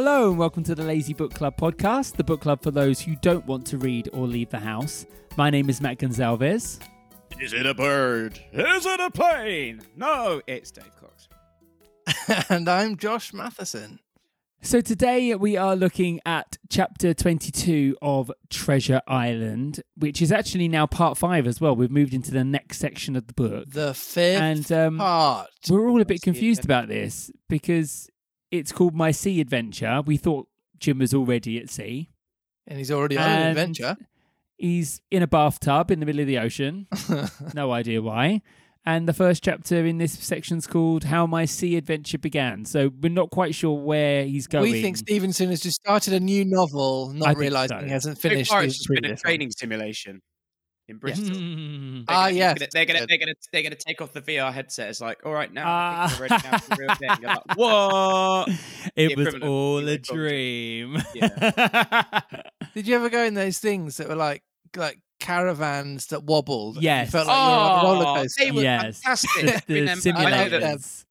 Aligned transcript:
Hello 0.00 0.30
and 0.30 0.38
welcome 0.38 0.62
to 0.62 0.76
the 0.76 0.84
Lazy 0.84 1.12
Book 1.12 1.34
Club 1.34 1.56
podcast, 1.56 2.14
the 2.14 2.22
book 2.22 2.40
club 2.42 2.62
for 2.62 2.70
those 2.70 3.00
who 3.00 3.16
don't 3.16 3.44
want 3.46 3.66
to 3.66 3.78
read 3.78 4.08
or 4.12 4.28
leave 4.28 4.48
the 4.48 4.60
house. 4.60 5.04
My 5.36 5.50
name 5.50 5.68
is 5.68 5.80
Matt 5.80 5.98
Gonzalez. 5.98 6.78
Is 7.40 7.52
it 7.52 7.66
a 7.66 7.74
bird? 7.74 8.38
Is 8.52 8.86
it 8.86 9.00
a 9.00 9.10
plane? 9.10 9.80
No, 9.96 10.40
it's 10.46 10.70
Dave 10.70 10.92
Cox. 11.00 12.46
and 12.48 12.68
I'm 12.68 12.96
Josh 12.96 13.32
Matheson. 13.32 13.98
So 14.62 14.80
today 14.80 15.34
we 15.34 15.56
are 15.56 15.74
looking 15.74 16.20
at 16.24 16.58
chapter 16.70 17.12
22 17.12 17.96
of 18.00 18.30
Treasure 18.50 19.02
Island, 19.08 19.80
which 19.96 20.22
is 20.22 20.30
actually 20.30 20.68
now 20.68 20.86
part 20.86 21.18
5 21.18 21.44
as 21.44 21.60
well. 21.60 21.74
We've 21.74 21.90
moved 21.90 22.14
into 22.14 22.30
the 22.30 22.44
next 22.44 22.78
section 22.78 23.16
of 23.16 23.26
the 23.26 23.34
book. 23.34 23.64
The 23.68 23.94
fifth 23.94 24.40
And 24.40 24.70
um, 24.70 24.98
part. 24.98 25.48
we're 25.68 25.90
all 25.90 26.00
a 26.00 26.04
bit 26.04 26.22
confused 26.22 26.64
about 26.64 26.86
this 26.86 27.32
because 27.48 28.08
it's 28.50 28.72
called 28.72 28.94
My 28.94 29.10
Sea 29.10 29.40
Adventure. 29.40 30.02
We 30.04 30.16
thought 30.16 30.48
Jim 30.78 30.98
was 30.98 31.14
already 31.14 31.58
at 31.58 31.70
sea. 31.70 32.10
And 32.66 32.78
he's 32.78 32.90
already 32.90 33.16
on 33.16 33.28
an 33.28 33.48
adventure. 33.48 33.96
He's 34.56 35.00
in 35.10 35.22
a 35.22 35.26
bathtub 35.26 35.90
in 35.90 36.00
the 36.00 36.06
middle 36.06 36.20
of 36.20 36.26
the 36.26 36.38
ocean. 36.38 36.86
no 37.54 37.72
idea 37.72 38.02
why. 38.02 38.42
And 38.84 39.06
the 39.06 39.12
first 39.12 39.44
chapter 39.44 39.84
in 39.84 39.98
this 39.98 40.12
section's 40.12 40.66
called 40.66 41.04
How 41.04 41.26
My 41.26 41.44
Sea 41.44 41.76
Adventure 41.76 42.18
Began. 42.18 42.64
So 42.64 42.90
we're 43.00 43.12
not 43.12 43.30
quite 43.30 43.54
sure 43.54 43.78
where 43.78 44.24
he's 44.24 44.46
going. 44.46 44.70
we 44.70 44.80
think 44.80 44.96
Stevenson 44.96 45.50
has 45.50 45.60
just 45.60 45.80
started 45.80 46.14
a 46.14 46.20
new 46.20 46.44
novel, 46.44 47.12
not 47.12 47.36
realizing 47.36 47.80
so. 47.80 47.84
he 47.84 47.90
hasn't 47.90 48.16
So 48.18 48.28
finished 48.28 48.50
far, 48.50 48.62
his 48.62 48.74
it's 48.74 48.86
just 48.86 49.02
been 49.02 49.10
a 49.10 49.16
training 49.16 49.50
simulation 49.50 50.22
in 50.88 50.96
Bristol. 50.98 51.34
They're 51.34 52.04
Ah, 52.08 52.24
gonna- 52.26 52.34
yes. 52.36 52.58
They're 52.72 52.84
gonna, 52.86 53.00
Good. 53.00 53.08
they're 53.08 53.18
gonna, 53.18 53.34
they're 53.52 53.62
gonna 53.62 53.74
take 53.76 54.00
off 54.00 54.12
the 54.12 54.22
VR 54.22 54.52
headset. 54.52 54.88
It's 54.90 55.00
like, 55.00 55.24
all 55.26 55.32
right, 55.32 55.52
now. 55.52 55.64
I 55.66 56.08
think 56.08 56.20
we're 56.20 56.26
ready 56.28 56.48
now 56.50 56.58
for 56.58 56.68
the 56.70 56.76
real 56.80 56.94
thing. 56.94 57.10
You're 57.20 57.30
like, 57.30 57.42
what? 57.56 58.48
it 58.96 59.16
was 59.16 59.34
all 59.42 59.78
a 59.78 59.84
would 59.84 59.84
call 59.84 59.88
it. 59.88 60.02
dream. 60.02 60.96
Did 62.74 62.86
you 62.86 62.94
ever 62.96 63.08
go 63.10 63.22
in 63.24 63.34
those 63.34 63.58
things 63.58 63.96
that 63.96 64.08
were 64.08 64.14
like 64.16 64.42
like 64.76 65.00
caravans 65.20 66.06
that 66.08 66.24
wobbled? 66.24 66.76
and 66.76 66.84
Yes. 66.84 67.06
You 67.08 67.10
felt 67.12 67.26
like 67.26 67.36
you 67.36 67.42
were 67.50 67.56
on 67.58 67.84
a 67.84 67.88
roller 67.88 68.06
Oh, 68.06 68.14
coaster. 68.22 68.44
they 68.44 68.50
were 68.52 68.62
Yes. 68.62 69.00
fantastic. 69.02 69.66
the 69.66 69.74
Been 69.74 69.84
them- 69.86 70.00
I 70.16 70.30
know 70.30 70.48
that- 70.48 70.78
simulators. 70.78 71.04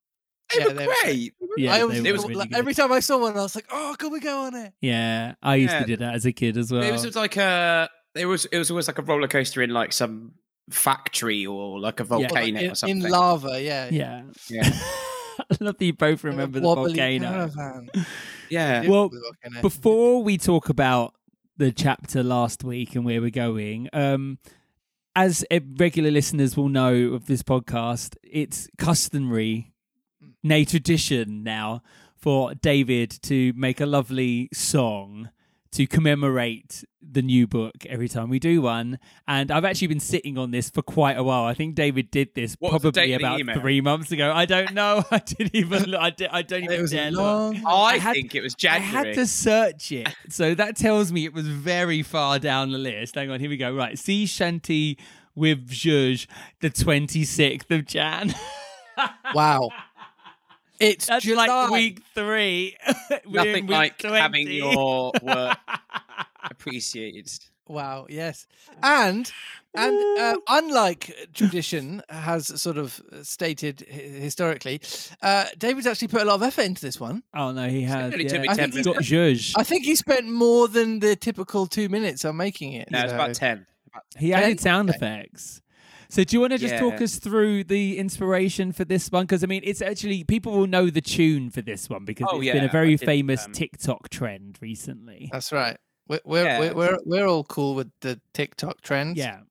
They 0.54 0.60
Yeah, 0.62 0.68
were 0.68 0.74
they 0.76 0.88
were- 0.88 0.94
great. 1.04 1.34
Yeah, 1.58 1.74
I 1.74 1.76
they 1.78 1.82
always 1.84 2.02
were 2.02 2.08
it 2.08 2.12
was 2.14 2.22
really 2.24 2.36
like, 2.36 2.54
every 2.54 2.74
time 2.74 2.92
I 2.94 3.02
saw 3.02 3.18
one, 3.18 3.38
I 3.38 3.42
was 3.42 3.54
like, 3.54 3.66
"Oh, 3.70 3.96
can 4.00 4.12
we 4.14 4.22
go 4.22 4.44
on 4.44 4.56
it?" 4.56 4.72
Yeah, 4.80 5.34
I 5.44 5.56
used 5.56 5.74
Yeah. 5.74 5.80
to 5.82 5.86
do 5.86 5.98
that 5.98 6.16
as 6.16 6.26
a 6.26 6.32
kid 6.32 6.56
as 6.56 6.72
well. 6.72 6.84
It 6.84 6.92
was 6.94 7.16
like 7.18 7.36
a. 7.36 7.90
It 8.18 8.26
was. 8.26 8.46
It 8.46 8.58
was 8.58 8.70
always 8.72 8.88
like 8.88 8.98
a 8.98 9.02
roller 9.02 9.28
coaster 9.28 9.62
in 9.62 9.70
like 9.70 9.94
some 9.94 10.34
factory 10.70 11.46
or 11.46 11.80
like 11.80 12.00
a 12.00 12.04
Or, 12.04 12.20
like, 12.20 12.30
volcano 12.30 12.60
in, 12.60 12.72
or 12.72 12.76
something. 12.76 13.02
in 13.04 13.10
lava, 13.10 13.62
yeah. 13.62 13.90
yeah. 13.92 14.24
Yeah. 14.50 14.70
I 15.40 15.56
love 15.62 15.78
that 15.78 15.86
you 15.86 15.94
both 15.94 16.24
remember 16.24 16.60
the 16.60 16.66
volcano. 16.66 17.30
Caravan. 17.30 17.90
Yeah. 18.50 18.88
Well, 18.88 19.10
volcano. 19.10 19.62
Before 19.62 20.24
we 20.24 20.38
talk 20.38 20.70
about 20.70 21.14
the 21.58 21.72
chapter 21.74 22.24
last 22.24 22.64
week 22.64 22.96
and 22.96 23.04
where 23.04 23.20
we're 23.20 23.30
going, 23.30 23.90
um, 23.92 24.40
as 25.18 25.44
regular 25.78 26.12
listeners 26.12 26.56
will 26.56 26.70
know 26.70 26.94
of 27.14 27.26
this 27.26 27.44
podcast, 27.44 28.16
it's 28.24 28.70
customary, 28.78 29.74
nay 30.44 30.64
tradition 30.64 31.44
now, 31.44 31.82
for 32.16 32.54
David 32.56 33.12
to 33.24 33.52
make 33.54 33.82
a 33.82 33.86
lovely 33.86 34.48
song 34.54 35.30
to 35.78 35.88
commemorate 35.88 36.84
the 37.02 37.22
new 37.22 37.48
book 37.48 37.86
every 37.88 38.10
time 38.10 38.30
we 38.30 38.40
do 38.40 38.62
one. 38.62 38.98
And 39.28 39.52
I've 39.52 39.64
actually 39.64 39.88
been 39.88 40.00
sitting 40.00 40.38
on 40.38 40.52
this 40.52 40.70
for 40.70 40.82
quite 40.82 41.18
a 41.18 41.24
while. 41.24 41.46
I 41.46 41.54
think 41.54 41.76
David 41.76 42.10
did 42.12 42.34
this 42.36 42.56
What 42.60 42.72
probably 42.72 42.92
date 42.92 43.14
of 43.14 43.22
the 43.22 43.42
about 43.44 43.62
three 43.62 43.80
months 43.82 44.12
ago. 44.12 44.32
I 44.34 44.46
don't 44.46 44.74
know. 44.74 45.04
I 45.12 45.20
didn't 45.20 45.56
even. 45.56 45.84
look. 45.92 46.02
I, 46.02 46.10
did, 46.10 46.30
I 46.32 46.42
don't 46.42 46.64
it 46.64 46.72
even 46.72 46.82
was 46.82 46.92
dare 46.92 47.08
a 47.10 47.12
look. 47.12 47.20
long. 47.22 47.64
I, 47.66 47.72
I 47.72 47.98
had- 47.98 48.14
think 48.14 48.36
it 48.36 48.42
was 48.42 48.56
January. 48.56 48.92
I 49.06 49.06
had 49.08 49.16
to 49.16 49.28
search 49.28 49.92
it. 49.92 50.10
So 50.30 50.56
that 50.56 50.76
tells 50.76 51.12
me 51.12 51.26
it 51.26 51.34
was 51.34 51.48
very 51.48 52.02
far 52.04 52.40
down 52.40 52.72
the 52.72 52.78
list. 52.80 53.16
Hang 53.16 53.30
on, 53.30 53.40
here 53.40 53.50
we 53.50 53.58
go. 53.58 53.74
Right. 53.74 53.98
Sea 53.98 54.26
Shanty 54.26 54.98
with 55.36 55.70
Zhuzh, 55.70 56.26
the 56.62 56.70
26th 56.72 57.70
of 57.72 57.86
Jan. 57.86 58.34
Wow. 59.36 59.70
It's 60.80 61.08
That's 61.08 61.26
July. 61.26 61.48
like 61.48 61.70
week 61.72 62.02
three. 62.14 62.78
We're 63.26 63.44
Nothing 63.46 63.68
week 63.68 63.70
like 63.76 63.98
20. 64.00 64.18
having 64.18 64.52
your 64.52 65.12
work 65.24 65.58
appreciated. 66.44 67.30
Wow. 67.68 68.06
Yes. 68.10 68.48
And 68.82 69.30
and 69.76 70.20
uh, 70.20 70.38
unlike 70.48 71.14
tradition 71.34 72.02
has 72.10 72.62
sort 72.62 72.78
of 72.78 73.02
stated 73.24 73.82
historically, 73.82 74.80
uh, 75.22 75.46
David's 75.58 75.86
actually 75.88 76.08
put 76.08 76.22
a 76.22 76.26
lot 76.26 76.36
of 76.36 76.44
effort 76.44 76.62
into 76.64 76.82
this 76.82 77.00
one. 77.00 77.24
Oh, 77.36 77.52
no, 77.52 77.68
he 77.68 77.82
has. 77.84 78.14
only 78.14 78.24
Yeah. 78.24 78.30
took 78.30 78.42
me 78.42 78.48
I 78.50 78.54
10 78.54 78.72
think 78.72 78.74
he's 78.76 78.86
got. 78.86 78.96
Zhuzh. 79.04 79.54
I 79.58 79.64
think 79.64 79.84
he 79.84 79.96
spent 79.96 80.30
more 80.30 80.68
than 80.70 81.00
the 81.00 81.16
typical 81.18 81.68
two 81.68 81.90
minutes 81.90 82.24
on 82.24 82.38
making 82.38 82.72
it. 82.74 82.90
No, 82.90 83.04
it's 83.04 83.12
about 83.14 83.34
ten. 83.36 83.66
He 84.18 84.34
added 84.34 84.60
sound 84.60 84.90
effects. 84.90 85.62
So 86.10 86.24
do 86.24 86.36
you 86.36 86.40
want 86.42 86.54
to 86.54 86.58
just 86.58 86.76
talk 86.78 87.02
us 87.02 87.18
through 87.20 87.66
the 87.66 87.98
inspiration 87.98 88.72
for 88.72 88.86
this 88.86 89.12
one? 89.12 89.24
Because 89.26 89.44
I 89.44 89.48
mean, 89.48 89.62
it's 89.66 89.82
actually 89.82 90.24
people 90.24 90.54
will 90.54 90.68
know 90.68 90.90
the 90.90 91.02
tune 91.02 91.50
for 91.50 91.62
this 91.62 91.90
one 91.90 92.06
because 92.06 92.28
Oh, 92.32 92.40
it's 92.42 92.52
been 92.52 92.64
a 92.64 92.70
very 92.70 92.96
did, 92.96 93.06
famous 93.06 93.46
um, 93.46 93.52
TikTok 93.52 94.10
trend 94.10 94.58
recently. 94.62 95.30
That's 95.32 95.52
right. 95.52 95.78
We're 96.08 96.22
we're, 96.26 96.44
Yeah. 96.46 96.60
we're 96.60 96.74
we're 96.74 96.98
we're 97.06 97.26
all 97.28 97.44
cool 97.44 97.76
with 97.76 97.92
the 98.02 98.20
TikTok 98.34 98.82
trends. 98.82 99.18
Yeah. 99.18 99.42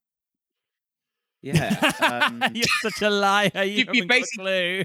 Yeah. 1.42 1.92
Um, 2.00 2.42
You're 2.54 2.64
such 2.82 3.02
a 3.02 3.10
liar. 3.10 3.50
You, 3.54 3.62
You- 3.62 3.86
you 3.92 4.02
haven't 4.08 4.12
a 4.34 4.38
clue. 4.38 4.84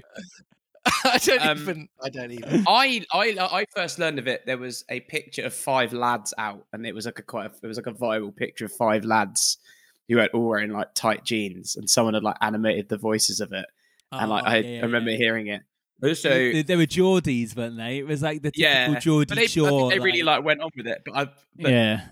I 1.04 1.18
don't 1.18 1.46
Um, 1.46 1.58
even. 1.60 1.88
I 2.02 2.08
don't 2.08 2.30
even. 2.32 2.64
I, 2.66 3.04
I 3.12 3.36
I 3.40 3.64
first 3.74 3.98
learned 4.00 4.18
of 4.18 4.26
it. 4.26 4.44
There 4.46 4.58
was 4.58 4.84
a 4.88 4.98
picture 5.00 5.44
of 5.44 5.54
five 5.54 5.92
lads 5.92 6.34
out, 6.38 6.66
and 6.72 6.84
it 6.84 6.92
was 6.94 7.06
like 7.06 7.20
a 7.20 7.22
quite. 7.22 7.46
A, 7.46 7.54
it 7.62 7.66
was 7.68 7.76
like 7.76 7.86
a 7.86 7.92
viral 7.92 8.34
picture 8.34 8.64
of 8.64 8.72
five 8.72 9.04
lads 9.04 9.58
who 10.08 10.16
were 10.16 10.28
all 10.34 10.48
wearing 10.48 10.72
like 10.72 10.94
tight 10.94 11.24
jeans, 11.24 11.76
and 11.76 11.88
someone 11.88 12.14
had 12.14 12.22
like 12.22 12.36
animated 12.40 12.88
the 12.88 12.96
voices 12.96 13.40
of 13.40 13.52
it, 13.52 13.66
and 14.10 14.30
like 14.30 14.44
Oh, 14.44 14.48
I, 14.48 14.56
yeah, 14.56 14.68
yeah, 14.68 14.78
I 14.78 14.82
remember 14.82 15.10
yeah. 15.10 15.16
hearing 15.16 15.46
it. 15.48 15.62
Also, 16.02 16.30
They, 16.30 16.62
they 16.62 16.76
were 16.76 16.86
Geordies, 16.86 17.54
weren't 17.56 17.76
they? 17.76 17.98
It 17.98 18.06
was 18.06 18.22
like 18.22 18.42
the 18.42 18.50
yeah, 18.56 18.86
typical 18.86 19.00
Geordie 19.00 19.26
but 19.28 19.36
they, 19.36 19.44
I 19.44 19.46
Shore. 19.46 19.90
think 19.90 19.92
they 19.92 19.98
really 20.00 20.22
like 20.24 20.44
went 20.44 20.60
on 20.60 20.70
with 20.76 20.86
it. 20.88 21.02
But 21.04 21.16
I, 21.16 21.24
but 21.56 21.70
yeah, 21.70 22.06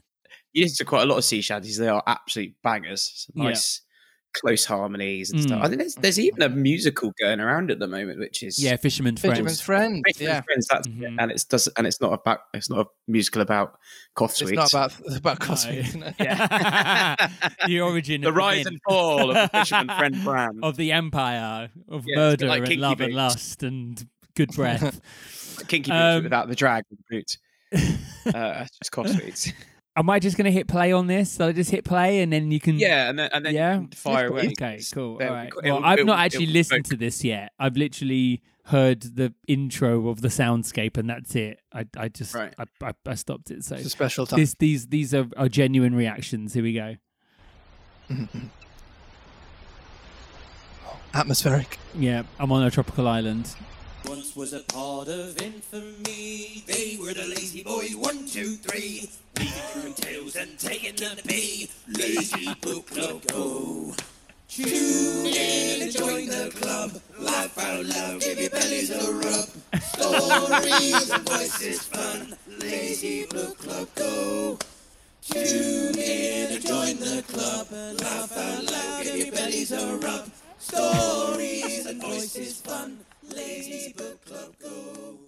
you 0.53 0.63
listen 0.63 0.77
to 0.85 0.89
quite 0.89 1.03
a 1.03 1.07
lot 1.07 1.19
of 1.19 1.25
sea 1.25 1.41
shanties. 1.41 1.77
They 1.77 1.89
are 1.89 2.03
absolute 2.07 2.55
bangers. 2.63 3.27
Some 3.35 3.43
Yeah. 3.43 3.49
nice, 3.51 3.81
close 4.35 4.65
harmonies 4.65 5.31
and 5.31 5.43
stuff. 5.43 5.61
Mm. 5.61 5.65
I 5.65 5.69
think 5.69 5.79
there's 5.81 5.95
there's 5.97 6.21
even 6.21 6.43
a 6.43 6.49
musical 6.49 7.13
going 7.21 7.41
around 7.41 7.71
at 7.71 7.79
the 7.79 7.87
moment, 7.87 8.19
which 8.19 8.43
is 8.43 8.59
yeah. 8.63 8.77
Fisherman 8.77 9.17
Fisherman's 9.17 9.61
friends. 9.61 10.03
friend. 10.03 10.05
Fisherman's 10.07 10.35
Yeah. 10.37 10.41
Friends, 10.43 10.67
that's 10.71 10.89
Mhm. 10.89 11.17
and 11.19 11.31
it's 11.31 11.45
does 11.45 11.69
and 11.77 11.87
it's 11.87 12.01
not 12.01 12.13
about 12.13 12.41
it's 12.55 12.71
not 12.71 12.81
a 12.81 12.89
musical 13.09 13.43
about 13.43 13.79
cough 14.15 14.41
It's 14.41 14.53
not 14.53 14.71
about 14.73 14.93
about 15.17 15.41
No. 15.41 15.47
cosmic. 15.47 15.95
no. 15.95 16.13
Yeah. 16.21 17.17
the 17.67 17.81
origin, 17.81 18.21
the 18.21 18.29
of 18.29 18.37
rise 18.37 18.59
myth 18.59 18.67
and 18.69 18.81
fall 18.89 19.31
of 19.31 19.51
the 19.51 19.59
Fisherman 19.59 19.89
Friend 19.97 20.25
brand. 20.25 20.59
of 20.63 20.77
the 20.77 20.93
empire 20.93 21.71
of 21.89 22.05
Yeah, 22.07 22.31
it's 22.31 22.35
a 22.35 22.37
bit 22.37 22.45
murder 22.45 22.47
like 22.47 22.59
and 22.61 22.67
Kinky 22.69 22.81
love 22.81 23.01
and 23.01 23.15
lust 23.15 23.63
and 23.63 24.07
good 24.37 24.51
breath. 24.53 25.01
Kinky 25.69 25.91
boots 25.91 26.01
um, 26.19 26.23
without 26.23 26.49
the 26.49 26.55
drag 26.55 26.85
boot. 27.11 27.37
Uh, 27.73 28.63
it's 28.65 28.79
just 28.79 28.93
cough 28.93 29.09
sweets. 29.09 29.53
Am 30.01 30.09
I 30.09 30.19
just 30.19 30.37
going 30.39 30.47
to 30.47 30.51
hit 30.51 30.67
play 30.67 30.93
on 30.93 31.07
this? 31.09 31.31
So 31.31 31.49
I 31.49 31.53
just 31.53 31.71
hit 31.71 31.85
play 31.85 32.23
and 32.23 32.33
then 32.33 32.51
you 32.51 32.59
can. 32.59 32.79
yeah, 32.79 33.11
and 33.11 33.19
then 33.19 33.29
and 33.35 33.45
then 33.45 33.55
Yeah? 33.55 33.75
you 33.75 33.81
can 33.83 33.91
fire 33.91 34.29
away. 34.29 34.49
Okay, 34.59 34.81
cool. 34.95 35.13
All 35.13 35.19
right. 35.19 35.51
they'll- 35.53 35.61
it'll- 35.65 35.77
Well, 35.81 35.85
I've 35.85 35.99
it'll- 35.99 36.07
not 36.07 36.21
actually 36.21 36.47
listened 36.47 36.87
evoke- 36.87 36.91
to 36.93 36.97
this 36.97 37.23
yet. 37.23 37.53
I've 37.59 37.77
literally 37.77 38.41
heard 38.65 39.03
the 39.03 39.35
intro 39.47 40.09
of 40.09 40.23
the 40.23 40.29
soundscape, 40.29 40.97
and 40.97 41.11
that's 41.11 41.35
it. 41.37 41.61
I, 41.73 41.85
I 41.99 42.09
just, 42.09 42.35
Right. 42.35 42.55
I, 42.59 42.65
I, 42.83 42.93
I 43.07 43.15
stopped 43.15 43.51
it. 43.51 43.63
So 43.65 43.75
It's 43.77 43.85
a 43.87 43.91
special 43.91 44.25
time. 44.27 44.41
this, 44.41 44.55
these, 44.59 44.87
these 44.87 45.13
are, 45.13 45.27
are 45.37 45.49
genuine 45.51 45.95
reactions. 45.95 46.55
Here 46.55 46.63
we 46.63 46.73
go. 46.73 46.97
Atmospheric. 51.13 51.79
Yeah, 51.95 52.23
I'm 52.39 52.53
on 52.53 52.63
a 52.63 52.71
tropical 52.71 53.07
island. 53.09 53.55
Once 54.11 54.35
was 54.35 54.53
a 54.53 54.59
part 54.75 55.07
of 55.07 55.41
infamy. 55.41 56.65
They 56.67 56.99
were 57.01 57.15
the 57.15 57.29
lazy 57.29 57.63
boys, 57.63 57.95
one, 57.95 58.27
two, 58.27 58.57
three. 58.57 59.09
Reading 59.39 59.53
through 59.71 59.93
tales 59.93 60.35
and 60.35 60.59
taking 60.59 60.97
them 60.97 61.17
to 61.17 61.23
pee. 61.23 61.71
Lazy 61.87 62.53
book 62.61 62.89
club, 62.89 63.23
go. 63.29 63.95
Tune 64.49 65.27
in 65.27 65.83
and 65.83 65.93
join 65.93 66.27
the 66.27 66.51
club. 66.57 67.01
Laugh 67.21 67.57
out 67.57 67.87
loud, 67.87 68.21
give 68.21 68.41
your 68.41 68.51
bellies 68.51 68.91
a 68.91 69.13
rub. 69.13 69.49
Stories 69.81 71.11
and 71.11 71.29
voices 71.29 71.83
fun. 71.85 72.37
Lazy 72.59 73.27
book 73.27 73.59
club, 73.59 73.89
go. 73.95 74.59
Tune 75.23 75.97
in 75.97 76.53
and 76.55 76.67
join 76.67 76.97
the 76.99 77.23
club. 77.29 77.69
Laugh 77.71 78.37
out 78.37 78.65
loud, 78.65 79.05
give 79.05 79.17
your 79.17 79.31
bellies 79.31 79.71
a 79.71 79.97
rub. 79.99 80.29
Stories 80.59 81.87
and 81.87 82.03
voices 82.03 82.61
fun. 82.61 82.99
Lazy 83.35 83.93
book 83.97 84.25
club, 84.25 84.55
go. 84.61 85.19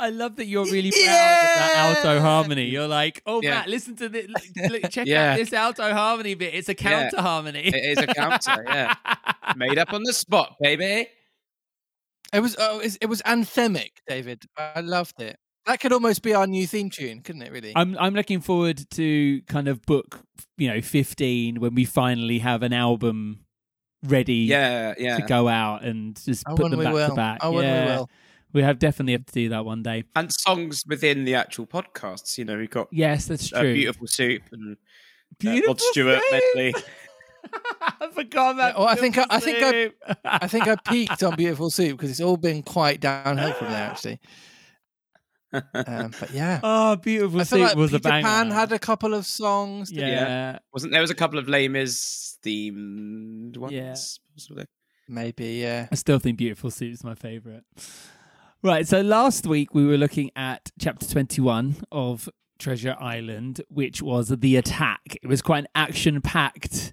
I 0.00 0.10
love 0.10 0.36
that 0.36 0.46
you're 0.46 0.64
really 0.64 0.90
proud 0.92 1.00
of 1.00 1.06
that 1.06 1.74
alto 1.76 2.20
harmony. 2.20 2.66
You're 2.66 2.86
like, 2.88 3.20
oh 3.26 3.42
Yeah. 3.42 3.50
Matt, 3.50 3.68
listen 3.68 3.96
to 3.96 4.08
this. 4.08 4.26
Look, 4.70 4.90
check 4.90 5.06
Yeah. 5.08 5.32
out 5.32 5.38
this 5.38 5.52
alto 5.52 5.92
harmony 5.92 6.34
bit. 6.34 6.54
It's 6.54 6.68
a 6.68 6.74
counter 6.74 7.20
harmony. 7.20 7.62
It 7.66 7.74
is 7.74 7.98
a 7.98 8.06
counter, 8.06 8.64
yeah. 8.66 8.94
Made 9.56 9.78
up 9.78 9.92
on 9.92 10.02
the 10.04 10.12
spot, 10.12 10.54
baby. 10.60 11.08
It 12.32 12.40
was 12.40 12.54
oh, 12.58 12.78
it 12.80 12.98
it 13.00 13.06
was 13.06 13.22
anthemic, 13.22 13.90
David. 14.06 14.44
I 14.56 14.80
loved 14.80 15.20
it. 15.20 15.36
That 15.66 15.80
could 15.80 15.92
almost 15.92 16.22
be 16.22 16.32
our 16.34 16.46
new 16.46 16.66
theme 16.66 16.90
tune, 16.90 17.20
couldn't 17.22 17.42
it? 17.42 17.50
Really? 17.50 17.72
I'm 17.74 17.96
I'm 17.98 18.14
looking 18.14 18.40
forward 18.40 18.84
to 18.92 19.42
kind 19.48 19.66
of 19.66 19.84
book 19.86 20.20
you 20.58 20.68
know 20.68 20.80
15 20.80 21.58
when 21.60 21.74
we 21.74 21.84
finally 21.84 22.38
have 22.38 22.62
an 22.62 22.72
album 22.72 23.40
ready 24.04 24.34
Yeah, 24.34 24.94
yeah. 24.98 25.16
to 25.16 25.22
go 25.22 25.48
out 25.48 25.82
and 25.84 26.16
just 26.24 26.44
Oh, 26.46 26.54
put 26.54 26.62
when 26.64 26.70
them 26.72 26.78
we 26.80 26.84
back 26.86 26.94
will. 26.94 27.08
to 27.08 27.14
back. 27.14 27.38
Oh, 27.42 27.52
when 27.52 27.64
we 27.86 27.90
will. 27.92 28.10
we 28.52 28.62
have 28.62 28.78
definitely 28.78 29.12
have 29.12 29.26
to 29.26 29.32
do 29.32 29.48
that 29.50 29.64
one 29.64 29.82
day. 29.82 30.04
And 30.16 30.32
songs 30.32 30.84
within 30.86 31.24
the 31.24 31.34
actual 31.34 31.66
podcasts. 31.66 32.38
You 32.38 32.44
know, 32.44 32.56
we've 32.56 32.70
got 32.70 32.88
Yes, 32.92 33.26
that's 33.26 33.52
uh, 33.52 33.60
true. 33.60 33.74
Beautiful 33.74 34.06
Soup 34.06 34.42
and 34.52 34.72
uh, 34.72 34.80
Beautiful 35.38 35.74
Rod 35.74 35.80
Stewart 35.80 36.20
Soup! 36.30 36.42
medley. 36.54 36.74
I 38.00 38.08
forgot 38.12 38.54
about. 38.54 38.74
Yeah, 38.74 38.78
well, 38.80 38.88
I 38.88 38.94
think 38.96 39.16
I- 39.18 39.26
I 39.30 39.40
think 39.40 39.58
I- 39.62 39.90
I 40.24 40.48
think 40.48 40.66
I 40.68 40.76
peaked 40.88 41.22
on 41.22 41.36
Beautiful 41.36 41.70
Soup 41.70 41.96
because 41.96 42.10
it's 42.10 42.20
all 42.20 42.36
been 42.36 42.62
quite 42.62 43.00
downhill 43.00 43.52
from 43.52 43.68
there, 43.68 43.90
actually. 43.90 44.20
Um, 45.52 46.12
but 46.20 46.30
yeah, 46.32 46.60
oh, 46.62 46.96
beautiful 46.96 47.40
I 47.40 47.44
feel 47.44 47.58
soup 47.58 47.68
like 47.68 47.76
was 47.76 47.90
Peter 47.92 48.08
a 48.08 48.10
banger. 48.10 48.26
Pan 48.26 48.50
had 48.50 48.72
a 48.72 48.78
couple 48.78 49.14
of 49.14 49.26
songs. 49.26 49.90
yeah. 49.90 50.06
Yeah. 50.08 50.58
Wasn't 50.72 50.92
there 50.92 51.00
was 51.00 51.10
a 51.10 51.14
couple 51.14 51.38
of 51.38 51.48
Les 51.48 51.68
Mis 51.68 52.36
themed 52.44 53.56
ones? 53.56 53.72
Yeah. 53.72 53.94
possibly? 54.34 54.66
maybe. 55.08 55.46
Yeah, 55.62 55.88
I 55.90 55.94
still 55.94 56.18
think 56.18 56.36
Beautiful 56.38 56.70
Soup 56.70 56.92
is 56.92 57.02
my 57.02 57.14
favourite. 57.14 57.62
Right, 58.62 58.86
so 58.86 59.00
last 59.00 59.46
week 59.46 59.72
we 59.74 59.86
were 59.86 59.96
looking 59.96 60.30
at 60.36 60.70
chapter 60.78 61.06
21 61.08 61.76
of 61.92 62.28
Treasure 62.58 62.96
Island, 63.00 63.60
which 63.68 64.02
was 64.02 64.28
The 64.28 64.56
Attack. 64.56 65.16
It 65.22 65.28
was 65.28 65.40
quite 65.42 65.60
an 65.60 65.68
action 65.74 66.20
packed 66.20 66.92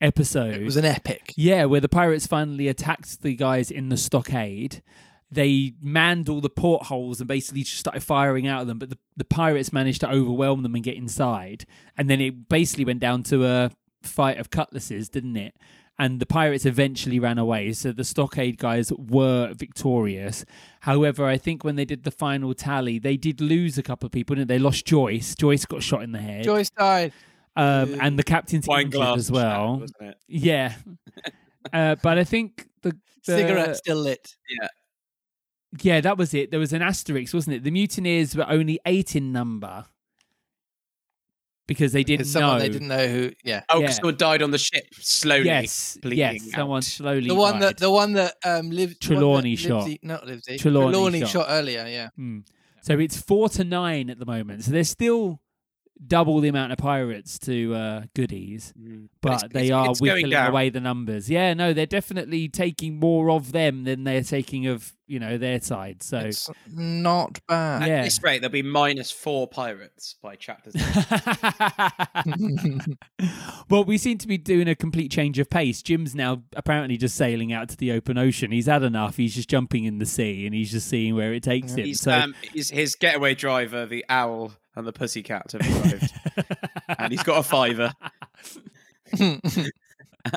episode. 0.00 0.54
it 0.54 0.64
was 0.64 0.76
an 0.76 0.84
epic. 0.84 1.32
Yeah, 1.36 1.64
where 1.66 1.80
the 1.80 1.88
pirates 1.88 2.26
finally 2.26 2.68
attacked 2.68 3.22
the 3.22 3.34
guys 3.36 3.70
in 3.70 3.88
the 3.88 3.96
stockade. 3.96 4.82
They 5.30 5.74
manned 5.80 6.28
all 6.28 6.40
the 6.40 6.48
portholes 6.48 7.20
and 7.20 7.26
basically 7.26 7.62
just 7.62 7.78
started 7.78 8.02
firing 8.02 8.46
out 8.46 8.62
of 8.62 8.68
them, 8.68 8.78
but 8.78 8.90
the, 8.90 8.98
the 9.16 9.24
pirates 9.24 9.72
managed 9.72 10.00
to 10.02 10.10
overwhelm 10.10 10.62
them 10.62 10.74
and 10.74 10.84
get 10.84 10.96
inside. 10.96 11.66
And 11.96 12.08
then 12.08 12.20
it 12.20 12.48
basically 12.48 12.84
went 12.84 13.00
down 13.00 13.24
to 13.24 13.44
a 13.44 13.70
fight 14.02 14.38
of 14.38 14.50
cutlasses, 14.50 15.08
didn't 15.08 15.36
it? 15.36 15.54
And 15.98 16.20
the 16.20 16.26
pirates 16.26 16.66
eventually 16.66 17.18
ran 17.18 17.38
away. 17.38 17.72
So 17.72 17.90
the 17.90 18.04
stockade 18.04 18.58
guys 18.58 18.92
were 18.92 19.54
victorious. 19.54 20.44
However, 20.80 21.24
I 21.24 21.38
think 21.38 21.64
when 21.64 21.76
they 21.76 21.86
did 21.86 22.04
the 22.04 22.10
final 22.10 22.52
tally, 22.54 22.98
they 22.98 23.16
did 23.16 23.40
lose 23.40 23.78
a 23.78 23.82
couple 23.82 24.06
of 24.06 24.12
people, 24.12 24.36
didn't 24.36 24.48
they? 24.48 24.58
They 24.58 24.62
lost 24.62 24.84
Joyce. 24.84 25.34
Joyce 25.34 25.64
got 25.64 25.82
shot 25.82 26.02
in 26.02 26.12
the 26.12 26.20
head. 26.20 26.44
Joyce 26.44 26.70
died. 26.70 27.12
Um, 27.56 27.98
and 28.00 28.18
the 28.18 28.22
captain's 28.22 28.66
Wine 28.68 28.84
injured 28.86 28.92
glass 29.00 29.16
as 29.16 29.30
well. 29.30 29.78
wasn't 29.80 30.02
it? 30.02 30.16
Yeah. 30.28 30.74
uh, 31.72 31.96
but 32.02 32.18
I 32.18 32.24
think 32.24 32.68
the, 32.82 32.90
the 33.24 33.38
Cigarette 33.38 33.76
still 33.76 33.96
lit. 33.96 34.36
Yeah, 34.50 34.68
that 35.72 36.16
was 36.18 36.32
it. 36.34 36.50
There 36.50 36.60
was 36.60 36.72
an 36.72 36.82
asterisk, 36.82 37.34
wasn't 37.34 37.56
it? 37.56 37.64
The 37.64 37.70
mutineers 37.70 38.36
were 38.36 38.48
only 38.48 38.78
eight 38.86 39.14
in 39.16 39.32
number 39.32 39.86
because 41.66 41.92
they 41.92 42.04
didn't 42.04 42.26
someone 42.26 42.54
know. 42.54 42.58
they 42.60 42.68
didn't 42.68 42.88
know 42.88 43.08
who. 43.08 43.32
Yeah, 43.44 43.62
Oh, 43.68 43.76
Yeah. 43.78 43.82
because 43.82 43.96
someone 43.96 44.16
died 44.16 44.42
on 44.42 44.52
the 44.52 44.58
ship 44.58 44.84
slowly. 45.00 45.46
yes, 45.46 45.98
bleeding 46.00 46.18
yes. 46.18 46.50
Someone 46.52 46.82
slowly. 46.82 47.26
the 47.28 47.34
one 47.34 47.54
died. 47.54 47.62
that 47.62 47.78
the 47.78 47.90
one 47.90 48.12
that 48.12 48.34
um 48.44 48.70
lived. 48.70 49.02
the 49.02 49.06
Trelawney 49.06 49.56
that 49.56 49.62
shot. 49.62 49.82
Livesey- 49.82 49.98
not 50.02 50.26
Livesey. 50.26 50.58
Trelawney 50.58 50.92
Trelawney 50.92 51.20
shot. 51.20 51.28
shot 51.30 51.46
earlier. 51.48 51.86
Yeah. 51.88 52.08
Hmm. 52.16 52.40
So 52.82 52.98
it's 53.00 53.20
four 53.20 53.48
to 53.50 53.64
nine 53.64 54.10
at 54.10 54.18
the 54.20 54.26
moment. 54.26 54.62
So 54.62 54.70
there's 54.70 54.88
still 54.88 55.40
double 56.06 56.40
the 56.40 56.48
amount 56.48 56.70
of 56.72 56.78
pirates 56.78 57.38
to 57.40 57.74
uh, 57.74 58.02
goodies, 58.14 58.72
Mm. 58.78 59.08
but 59.22 59.32
it's- 59.42 59.52
they 59.52 59.64
it's- 59.64 59.72
are 59.72 59.90
it's 59.90 60.00
going 60.00 60.12
whittling 60.26 60.34
away 60.34 60.68
the 60.68 60.78
numbers. 60.80 61.28
Yeah, 61.28 61.52
no, 61.54 61.72
they're 61.72 61.86
definitely 61.86 62.48
taking 62.48 63.00
more 63.00 63.30
of 63.30 63.50
them 63.52 63.84
than 63.84 64.04
they're 64.04 64.22
taking 64.22 64.66
of 64.66 64.92
you 65.06 65.18
know 65.20 65.38
their 65.38 65.60
side. 65.60 66.02
So 66.02 66.18
It's 66.18 66.50
not 66.72 67.38
bad. 67.46 67.82
At 67.82 67.88
Yeah. 67.88 68.02
this 68.04 68.22
rate, 68.22 68.40
there'll 68.40 68.52
be 68.52 68.62
minus 68.62 69.10
four 69.10 69.46
pirates 69.48 70.16
by 70.22 70.36
chapters. 70.36 70.74
well, 73.70 73.84
we 73.84 73.98
seem 73.98 74.18
to 74.18 74.26
be 74.26 74.38
doing 74.38 74.68
a 74.68 74.74
complete 74.74 75.10
change 75.10 75.38
of 75.38 75.50
pace. 75.50 75.82
Jim's 75.82 76.14
now 76.14 76.42
apparently 76.54 76.96
just 76.96 77.16
sailing 77.16 77.52
out 77.52 77.68
to 77.70 77.76
the 77.76 77.92
open 77.92 78.18
ocean. 78.18 78.50
He's 78.50 78.66
had 78.66 78.82
enough. 78.82 79.16
He's 79.16 79.34
just 79.34 79.48
jumping 79.48 79.84
in 79.84 79.98
the 79.98 80.06
sea 80.06 80.46
and 80.46 80.54
he's 80.54 80.72
just 80.72 80.88
seeing 80.88 81.14
where 81.14 81.32
it 81.32 81.42
takes 81.42 81.74
him. 81.74 81.86
He's, 81.86 82.00
so, 82.00 82.12
um, 82.12 82.34
he's, 82.52 82.70
his 82.70 82.94
getaway 82.94 83.34
driver, 83.34 83.86
the 83.86 84.04
owl 84.08 84.52
and 84.74 84.86
the 84.86 84.92
pussycat, 84.92 85.52
have 85.52 85.62
arrived, 85.62 86.12
and 86.98 87.12
he's 87.12 87.22
got 87.22 87.38
a 87.38 87.42
fiver 87.42 87.92
and, 89.18 89.72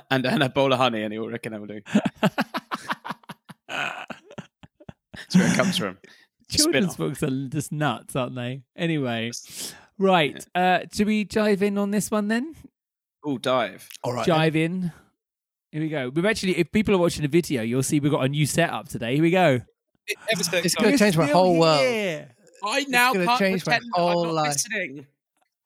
and 0.10 0.44
a 0.44 0.50
bowl 0.50 0.72
of 0.72 0.80
honey, 0.80 1.04
and 1.04 1.12
he'll 1.12 1.28
reckon 1.28 1.52
how 1.52 1.60
we'll 1.60 1.68
do. 1.68 1.82
That's 5.32 5.36
where 5.36 5.54
it 5.54 5.56
comes 5.56 5.78
from. 5.78 5.98
children's 6.50 6.96
books 6.96 7.22
are 7.24 7.48
just 7.48 7.72
nuts, 7.72 8.16
aren't 8.16 8.36
they? 8.36 8.64
Anyway, 8.76 9.32
right. 9.98 10.44
Uh, 10.56 10.80
do 10.92 11.06
we 11.06 11.24
dive 11.24 11.62
in 11.62 11.78
on 11.78 11.92
this 11.92 12.10
one 12.10 12.28
then? 12.28 12.56
Oh, 13.24 13.38
dive. 13.38 13.88
All 14.04 14.14
right. 14.14 14.26
Dive 14.26 14.56
in. 14.56 14.92
Here 15.72 15.82
we 15.82 15.90
go. 15.90 16.10
We've 16.10 16.26
actually, 16.26 16.58
if 16.58 16.72
people 16.72 16.96
are 16.96 16.98
watching 16.98 17.22
the 17.22 17.28
video, 17.28 17.62
you'll 17.62 17.84
see 17.84 18.00
we've 18.00 18.12
got 18.12 18.26
a 18.26 18.30
new 18.30 18.46
setup 18.46 18.90
today. 18.90 19.14
Here 19.14 19.22
we 19.22 19.32
go. 19.32 19.62
Ever 20.32 20.42
It's 20.54 20.74
gonna 20.74 20.98
change 20.98 21.16
my 21.16 21.26
Still 21.26 21.38
whole 21.38 21.60
world. 21.60 22.26
I 22.64 22.86
now 22.88 23.14
gonna 23.14 23.26
can't 23.26 23.40
change 23.40 23.66
my 23.68 23.74
pretend 23.78 23.92
I'm 23.96 24.04
not 24.04 24.34
life. 24.34 24.54
listening. 24.54 25.06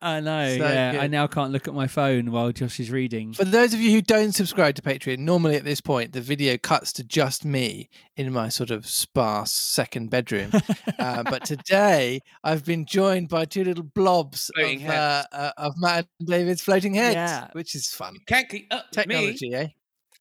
I 0.03 0.19
know. 0.19 0.49
So 0.57 0.67
yeah, 0.67 0.97
I 0.99 1.07
now 1.07 1.27
can't 1.27 1.51
look 1.53 1.67
at 1.67 1.73
my 1.73 1.87
phone 1.87 2.31
while 2.31 2.51
Josh 2.51 2.79
is 2.79 2.91
reading. 2.91 3.31
For 3.31 3.45
those 3.45 3.73
of 3.73 3.79
you 3.79 3.91
who 3.91 4.01
don't 4.01 4.33
subscribe 4.33 4.75
to 4.75 4.81
Patreon, 4.81 5.19
normally 5.19 5.55
at 5.55 5.63
this 5.63 5.79
point 5.79 6.11
the 6.11 6.19
video 6.19 6.57
cuts 6.57 6.91
to 6.93 7.03
just 7.05 7.45
me 7.45 7.89
in 8.17 8.33
my 8.33 8.49
sort 8.49 8.69
of 8.69 8.85
sparse 8.85 9.53
second 9.53 10.09
bedroom. 10.09 10.51
uh, 10.99 11.23
but 11.23 11.45
today 11.45 12.19
I've 12.43 12.65
been 12.65 12.85
joined 12.85 13.29
by 13.29 13.45
two 13.45 13.63
little 13.63 13.85
blobs 13.85 14.51
Floating 14.53 14.83
of, 14.83 14.89
uh, 14.89 15.23
uh, 15.31 15.51
of 15.57 15.73
Matt 15.77 16.05
and 16.19 16.27
David's 16.27 16.61
floating 16.61 16.93
heads, 16.95 17.15
Yeah. 17.15 17.47
which 17.53 17.73
is 17.73 17.87
fun. 17.87 18.17
Can't 18.27 18.49
keep 18.49 18.67
up 18.71 18.85
with 18.93 19.07
me. 19.07 19.15
Technology, 19.15 19.53
eh? 19.53 19.67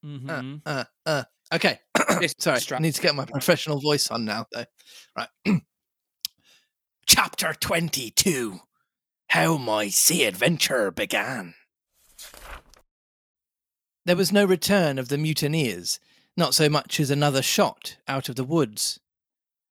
Mhm. 0.04 0.62
Uh, 0.64 0.84
uh. 1.06 1.24
Okay. 1.52 1.78
This 2.20 2.34
Sorry, 2.38 2.60
I 2.72 2.78
need 2.78 2.94
to 2.94 3.02
get 3.02 3.14
my 3.16 3.24
professional 3.24 3.80
voice 3.80 4.10
on 4.10 4.24
now, 4.24 4.46
though. 4.52 4.64
Right. 5.16 5.28
Chapter 7.06 7.52
22 7.54 8.60
How 9.32 9.56
My 9.56 9.88
Sea 9.88 10.26
Adventure 10.26 10.90
Began. 10.90 11.54
There 14.04 14.14
was 14.14 14.30
no 14.30 14.44
return 14.44 14.98
of 14.98 15.08
the 15.08 15.16
mutineers, 15.16 15.98
not 16.36 16.54
so 16.54 16.68
much 16.68 17.00
as 17.00 17.10
another 17.10 17.40
shot 17.40 17.96
out 18.06 18.28
of 18.28 18.36
the 18.36 18.44
woods. 18.44 19.00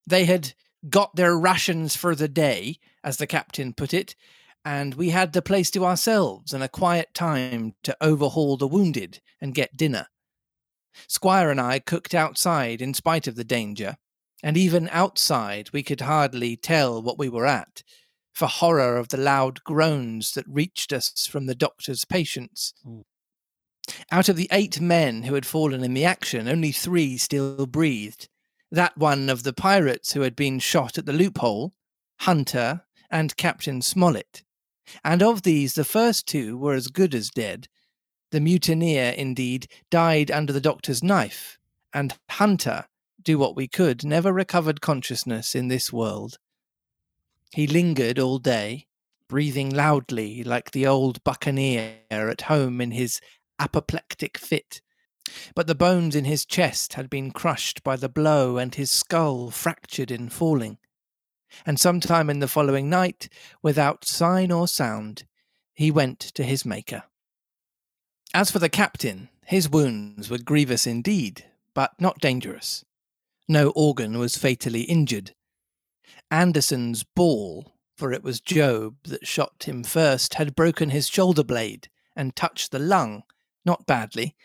They 0.08 0.26
had 0.26 0.56
got 0.90 1.16
their 1.16 1.38
rations 1.38 1.96
for 1.96 2.16
the 2.16 2.28
day, 2.28 2.80
as 3.04 3.18
the 3.18 3.28
captain 3.28 3.74
put 3.74 3.94
it, 3.94 4.16
and 4.66 4.96
we 4.96 5.12
had 5.12 5.32
the 5.32 5.44
place 5.44 5.70
to 5.72 5.86
ourselves 5.86 6.54
and 6.54 6.64
a 6.64 6.68
quiet 6.68 7.14
time 7.14 7.76
to 7.84 7.96
overhaul 8.02 8.58
the 8.58 8.68
wounded 8.68 9.22
and 9.40 9.54
get 9.54 9.78
dinner. 9.78 10.08
Squire 11.08 11.52
and 11.52 11.62
I 11.62 11.78
cooked 11.78 12.16
outside 12.16 12.82
in 12.82 12.96
spite 12.96 13.28
of 13.28 13.36
the 13.36 13.44
danger, 13.44 13.98
and 14.42 14.58
even 14.58 14.90
outside 14.92 15.70
we 15.72 15.84
could 15.84 16.02
hardly 16.02 16.58
tell 16.58 17.00
what 17.00 17.20
we 17.20 17.30
were 17.30 17.46
at, 17.46 17.84
for 18.34 18.48
horror 18.48 18.98
of 18.98 19.10
the 19.10 19.18
loud 19.18 19.64
groans 19.64 20.34
that 20.34 20.46
reached 20.48 20.94
us 20.94 21.28
from 21.30 21.46
the 21.46 21.56
doctor's 21.56 22.06
patients. 22.06 22.74
Ooh. 22.88 23.06
Out 24.12 24.30
of 24.30 24.36
the 24.36 24.48
eight 24.52 24.80
men 24.80 25.24
who 25.24 25.34
had 25.34 25.46
fallen 25.46 25.84
in 25.84 25.94
the 25.94 26.06
action, 26.06 26.48
only 26.48 26.72
three 26.72 27.18
still 27.18 27.66
breathed. 27.66 28.30
That 28.72 28.98
one 28.98 29.30
of 29.30 29.44
the 29.44 29.54
pirates 29.54 30.14
who 30.14 30.22
had 30.22 30.36
been 30.36 30.60
shot 30.60 30.98
at 30.98 31.06
the 31.06 31.14
loophole, 31.14 31.74
Hunter, 32.22 32.84
and 33.10 33.36
Captain 33.36 33.82
Smollett. 33.82 34.44
And 35.04 35.22
of 35.22 35.42
these, 35.42 35.74
the 35.74 35.84
first 35.84 36.28
two 36.28 36.58
were 36.58 36.74
as 36.74 36.88
good 36.88 37.14
as 37.14 37.30
dead. 37.30 37.68
The 38.32 38.40
mutineer, 38.40 39.12
indeed, 39.12 39.68
died 39.90 40.32
under 40.32 40.54
the 40.54 40.62
doctor's 40.62 41.04
knife, 41.04 41.60
and 41.94 42.18
Hunter, 42.30 42.86
do 43.22 43.38
what 43.38 43.56
we 43.56 43.68
could, 43.68 44.06
never 44.06 44.32
recovered 44.32 44.82
consciousness 44.82 45.54
in 45.54 45.68
this 45.68 45.92
world. 45.92 46.38
He 47.54 47.68
lingered 47.68 48.18
all 48.18 48.40
day, 48.40 48.88
breathing 49.28 49.70
loudly 49.70 50.44
like 50.44 50.72
the 50.72 50.88
old 50.88 51.24
buccaneer 51.24 52.00
at 52.10 52.42
home 52.42 52.80
in 52.80 52.92
his 52.92 53.20
apoplectic 53.60 54.38
fit. 54.38 54.82
But 55.56 55.68
the 55.68 55.76
bones 55.76 56.16
in 56.16 56.26
his 56.26 56.46
chest 56.46 56.94
had 56.94 57.10
been 57.10 57.32
crushed 57.32 57.84
by 57.84 57.96
the 57.96 58.10
blow, 58.10 58.58
and 58.58 58.74
his 58.74 58.90
skull 58.90 59.52
fractured 59.52 60.12
in 60.12 60.30
falling. 60.30 60.78
And 61.66 61.80
sometime 61.80 62.30
in 62.30 62.40
the 62.40 62.48
following 62.48 62.90
night, 62.90 63.28
without 63.62 64.06
sign 64.06 64.52
or 64.52 64.68
sound, 64.68 65.26
he 65.74 65.92
went 65.92 66.20
to 66.20 66.44
his 66.44 66.66
Maker. 66.66 67.04
As 68.34 68.50
for 68.50 68.60
the 68.60 68.70
captain, 68.70 69.30
his 69.46 69.70
wounds 69.70 70.30
were 70.30 70.38
grievous 70.38 70.88
indeed, 70.88 71.46
but 71.74 71.92
not 72.00 72.20
dangerous. 72.20 72.86
No 73.48 73.72
organ 73.72 74.18
was 74.18 74.38
fatally 74.38 74.84
injured. 74.84 75.34
Anderson's 76.32 77.04
ball, 77.04 77.74
for 77.98 78.12
it 78.14 78.24
was 78.24 78.40
Job 78.40 78.96
that 79.04 79.28
shot 79.28 79.64
him 79.68 79.84
first, 79.84 80.36
had 80.36 80.56
broken 80.56 80.90
his 80.90 81.08
shoulder 81.08 81.44
blade 81.44 81.90
and 82.16 82.36
touched 82.36 82.72
the 82.72 82.80
lung, 82.80 83.24
not 83.66 83.86
badly. 83.86 84.36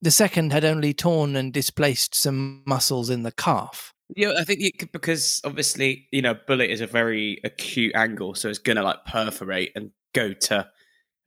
The 0.00 0.10
second 0.10 0.52
had 0.52 0.64
only 0.64 0.92
torn 0.92 1.36
and 1.36 1.52
displaced 1.52 2.14
some 2.14 2.62
muscles 2.66 3.08
in 3.10 3.22
the 3.22 3.30
calf. 3.32 3.94
Yeah, 4.16 4.32
I 4.36 4.44
think 4.44 4.60
you 4.60 4.72
could, 4.72 4.90
because 4.90 5.40
obviously, 5.44 6.08
you 6.10 6.22
know, 6.22 6.34
bullet 6.34 6.70
is 6.70 6.80
a 6.80 6.86
very 6.86 7.40
acute 7.44 7.94
angle, 7.94 8.34
so 8.34 8.48
it's 8.48 8.58
gonna 8.58 8.82
like 8.82 9.04
perforate 9.06 9.72
and 9.76 9.90
go 10.12 10.32
to. 10.32 10.68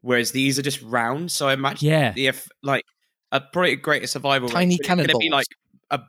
Whereas 0.01 0.31
these 0.31 0.59
are 0.59 0.61
just 0.61 0.81
round, 0.81 1.31
so 1.31 1.47
I 1.47 1.53
imagine 1.53 1.87
Yeah. 1.89 2.13
if 2.15 2.47
like 2.61 2.83
a 3.31 3.39
probably 3.41 3.75
greater 3.77 4.07
survival, 4.07 4.49
Tiny 4.49 4.73
rate, 4.75 4.79
it's 4.81 4.87
gonna 4.87 5.07
be 5.17 5.29
like 5.29 5.47
a 5.89 6.01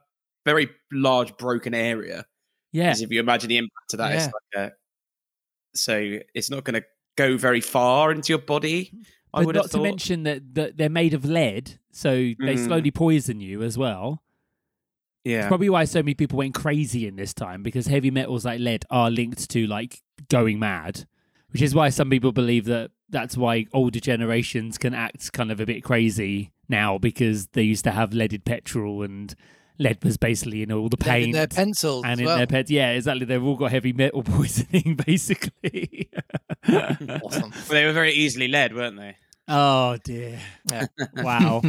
very 0.44 0.68
large 0.92 1.36
broken 1.38 1.72
area. 1.72 2.26
Yeah. 2.72 2.88
Because 2.90 3.02
if 3.02 3.10
you 3.10 3.20
imagine 3.20 3.48
the 3.48 3.58
impact 3.58 3.94
of 3.94 3.98
that, 3.98 4.10
Yeah. 4.10 4.16
it's 4.16 4.26
like 4.26 4.70
a, 4.70 4.72
so 5.74 6.18
it's 6.34 6.50
not 6.50 6.64
going 6.64 6.80
to 6.80 6.86
go 7.16 7.36
very 7.36 7.60
far 7.60 8.12
into 8.12 8.32
your 8.32 8.38
body. 8.38 8.92
I 9.34 9.40
But 9.40 9.46
would 9.46 9.54
not 9.56 9.64
have 9.64 9.70
to 9.72 9.82
mention 9.82 10.22
that, 10.24 10.54
that 10.54 10.76
they're 10.76 10.88
made 10.88 11.14
of 11.14 11.24
lead, 11.24 11.78
so 11.92 12.10
they 12.14 12.34
Mm. 12.54 12.66
slowly 12.66 12.90
poison 12.90 13.40
you 13.40 13.62
as 13.62 13.76
well. 13.76 14.22
It's 15.24 15.32
yeah, 15.32 15.48
probably 15.48 15.68
why 15.68 15.84
so 15.84 16.00
many 16.02 16.14
people 16.14 16.38
went 16.38 16.54
crazy 16.54 17.06
in 17.06 17.16
this 17.16 17.34
time 17.34 17.62
because 17.62 17.86
heavy 17.86 18.10
metals 18.12 18.44
like 18.44 18.60
lead 18.60 18.84
are 18.90 19.10
linked 19.10 19.50
to 19.50 19.66
like 19.66 20.02
going 20.28 20.58
mad, 20.60 21.06
which 21.50 21.62
is 21.62 21.74
why 21.74 21.88
some 21.88 22.08
people 22.10 22.30
believe 22.32 22.64
that 22.66 22.92
that's 23.08 23.36
why 23.36 23.66
older 23.72 23.98
generations 24.00 24.78
can 24.78 24.94
act 24.94 25.32
kind 25.32 25.50
of 25.50 25.58
a 25.60 25.66
bit 25.66 25.82
crazy 25.82 26.52
now 26.68 26.96
because 26.98 27.48
they 27.48 27.62
used 27.62 27.84
to 27.84 27.90
have 27.90 28.12
leaded 28.12 28.44
petrol 28.44 29.02
and 29.02 29.34
lead 29.78 30.02
was 30.04 30.16
basically 30.16 30.62
in 30.62 30.72
all 30.72 30.88
the 30.88 30.96
Lead 31.04 31.06
in 31.06 31.22
paint 31.24 31.32
their 31.34 31.46
pencils 31.46 32.04
and 32.04 32.20
in 32.20 32.26
well. 32.26 32.36
their 32.36 32.46
pets. 32.46 32.70
Yeah, 32.70 32.90
exactly. 32.90 33.26
They've 33.26 33.42
all 33.42 33.56
got 33.56 33.70
heavy 33.70 33.92
metal 33.92 34.22
poisoning 34.24 34.98
basically. 35.06 36.10
Awesome. 36.68 37.50
Well, 37.50 37.62
they 37.68 37.84
were 37.84 37.92
very 37.92 38.12
easily 38.12 38.48
led, 38.48 38.74
weren't 38.74 38.96
they? 38.96 39.16
oh 39.46 39.96
dear! 40.02 40.40
Yeah. 40.68 40.86
Wow. 41.22 41.62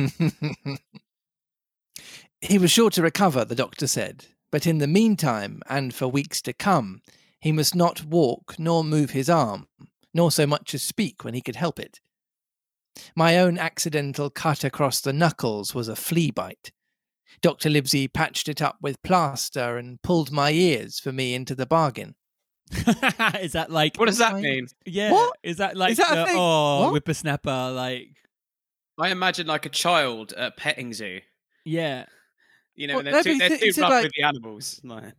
he 2.41 2.57
was 2.57 2.71
sure 2.71 2.89
to 2.89 3.01
recover, 3.03 3.45
the 3.45 3.53
doctor 3.53 3.85
said, 3.85 4.25
but 4.51 4.65
in 4.65 4.79
the 4.79 4.87
meantime, 4.87 5.61
and 5.69 5.93
for 5.93 6.07
weeks 6.07 6.41
to 6.43 6.53
come, 6.53 7.01
he 7.39 7.51
must 7.51 7.75
not 7.75 8.05
walk 8.05 8.55
nor 8.57 8.83
move 8.83 9.11
his 9.11 9.29
arm, 9.29 9.67
nor 10.13 10.31
so 10.31 10.47
much 10.47 10.73
as 10.73 10.81
speak 10.81 11.23
when 11.23 11.35
he 11.35 11.41
could 11.41 11.55
help 11.55 11.79
it. 11.79 11.99
My 13.15 13.37
own 13.37 13.59
accidental 13.59 14.31
cut 14.31 14.63
across 14.63 14.99
the 15.01 15.13
knuckles 15.13 15.75
was 15.75 15.87
a 15.87 15.95
flea 15.95 16.31
bite. 16.31 16.71
Dr. 17.41 17.69
Livesey 17.69 18.07
patched 18.07 18.47
it 18.49 18.61
up 18.61 18.77
with 18.81 19.01
plaster 19.03 19.77
and 19.77 20.01
pulled 20.01 20.31
my 20.31 20.51
ears 20.51 20.99
for 20.99 21.11
me 21.11 21.33
into 21.33 21.53
the 21.55 21.65
bargain. 21.65 22.15
is 23.39 23.53
that 23.53 23.67
like 23.69 23.95
What 23.97 24.07
does 24.07 24.17
that 24.17 24.35
mean? 24.35 24.67
yeah? 24.85 25.11
What? 25.11 25.37
Is 25.43 25.57
that 25.57 25.77
like 25.77 25.91
is 25.91 25.97
that 25.99 26.11
a 26.11 26.15
the- 26.15 26.25
thing? 26.25 26.35
oh 26.37 26.81
What? 26.83 26.91
whippersnapper 26.93 27.71
like 27.73 28.09
I 28.99 29.09
imagine 29.09 29.47
like 29.47 29.65
a 29.65 29.69
child 29.69 30.33
at 30.33 30.47
a 30.47 30.51
petting 30.51 30.91
zoo. 30.93 31.21
yeah? 31.63 32.05
You 32.75 32.87
know, 32.87 32.95
Well, 32.95 33.03
they're 33.05 33.23
too, 33.23 33.37
they're 33.37 33.49
said- 33.57 33.59
too 33.73 33.81
rough 33.81 33.89
like- 33.91 34.03
with 34.03 34.11
the 34.17 34.23
animals. 34.23 34.81
Like, 34.83 35.13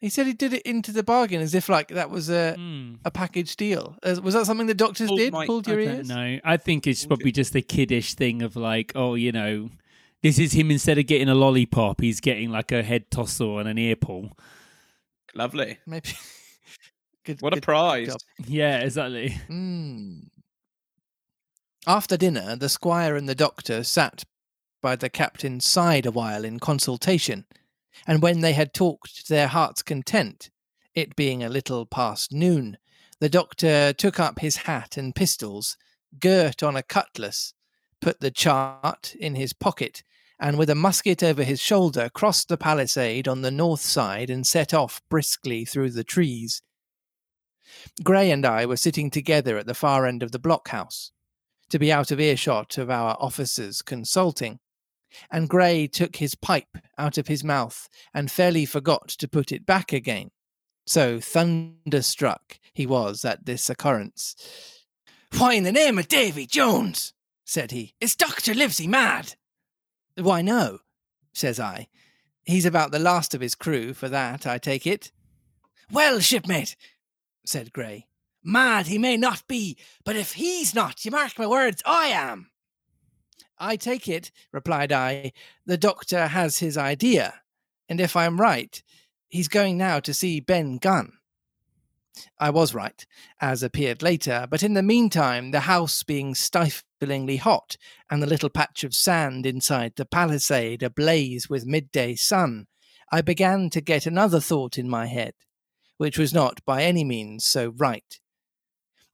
He 0.00 0.08
said 0.08 0.26
he 0.26 0.32
did 0.32 0.52
it 0.52 0.62
into 0.62 0.90
the 0.90 1.02
bargain 1.04 1.40
as 1.40 1.54
if 1.54 1.68
like 1.68 1.88
that 1.88 2.10
was 2.10 2.28
a, 2.28 2.54
Hmm. 2.54 2.94
a 3.04 3.10
package 3.10 3.56
deal. 3.56 3.96
Uh, 4.02 4.20
Was 4.22 4.34
that 4.34 4.46
something 4.46 4.66
the 4.66 4.74
doctors 4.74 5.06
Pulled 5.08 5.18
did? 5.20 5.32
my- 5.32 5.46
Pulled 5.46 5.68
I 5.68 5.72
your 5.72 5.84
don't 5.84 5.94
ears? 5.96 6.08
know. 6.08 6.38
I 6.44 6.56
think 6.56 6.86
it's 6.88 7.02
Okay. 7.02 7.08
probably 7.08 7.30
just 7.32 7.54
a 7.54 7.62
kiddish 7.62 8.14
thing 8.14 8.42
of 8.42 8.56
like, 8.56 8.92
oh, 8.96 9.14
you 9.14 9.30
know, 9.32 9.70
this 10.22 10.38
is 10.38 10.52
him 10.52 10.70
instead 10.70 10.98
of 10.98 11.06
getting 11.06 11.28
a 11.28 11.34
lollipop, 11.34 12.00
he's 12.00 12.20
getting 12.20 12.50
like 12.50 12.72
a 12.72 12.82
head 12.82 13.10
tossle 13.10 13.58
and 13.60 13.68
an 13.68 13.78
ear 13.78 13.96
pull. 13.96 14.30
lovely. 15.34 15.78
Maybe. 15.86 16.10
good, 17.24 17.40
What 17.42 17.56
a 17.56 17.60
prize. 17.60 18.08
job. 18.08 18.20
Yeah, 18.46 18.78
exactly. 18.80 19.36
Mm. 19.48 20.28
After 21.86 22.16
dinner, 22.16 22.54
the 22.56 22.68
squire 22.68 23.16
and 23.16 23.28
the 23.28 23.34
doctor 23.34 23.82
sat 23.82 24.24
by 24.80 24.96
the 24.96 25.08
captain's 25.10 25.66
side 25.66 26.06
a 26.06 26.10
while 26.10 26.44
in 26.44 26.58
consultation, 26.60 27.44
and 28.06 28.22
when 28.22 28.40
they 28.40 28.52
had 28.52 28.72
talked 28.74 29.26
to 29.26 29.28
their 29.32 29.48
heart's 29.48 29.82
content, 29.82 30.50
it 30.94 31.16
being 31.16 31.42
a 31.42 31.48
little 31.48 31.86
past 31.86 32.32
noon, 32.32 32.76
the 33.20 33.28
doctor 33.28 33.92
took 33.92 34.18
up 34.20 34.40
his 34.40 34.56
hat 34.56 34.96
and 34.96 35.14
pistols, 35.14 35.76
girt 36.20 36.62
on 36.62 36.76
a 36.76 36.82
cutlass, 36.82 37.54
put 38.00 38.20
the 38.20 38.30
chart 38.30 39.14
in 39.18 39.34
his 39.36 39.52
pocket, 39.52 40.02
and 40.42 40.58
with 40.58 40.68
a 40.68 40.74
musket 40.74 41.22
over 41.22 41.44
his 41.44 41.60
shoulder 41.60 42.10
crossed 42.12 42.48
the 42.48 42.56
palisade 42.56 43.28
on 43.28 43.42
the 43.42 43.50
north 43.50 43.80
side 43.80 44.28
and 44.28 44.44
set 44.44 44.74
off 44.74 45.00
briskly 45.08 45.64
through 45.64 45.88
the 45.88 46.02
trees. 46.02 46.62
Gray 48.02 48.28
and 48.32 48.44
I 48.44 48.66
were 48.66 48.76
sitting 48.76 49.08
together 49.08 49.56
at 49.56 49.66
the 49.66 49.72
far 49.72 50.04
end 50.04 50.20
of 50.20 50.32
the 50.32 50.40
blockhouse, 50.40 51.12
to 51.70 51.78
be 51.78 51.92
out 51.92 52.10
of 52.10 52.18
earshot 52.18 52.76
of 52.76 52.90
our 52.90 53.16
officers 53.20 53.82
consulting, 53.82 54.58
and 55.30 55.48
Gray 55.48 55.86
took 55.86 56.16
his 56.16 56.34
pipe 56.34 56.76
out 56.98 57.18
of 57.18 57.28
his 57.28 57.44
mouth 57.44 57.88
and 58.12 58.28
fairly 58.28 58.66
forgot 58.66 59.10
to 59.10 59.28
put 59.28 59.52
it 59.52 59.64
back 59.64 59.92
again. 59.92 60.30
So 60.86 61.20
thunderstruck 61.20 62.58
he 62.74 62.84
was 62.84 63.24
at 63.24 63.46
this 63.46 63.70
occurrence. 63.70 64.34
Why, 65.38 65.54
in 65.54 65.62
the 65.62 65.70
name 65.70 66.00
of 66.00 66.08
Davy 66.08 66.46
Jones, 66.46 67.14
said 67.44 67.70
he, 67.70 67.94
is 68.00 68.16
Dr. 68.16 68.54
Livesey 68.54 68.88
mad? 68.88 69.36
Why, 70.16 70.42
no, 70.42 70.78
says 71.32 71.58
I. 71.58 71.88
He's 72.44 72.66
about 72.66 72.90
the 72.90 72.98
last 72.98 73.34
of 73.34 73.40
his 73.40 73.54
crew 73.54 73.94
for 73.94 74.08
that, 74.08 74.46
I 74.46 74.58
take 74.58 74.86
it. 74.86 75.12
Well, 75.90 76.20
shipmate, 76.20 76.76
said 77.46 77.72
Gray. 77.72 78.06
Mad 78.42 78.88
he 78.88 78.98
may 78.98 79.16
not 79.16 79.46
be, 79.46 79.76
but 80.04 80.16
if 80.16 80.32
he's 80.32 80.74
not, 80.74 81.04
you 81.04 81.10
mark 81.10 81.38
my 81.38 81.46
words, 81.46 81.82
I 81.86 82.08
am. 82.08 82.50
I 83.58 83.76
take 83.76 84.08
it, 84.08 84.32
replied 84.50 84.90
I, 84.90 85.32
the 85.64 85.76
doctor 85.76 86.26
has 86.26 86.58
his 86.58 86.76
idea, 86.76 87.42
and 87.88 88.00
if 88.00 88.16
I'm 88.16 88.40
right, 88.40 88.82
he's 89.28 89.48
going 89.48 89.78
now 89.78 90.00
to 90.00 90.12
see 90.12 90.40
Ben 90.40 90.78
Gunn. 90.78 91.12
I 92.38 92.50
was 92.50 92.74
right, 92.74 93.06
as 93.40 93.62
appeared 93.62 94.02
later, 94.02 94.46
but 94.50 94.62
in 94.62 94.74
the 94.74 94.82
meantime, 94.82 95.50
the 95.50 95.60
house 95.60 96.02
being 96.02 96.34
hot, 97.36 97.76
and 98.10 98.22
the 98.22 98.26
little 98.26 98.50
patch 98.50 98.84
of 98.84 98.94
sand 98.94 99.46
inside 99.46 99.94
the 99.96 100.04
palisade 100.04 100.82
ablaze 100.82 101.48
with 101.48 101.66
midday 101.66 102.14
sun, 102.14 102.66
I 103.10 103.20
began 103.20 103.70
to 103.70 103.80
get 103.80 104.06
another 104.06 104.40
thought 104.40 104.78
in 104.78 104.88
my 104.88 105.06
head, 105.06 105.34
which 105.98 106.18
was 106.18 106.32
not 106.32 106.64
by 106.64 106.82
any 106.82 107.04
means 107.04 107.44
so 107.44 107.72
right. 107.76 108.18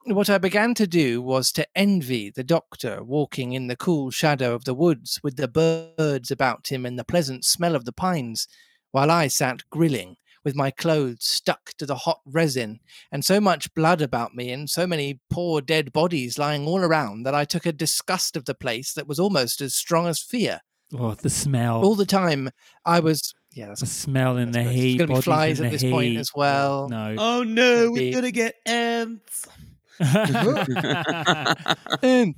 What 0.04 0.30
I 0.30 0.38
began 0.38 0.74
to 0.74 0.86
do 0.86 1.20
was 1.20 1.52
to 1.52 1.66
envy 1.74 2.30
the 2.30 2.44
doctor 2.44 3.02
walking 3.02 3.52
in 3.52 3.66
the 3.66 3.76
cool 3.76 4.10
shadow 4.10 4.54
of 4.54 4.64
the 4.64 4.74
woods 4.74 5.20
with 5.22 5.36
the 5.36 5.48
birds 5.48 6.30
about 6.30 6.68
him 6.70 6.86
and 6.86 6.98
the 6.98 7.04
pleasant 7.04 7.44
smell 7.44 7.74
of 7.74 7.84
the 7.84 7.92
pines, 7.92 8.48
while 8.90 9.10
I 9.10 9.26
sat 9.28 9.68
grilling 9.70 10.16
with 10.44 10.54
my 10.54 10.70
clothes 10.70 11.18
stuck 11.20 11.72
to 11.78 11.86
the 11.86 11.96
hot 11.96 12.20
resin, 12.26 12.80
and 13.10 13.24
so 13.24 13.40
much 13.40 13.74
blood 13.74 14.00
about 14.00 14.34
me 14.34 14.50
and 14.50 14.70
so 14.70 14.86
many 14.86 15.20
poor 15.30 15.60
dead 15.60 15.92
bodies 15.92 16.38
lying 16.38 16.66
all 16.66 16.80
around 16.80 17.24
that 17.24 17.34
I 17.34 17.44
took 17.44 17.66
a 17.66 17.72
disgust 17.72 18.36
of 18.36 18.44
the 18.44 18.54
place 18.54 18.92
that 18.94 19.08
was 19.08 19.18
almost 19.18 19.60
as 19.60 19.74
strong 19.74 20.06
as 20.06 20.20
fear. 20.20 20.60
Oh, 20.96 21.14
the 21.14 21.30
smell. 21.30 21.84
All 21.84 21.94
the 21.94 22.06
time 22.06 22.50
I 22.84 23.00
was 23.00 23.34
yeah, 23.52 23.66
that's 23.66 23.80
the 23.80 23.86
smell 23.86 24.36
in 24.36 24.52
the 24.52 24.60
There's 24.60 24.74
heat. 24.74 24.98
going 24.98 25.08
to 25.08 25.16
be 25.16 25.20
flies 25.20 25.60
at 25.60 25.70
the 25.70 25.78
this 25.78 25.90
point 25.90 26.16
as 26.16 26.30
well. 26.34 26.88
No. 26.88 27.14
Oh 27.18 27.42
no, 27.42 27.90
we're 27.90 28.12
gonna 28.12 28.30
get 28.30 28.54
ants. 28.66 29.46
Um, 32.00 32.36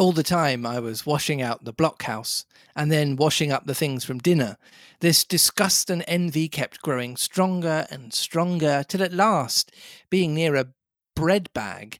all 0.00 0.12
the 0.12 0.22
time 0.22 0.64
I 0.64 0.80
was 0.80 1.04
washing 1.04 1.42
out 1.42 1.64
the 1.64 1.74
blockhouse 1.74 2.46
and 2.74 2.90
then 2.90 3.16
washing 3.16 3.52
up 3.52 3.66
the 3.66 3.74
things 3.74 4.02
from 4.02 4.16
dinner, 4.18 4.56
this 5.00 5.24
disgust 5.24 5.90
and 5.90 6.02
envy 6.08 6.48
kept 6.48 6.80
growing 6.80 7.16
stronger 7.18 7.86
and 7.90 8.14
stronger 8.14 8.82
till 8.88 9.02
at 9.02 9.12
last, 9.12 9.70
being 10.08 10.32
near 10.34 10.56
a 10.56 10.68
bread 11.14 11.52
bag, 11.52 11.98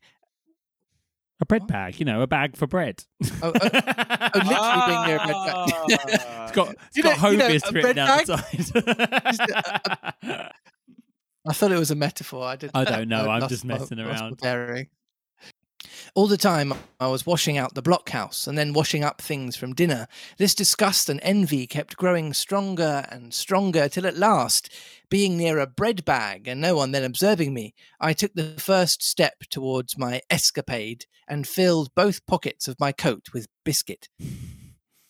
a 1.43 1.47
bread 1.47 1.67
bag, 1.67 1.99
you 2.01 2.07
know, 2.07 2.23
a 2.23 2.27
bag 2.27 2.57
for 2.57 2.67
bread. 2.67 3.05
Oh, 3.23 3.29
oh, 3.43 3.51
oh, 3.55 4.41
literally 4.45 4.87
being 4.87 5.07
near 5.07 5.17
a 5.17 5.27
bread 5.27 5.45
bag. 5.47 5.69
it's 6.43 6.53
got, 6.53 6.75
it's 6.89 6.97
You 6.97 7.03
got 7.03 7.21
know- 7.23 7.31
you 7.31 7.37
know, 7.37 7.49
written 7.49 7.81
bread 7.83 7.99
outside. 7.99 8.65
I 11.47 11.53
thought 11.55 11.73
it 11.73 11.79
was 11.79 11.91
a 11.91 11.95
metaphor. 11.95 12.45
I 12.45 12.57
didn't. 12.57 12.77
I 12.77 12.85
don't 12.85 13.09
know, 13.09 13.29
I'm 13.29 13.49
just 13.49 13.65
messing 13.65 13.99
my 13.99 14.05
around. 14.05 14.39
bearing. 14.39 14.89
All 16.17 16.27
the 16.27 16.37
time 16.37 16.75
I 16.99 17.07
was 17.07 17.25
washing 17.25 17.57
out 17.57 17.75
the 17.75 17.83
blockhouse 17.83 18.49
and 18.49 18.59
then 18.59 18.73
washing 18.73 19.05
up 19.05 19.23
things 19.23 19.55
from 19.55 19.75
dinner. 19.75 20.09
This 20.39 20.57
disgust 20.57 21.09
and 21.09 21.21
envy 21.23 21.69
kept 21.69 21.97
growing 21.97 22.33
stronger 22.35 23.07
and 23.11 23.33
stronger 23.33 23.89
till 23.89 24.07
at 24.07 24.17
last, 24.17 24.73
being 25.09 25.37
near 25.37 25.61
a 25.61 25.69
bread 25.69 26.05
bag 26.05 26.49
and 26.49 26.61
no 26.61 26.75
one 26.75 26.91
then 26.91 27.05
observing 27.05 27.55
me, 27.55 27.75
I 28.01 28.13
took 28.13 28.35
the 28.35 28.55
first 28.59 29.05
step 29.05 29.45
towards 29.51 29.97
my 29.97 30.21
escapade 30.31 31.07
and 31.29 31.47
filled 31.47 31.95
both 31.95 32.27
pockets 32.27 32.67
of 32.67 32.81
my 32.81 32.91
coat 32.91 33.29
with 33.33 33.47
biscuit. 33.65 34.09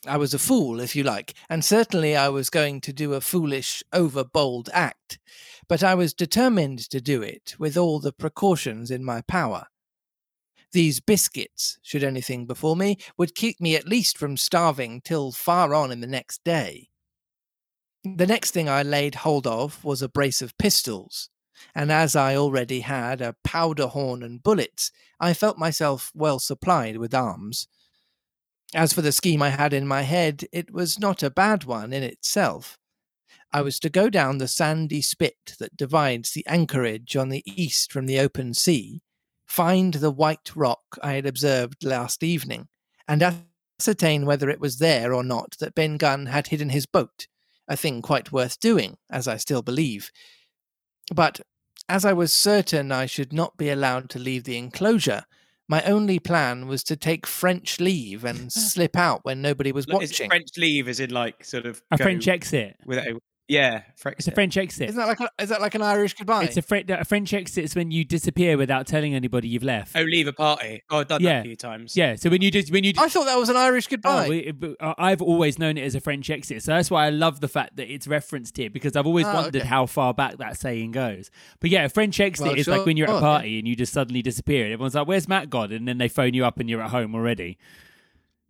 I 0.07 0.19
was 0.19 0.35
a 0.35 0.39
fool, 0.39 0.81
if 0.81 0.95
you 0.95 1.03
like, 1.03 1.35
and 1.49 1.65
certainly 1.65 2.15
I 2.15 2.29
was 2.29 2.51
going 2.51 2.83
to 2.83 2.93
do 2.93 3.15
a 3.15 3.21
foolish, 3.23 3.83
overbold 3.95 4.69
act, 4.73 5.19
but 5.67 5.83
I 5.83 5.95
was 5.95 6.13
determined 6.13 6.91
to 6.91 7.01
do 7.01 7.23
it 7.23 7.55
with 7.59 7.77
all 7.77 8.01
the 8.01 8.13
precautions 8.13 8.91
in 8.91 9.03
my 9.03 9.23
power. 9.23 9.67
These 10.73 11.01
biscuits, 11.01 11.79
should 11.83 12.05
anything 12.05 12.47
befall 12.47 12.77
me, 12.77 12.99
would 13.19 13.35
keep 13.35 13.61
me 13.61 13.75
at 13.75 13.89
least 13.89 14.17
from 14.17 14.37
starving 14.37 15.01
till 15.01 15.33
far 15.33 15.75
on 15.75 15.91
in 15.91 16.01
the 16.01 16.07
next 16.07 16.45
day. 16.45 16.91
The 18.05 18.27
next 18.27 18.53
thing 18.53 18.69
I 18.69 18.83
laid 18.83 19.17
hold 19.17 19.47
of 19.47 19.85
was 19.85 20.01
a 20.01 20.09
brace 20.09 20.41
of 20.41 20.57
pistols, 20.59 21.29
and 21.75 21.91
as 21.91 22.15
I 22.15 22.37
already 22.37 22.81
had 22.81 23.21
a 23.21 23.35
powder 23.45 23.89
horn 23.89 24.23
and 24.23 24.43
bullets, 24.43 24.93
I 25.19 25.35
felt 25.35 25.59
myself 25.59 26.11
well 26.15 26.39
supplied 26.39 26.97
with 26.97 27.15
arms. 27.15 27.67
As 28.73 28.93
for 28.93 29.03
the 29.03 29.13
scheme 29.13 29.43
I 29.43 29.51
had 29.51 29.73
in 29.73 29.87
my 29.87 30.03
head, 30.03 30.45
it 30.53 30.73
was 30.73 30.99
not 30.99 31.25
a 31.25 31.31
bad 31.31 31.65
one 31.65 31.93
in 31.93 32.05
itself. 32.05 32.79
I 33.53 33.63
was 33.63 33.81
to 33.81 33.91
go 33.91 34.09
down 34.09 34.39
the 34.39 34.47
sandy 34.47 35.03
spit 35.03 35.57
that 35.59 35.77
divides 35.77 36.31
the 36.31 36.47
anchorage 36.47 37.17
on 37.17 37.31
the 37.31 37.43
east 37.45 37.93
from 37.93 38.07
the 38.07 38.21
open 38.21 38.55
sea, 38.55 39.03
find 39.51 39.95
the 39.95 40.11
white 40.13 40.55
rock 40.55 40.81
I 41.03 41.15
had 41.15 41.27
observed 41.27 41.85
last 41.85 42.23
evening, 42.23 42.69
and 43.09 43.23
ascertain 43.81 44.25
whether 44.25 44.49
it 44.49 44.61
was 44.61 44.79
there 44.79 45.13
or 45.13 45.25
not 45.25 45.57
that 45.59 45.75
Ben 45.75 45.97
Gunn 45.97 46.27
had 46.27 46.47
hidden 46.47 46.69
his 46.71 46.87
boat, 46.87 47.27
a 47.67 47.77
thing 47.77 48.01
quite 48.01 48.31
worth 48.31 48.61
doing, 48.61 48.97
as 49.11 49.27
I 49.27 49.37
still 49.37 49.63
believe. 49.63 50.11
But 51.13 51.41
as 51.89 52.05
I 52.05 52.13
was 52.13 52.33
certain 52.33 52.93
I 52.93 53.07
should 53.07 53.33
not 53.33 53.57
be 53.57 53.69
allowed 53.69 54.09
to 54.11 54.19
leave 54.21 54.45
the 54.45 54.57
enclosure, 54.57 55.25
my 55.69 55.83
only 55.83 56.19
plan 56.19 56.69
was 56.69 56.85
to 56.85 56.97
take 56.97 57.27
French 57.27 57.81
leave 57.81 58.25
and 58.25 58.53
slip 58.53 58.97
out 58.97 59.25
when 59.25 59.43
nobody 59.43 59.73
was 59.73 59.89
Like, 59.89 60.03
is 60.03 60.11
watching. 60.11 60.29
French 60.31 60.57
leave 60.57 60.89
is 60.89 61.01
in 61.01 61.11
like 61.11 61.45
sort 61.45 61.67
of 61.67 61.83
A 61.91 61.99
French 61.99 62.29
exit. 62.29 62.77
without 62.87 63.21
a- 63.51 63.53
yeah, 63.53 63.83
It's 64.07 64.27
a 64.29 64.31
French 64.31 64.57
exit. 64.57 64.89
Isn't 64.91 64.99
that 65.01 65.09
like 65.09 65.21
a, 65.21 65.29
is 65.43 65.49
that 65.49 65.61
like 65.61 65.75
an 65.75 65.83
Irish 65.83 66.15
goodbye? 66.15 66.45
It's 66.45 66.57
a, 66.57 66.63
Fre- 66.63 66.77
a 66.89 67.05
French 67.05 67.33
exit 67.35 67.65
is 67.65 67.75
when 67.75 67.91
you 67.91 68.05
disappear 68.05 68.57
without 68.57 68.87
telling 68.87 69.15
anybody 69.15 69.49
you've 69.49 69.63
left. 69.63 69.97
Oh, 69.97 70.03
leave 70.03 70.27
a 70.29 70.33
party. 70.33 70.83
Oh, 70.91 70.99
I've 71.01 71.09
done 71.09 71.21
Yeah. 71.21 71.35
that 71.35 71.41
a 71.41 71.43
few 71.45 71.57
times. 71.57 71.97
Yeah, 71.97 72.15
so 72.17 72.31
when 72.31 72.43
you 72.43 72.51
just 72.51 72.71
when 72.73 72.85
you 72.85 72.93
I 72.99 73.09
thought 73.09 73.25
that 73.25 73.37
was 73.39 73.49
an 73.49 73.57
Irish 73.57 73.87
goodbye. 73.89 74.27
Oh, 74.27 74.29
we, 74.31 74.53
uh, 74.81 74.95
I've 74.97 75.21
always 75.23 75.59
known 75.59 75.77
it 75.77 75.83
as 75.83 75.95
a 75.95 76.01
French 76.01 76.31
exit, 76.31 76.63
so 76.63 76.73
that's 76.73 76.91
why 76.91 77.07
I 77.07 77.11
love 77.11 77.41
the 77.41 77.49
fact 77.49 77.77
that 77.77 77.93
it's 77.93 78.07
referenced 78.07 78.57
here 78.57 78.71
because 78.71 78.97
I've 78.97 79.07
always 79.07 79.27
Ah, 79.27 79.35
wondered 79.35 79.57
okay. 79.57 79.67
how 79.69 79.87
far 79.87 80.15
back 80.15 80.39
that 80.39 80.59
saying 80.59 80.93
goes. 80.93 81.31
But 81.61 81.71
yeah, 81.71 81.85
a 81.85 81.89
French 81.89 82.21
exit 82.21 82.47
Well, 82.47 82.57
is 82.57 82.69
like 82.69 82.87
when 82.87 82.97
you're 82.97 83.09
at 83.09 83.13
a 83.13 83.15
yeah. 83.17 83.21
party 83.21 83.59
and 83.59 83.67
you 83.69 83.77
just 83.77 83.93
suddenly 83.93 84.23
disappear, 84.23 84.65
and 84.65 84.73
everyone's 84.73 84.95
like, 84.95 85.07
"Where's 85.07 85.29
Matt 85.29 85.51
gone?" 85.51 85.73
And 85.73 85.89
then 85.89 85.99
they 85.99 86.09
phone 86.09 86.35
you 86.35 86.45
up 86.45 86.59
and 86.61 86.71
you're 86.71 86.83
at 86.83 86.91
home 86.91 87.15
already. 87.15 87.59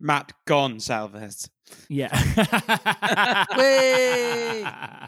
Matt 0.01 0.33
gone, 0.45 0.77
Salvez. 0.77 1.49
Yeah. 1.87 2.09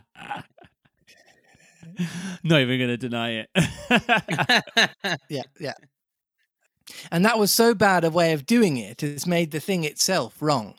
Not 2.43 2.61
even 2.61 2.77
going 2.77 2.89
to 2.89 2.97
deny 2.97 3.45
it. 3.45 3.49
yeah, 5.29 5.43
yeah. 5.59 5.73
And 7.11 7.25
that 7.25 7.39
was 7.39 7.51
so 7.51 7.73
bad 7.73 8.03
a 8.03 8.09
way 8.09 8.33
of 8.33 8.45
doing 8.45 8.77
it, 8.77 9.03
it's 9.03 9.25
made 9.25 9.51
the 9.51 9.59
thing 9.59 9.83
itself 9.83 10.35
wrong. 10.39 10.75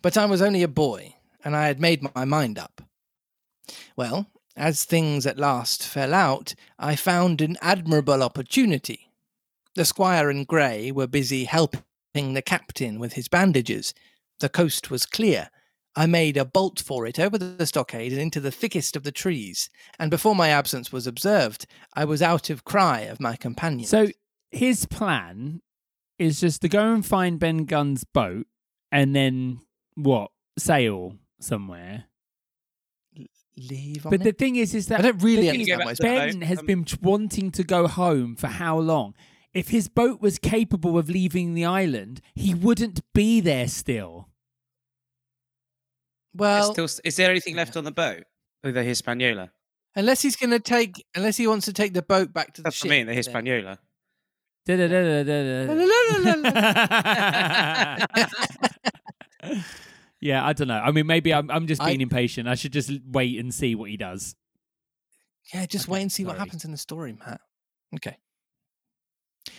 But 0.00 0.16
I 0.16 0.26
was 0.26 0.40
only 0.40 0.62
a 0.62 0.68
boy, 0.68 1.16
and 1.44 1.56
I 1.56 1.66
had 1.66 1.80
made 1.80 2.06
my 2.14 2.24
mind 2.24 2.58
up. 2.58 2.82
Well, 3.96 4.26
as 4.56 4.84
things 4.84 5.26
at 5.26 5.38
last 5.38 5.86
fell 5.86 6.14
out, 6.14 6.54
I 6.78 6.96
found 6.96 7.40
an 7.40 7.56
admirable 7.60 8.22
opportunity. 8.22 9.10
The 9.74 9.84
squire 9.84 10.30
and 10.30 10.46
Grey 10.46 10.92
were 10.92 11.08
busy 11.08 11.44
helping 11.44 11.82
the 12.14 12.42
captain 12.42 12.98
with 13.00 13.14
his 13.14 13.28
bandages. 13.28 13.92
The 14.40 14.48
coast 14.48 14.90
was 14.90 15.04
clear. 15.04 15.50
I 15.96 16.06
made 16.06 16.36
a 16.36 16.44
bolt 16.44 16.80
for 16.80 17.06
it 17.06 17.18
over 17.18 17.38
the 17.38 17.66
stockade 17.66 18.12
and 18.12 18.20
into 18.20 18.40
the 18.40 18.50
thickest 18.50 18.96
of 18.96 19.02
the 19.04 19.12
trees, 19.12 19.70
and 19.98 20.10
before 20.10 20.34
my 20.34 20.48
absence 20.48 20.90
was 20.92 21.06
observed, 21.06 21.66
I 21.94 22.04
was 22.04 22.20
out 22.22 22.50
of 22.50 22.64
cry 22.64 23.00
of 23.00 23.20
my 23.20 23.36
companion. 23.36 23.86
so 23.86 24.08
his 24.50 24.86
plan 24.86 25.60
is 26.18 26.40
just 26.40 26.62
to 26.62 26.68
go 26.68 26.92
and 26.92 27.04
find 27.04 27.38
Ben 27.40 27.64
Gunn's 27.64 28.04
boat 28.04 28.46
and 28.92 29.14
then 29.14 29.60
what? 29.96 30.30
Sail 30.58 31.16
somewhere. 31.40 32.04
leave 33.56 34.06
on 34.06 34.10
But 34.10 34.22
the 34.22 34.32
thing 34.32 34.56
is, 34.56 34.74
is 34.74 34.86
that 34.88 35.00
I 35.00 35.02
don't 35.02 35.22
really 35.22 35.42
the 35.46 35.50
thing 35.50 35.60
is, 35.62 35.70
understand 35.70 35.78
back 35.78 35.84
why 35.86 35.90
it's 35.90 36.00
to 36.00 36.06
the 36.06 36.08
bad. 36.08 36.32
Ben 36.32 36.40
has 36.42 36.58
Um, 36.60 36.66
been 36.66 36.86
wanting 37.02 37.50
to 37.52 37.64
go 37.64 37.86
home 37.88 38.36
for 38.36 38.46
how 38.48 38.78
long? 38.78 39.14
If 39.54 39.68
his 39.68 39.88
boat 39.88 40.20
was 40.20 40.38
capable 40.38 40.98
of 40.98 41.08
leaving 41.08 41.54
the 41.54 41.64
island, 41.64 42.20
he 42.34 42.52
wouldn't 42.54 43.00
be 43.14 43.40
there 43.40 43.68
still. 43.68 44.28
Well, 46.34 46.72
Still, 46.72 46.88
is 47.04 47.14
there 47.16 47.30
anything 47.30 47.54
left 47.54 47.76
on 47.76 47.84
the 47.84 47.92
boat? 47.92 48.24
The 48.64 48.82
Hispaniola. 48.82 49.52
unless 49.94 50.20
he's 50.22 50.34
going 50.34 50.50
to 50.50 50.58
take, 50.58 51.04
unless 51.14 51.36
he 51.36 51.46
wants 51.46 51.66
to 51.66 51.72
take 51.72 51.94
the 51.94 52.02
boat 52.02 52.32
back 52.32 52.54
to 52.54 52.62
the 52.62 52.64
That's 52.64 52.76
ship. 52.76 52.88
what 52.88 52.94
I 52.94 52.98
mean, 52.98 53.06
the 53.06 53.14
Hispaniola. 53.14 53.78
yeah, 60.20 60.44
I 60.44 60.52
don't 60.52 60.68
know. 60.68 60.78
I 60.80 60.90
mean, 60.90 61.06
maybe 61.06 61.32
I'm, 61.34 61.50
I'm 61.50 61.66
just 61.66 61.82
I- 61.82 61.88
being 61.88 62.00
impatient. 62.00 62.48
I 62.48 62.54
should 62.54 62.72
just 62.72 62.90
wait 63.06 63.38
and 63.38 63.52
see 63.52 63.74
what 63.74 63.90
he 63.90 63.96
does. 63.96 64.34
Yeah, 65.52 65.66
just 65.66 65.84
Okay, 65.86 65.92
wait 65.92 66.02
and 66.02 66.12
see 66.12 66.24
what 66.24 66.38
happens 66.38 66.64
in 66.64 66.70
the 66.70 66.78
story, 66.78 67.12
Matt. 67.12 67.40
Okay. 67.96 68.16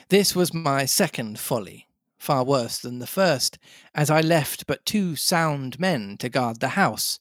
This 0.09 0.35
was 0.35 0.53
my 0.53 0.85
second 0.85 1.39
folly, 1.39 1.87
far 2.17 2.43
worse 2.43 2.79
than 2.79 2.99
the 2.99 3.07
first, 3.07 3.57
as 3.93 4.09
I 4.09 4.21
left 4.21 4.67
but 4.67 4.85
two 4.85 5.15
sound 5.15 5.79
men 5.79 6.17
to 6.17 6.29
guard 6.29 6.59
the 6.59 6.69
house. 6.69 7.19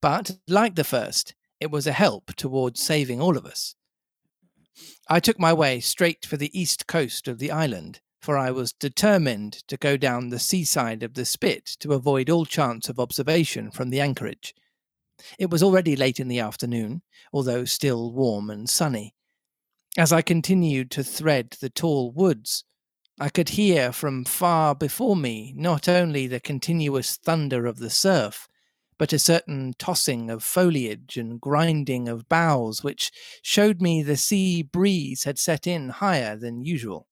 But, 0.00 0.38
like 0.46 0.74
the 0.74 0.84
first, 0.84 1.34
it 1.60 1.70
was 1.70 1.86
a 1.86 1.92
help 1.92 2.34
towards 2.34 2.80
saving 2.80 3.20
all 3.20 3.36
of 3.36 3.46
us. 3.46 3.74
I 5.08 5.20
took 5.20 5.38
my 5.38 5.52
way 5.52 5.80
straight 5.80 6.26
for 6.26 6.36
the 6.36 6.58
east 6.58 6.86
coast 6.86 7.28
of 7.28 7.38
the 7.38 7.50
island, 7.50 8.00
for 8.20 8.36
I 8.36 8.50
was 8.50 8.72
determined 8.72 9.52
to 9.68 9.76
go 9.76 9.96
down 9.96 10.28
the 10.28 10.38
seaside 10.38 11.02
of 11.02 11.14
the 11.14 11.24
spit 11.24 11.64
to 11.80 11.92
avoid 11.92 12.28
all 12.28 12.44
chance 12.44 12.88
of 12.88 12.98
observation 12.98 13.70
from 13.70 13.90
the 13.90 14.00
anchorage. 14.00 14.54
It 15.38 15.50
was 15.50 15.62
already 15.62 15.96
late 15.96 16.20
in 16.20 16.28
the 16.28 16.40
afternoon, 16.40 17.02
although 17.32 17.64
still 17.64 18.12
warm 18.12 18.50
and 18.50 18.68
sunny. 18.68 19.14
As 19.98 20.12
I 20.12 20.20
continued 20.20 20.90
to 20.90 21.02
thread 21.02 21.56
the 21.58 21.70
tall 21.70 22.12
woods, 22.12 22.64
I 23.18 23.30
could 23.30 23.50
hear 23.50 23.92
from 23.92 24.26
far 24.26 24.74
before 24.74 25.16
me 25.16 25.54
not 25.56 25.88
only 25.88 26.26
the 26.26 26.38
continuous 26.38 27.16
thunder 27.16 27.64
of 27.64 27.78
the 27.78 27.88
surf, 27.88 28.46
but 28.98 29.14
a 29.14 29.18
certain 29.18 29.72
tossing 29.78 30.28
of 30.28 30.44
foliage 30.44 31.16
and 31.16 31.40
grinding 31.40 32.08
of 32.08 32.28
boughs 32.28 32.84
which 32.84 33.10
showed 33.40 33.80
me 33.80 34.02
the 34.02 34.18
sea 34.18 34.62
breeze 34.62 35.24
had 35.24 35.38
set 35.38 35.66
in 35.66 35.88
higher 35.88 36.36
than 36.36 36.62
usual. 36.62 37.08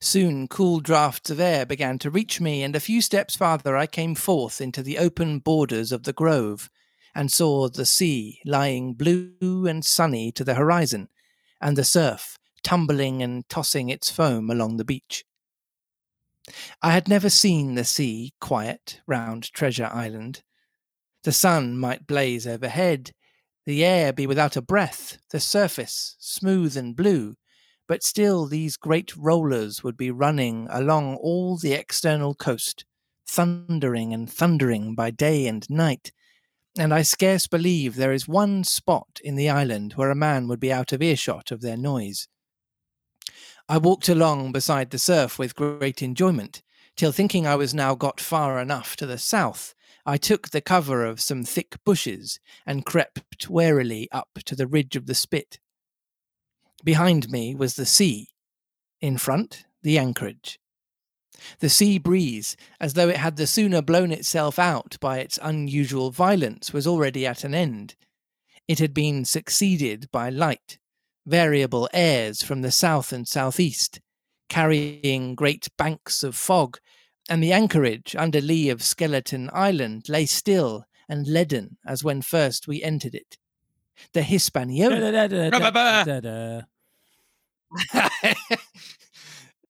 Soon 0.00 0.48
cool 0.48 0.80
draughts 0.80 1.30
of 1.30 1.40
air 1.40 1.64
began 1.64 1.98
to 2.00 2.10
reach 2.10 2.42
me, 2.42 2.62
and 2.62 2.76
a 2.76 2.80
few 2.80 3.00
steps 3.00 3.36
farther 3.36 3.74
I 3.74 3.86
came 3.86 4.14
forth 4.14 4.60
into 4.60 4.82
the 4.82 4.98
open 4.98 5.38
borders 5.38 5.92
of 5.92 6.02
the 6.02 6.12
grove, 6.12 6.68
and 7.14 7.32
saw 7.32 7.70
the 7.70 7.86
sea 7.86 8.40
lying 8.44 8.92
blue 8.92 9.66
and 9.66 9.82
sunny 9.82 10.30
to 10.32 10.44
the 10.44 10.54
horizon, 10.54 11.08
and 11.60 11.76
the 11.76 11.84
surf 11.84 12.38
tumbling 12.62 13.22
and 13.22 13.48
tossing 13.48 13.88
its 13.88 14.10
foam 14.10 14.50
along 14.50 14.76
the 14.76 14.84
beach. 14.84 15.24
I 16.82 16.92
had 16.92 17.08
never 17.08 17.30
seen 17.30 17.74
the 17.74 17.84
sea 17.84 18.32
quiet 18.40 19.00
round 19.06 19.52
Treasure 19.52 19.90
Island. 19.92 20.42
The 21.24 21.32
sun 21.32 21.78
might 21.78 22.06
blaze 22.06 22.46
overhead, 22.46 23.12
the 23.66 23.84
air 23.84 24.12
be 24.12 24.26
without 24.26 24.56
a 24.56 24.62
breath, 24.62 25.18
the 25.30 25.40
surface 25.40 26.16
smooth 26.18 26.76
and 26.76 26.96
blue, 26.96 27.36
but 27.86 28.02
still 28.02 28.46
these 28.46 28.76
great 28.76 29.16
rollers 29.16 29.82
would 29.82 29.96
be 29.96 30.10
running 30.10 30.68
along 30.70 31.16
all 31.16 31.56
the 31.56 31.72
external 31.72 32.34
coast, 32.34 32.84
thundering 33.26 34.12
and 34.14 34.30
thundering 34.30 34.94
by 34.94 35.10
day 35.10 35.46
and 35.46 35.68
night, 35.68 36.12
and 36.78 36.94
I 36.94 37.02
scarce 37.02 37.46
believe 37.46 37.96
there 37.96 38.12
is 38.12 38.28
one 38.28 38.64
spot 38.64 39.20
in 39.22 39.34
the 39.34 39.50
island 39.50 39.94
where 39.94 40.10
a 40.10 40.14
man 40.14 40.48
would 40.48 40.60
be 40.60 40.72
out 40.72 40.92
of 40.92 41.02
earshot 41.02 41.50
of 41.50 41.60
their 41.60 41.76
noise. 41.76 42.28
I 43.68 43.78
walked 43.78 44.08
along 44.08 44.52
beside 44.52 44.90
the 44.90 44.98
surf 44.98 45.38
with 45.38 45.56
great 45.56 46.02
enjoyment, 46.02 46.62
till 46.96 47.12
thinking 47.12 47.46
I 47.46 47.56
was 47.56 47.74
now 47.74 47.94
got 47.94 48.20
far 48.20 48.58
enough 48.60 48.96
to 48.96 49.06
the 49.06 49.18
south, 49.18 49.74
I 50.06 50.16
took 50.16 50.48
the 50.48 50.62
cover 50.62 51.04
of 51.04 51.20
some 51.20 51.44
thick 51.44 51.76
bushes 51.84 52.40
and 52.64 52.86
crept 52.86 53.50
warily 53.50 54.08
up 54.10 54.30
to 54.46 54.56
the 54.56 54.66
ridge 54.66 54.96
of 54.96 55.04
the 55.04 55.14
spit. 55.14 55.58
Behind 56.82 57.28
me 57.30 57.54
was 57.54 57.74
the 57.74 57.84
sea, 57.84 58.28
in 59.02 59.18
front 59.18 59.64
the 59.82 59.98
anchorage. 59.98 60.58
The 61.60 61.68
sea 61.68 61.98
breeze, 61.98 62.56
as 62.80 62.94
though 62.94 63.08
it 63.08 63.16
had 63.16 63.36
the 63.36 63.46
sooner 63.46 63.82
blown 63.82 64.12
itself 64.12 64.58
out 64.58 64.96
by 65.00 65.18
its 65.18 65.38
unusual 65.42 66.10
violence, 66.10 66.72
was 66.72 66.86
already 66.86 67.26
at 67.26 67.44
an 67.44 67.54
end. 67.54 67.94
It 68.66 68.78
had 68.78 68.92
been 68.92 69.24
succeeded 69.24 70.10
by 70.10 70.30
light, 70.30 70.78
variable 71.26 71.88
airs 71.92 72.42
from 72.42 72.62
the 72.62 72.70
south 72.70 73.12
and 73.12 73.26
southeast, 73.26 74.00
carrying 74.48 75.34
great 75.34 75.68
banks 75.76 76.22
of 76.22 76.36
fog, 76.36 76.78
and 77.28 77.42
the 77.42 77.52
anchorage 77.52 78.16
under 78.16 78.40
lee 78.40 78.68
of 78.70 78.82
Skeleton 78.82 79.50
Island 79.52 80.08
lay 80.08 80.26
still 80.26 80.84
and 81.08 81.26
leaden 81.26 81.78
as 81.86 82.04
when 82.04 82.22
first 82.22 82.68
we 82.68 82.82
entered 82.82 83.14
it. 83.14 83.38
The 84.12 84.22
Hispaniola 84.22 85.10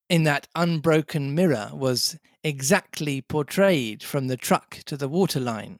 in 0.08 0.24
that 0.24 0.48
unbroken 0.54 1.34
mirror 1.34 1.70
was 1.72 2.18
exactly 2.42 3.20
portrayed 3.20 4.02
from 4.02 4.26
the 4.26 4.36
truck 4.36 4.78
to 4.86 4.96
the 4.96 5.08
waterline, 5.08 5.78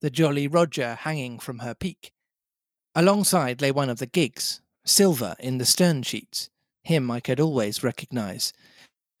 the 0.00 0.10
Jolly 0.10 0.48
Roger 0.48 0.94
hanging 0.94 1.38
from 1.38 1.60
her 1.60 1.74
peak. 1.74 2.12
Alongside 2.94 3.60
lay 3.60 3.70
one 3.70 3.90
of 3.90 3.98
the 3.98 4.06
gigs, 4.06 4.60
silver 4.84 5.36
in 5.38 5.58
the 5.58 5.66
stern 5.66 6.02
sheets, 6.02 6.50
him 6.82 7.10
I 7.10 7.20
could 7.20 7.38
always 7.38 7.84
recognise, 7.84 8.52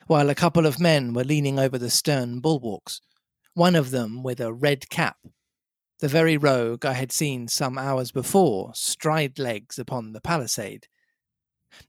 while 0.06 0.30
a 0.30 0.34
couple 0.34 0.66
of 0.66 0.80
men 0.80 1.12
were 1.12 1.24
leaning 1.24 1.58
over 1.58 1.78
the 1.78 1.90
stern 1.90 2.40
bulwarks, 2.40 3.00
one 3.54 3.76
of 3.76 3.90
them 3.90 4.22
with 4.22 4.40
a 4.40 4.52
red 4.52 4.88
cap, 4.88 5.18
the 6.00 6.08
very 6.08 6.36
rogue 6.36 6.86
I 6.86 6.94
had 6.94 7.12
seen 7.12 7.48
some 7.48 7.76
hours 7.76 8.10
before 8.10 8.72
stride 8.74 9.38
legs 9.38 9.78
upon 9.78 10.12
the 10.12 10.20
palisade. 10.20 10.88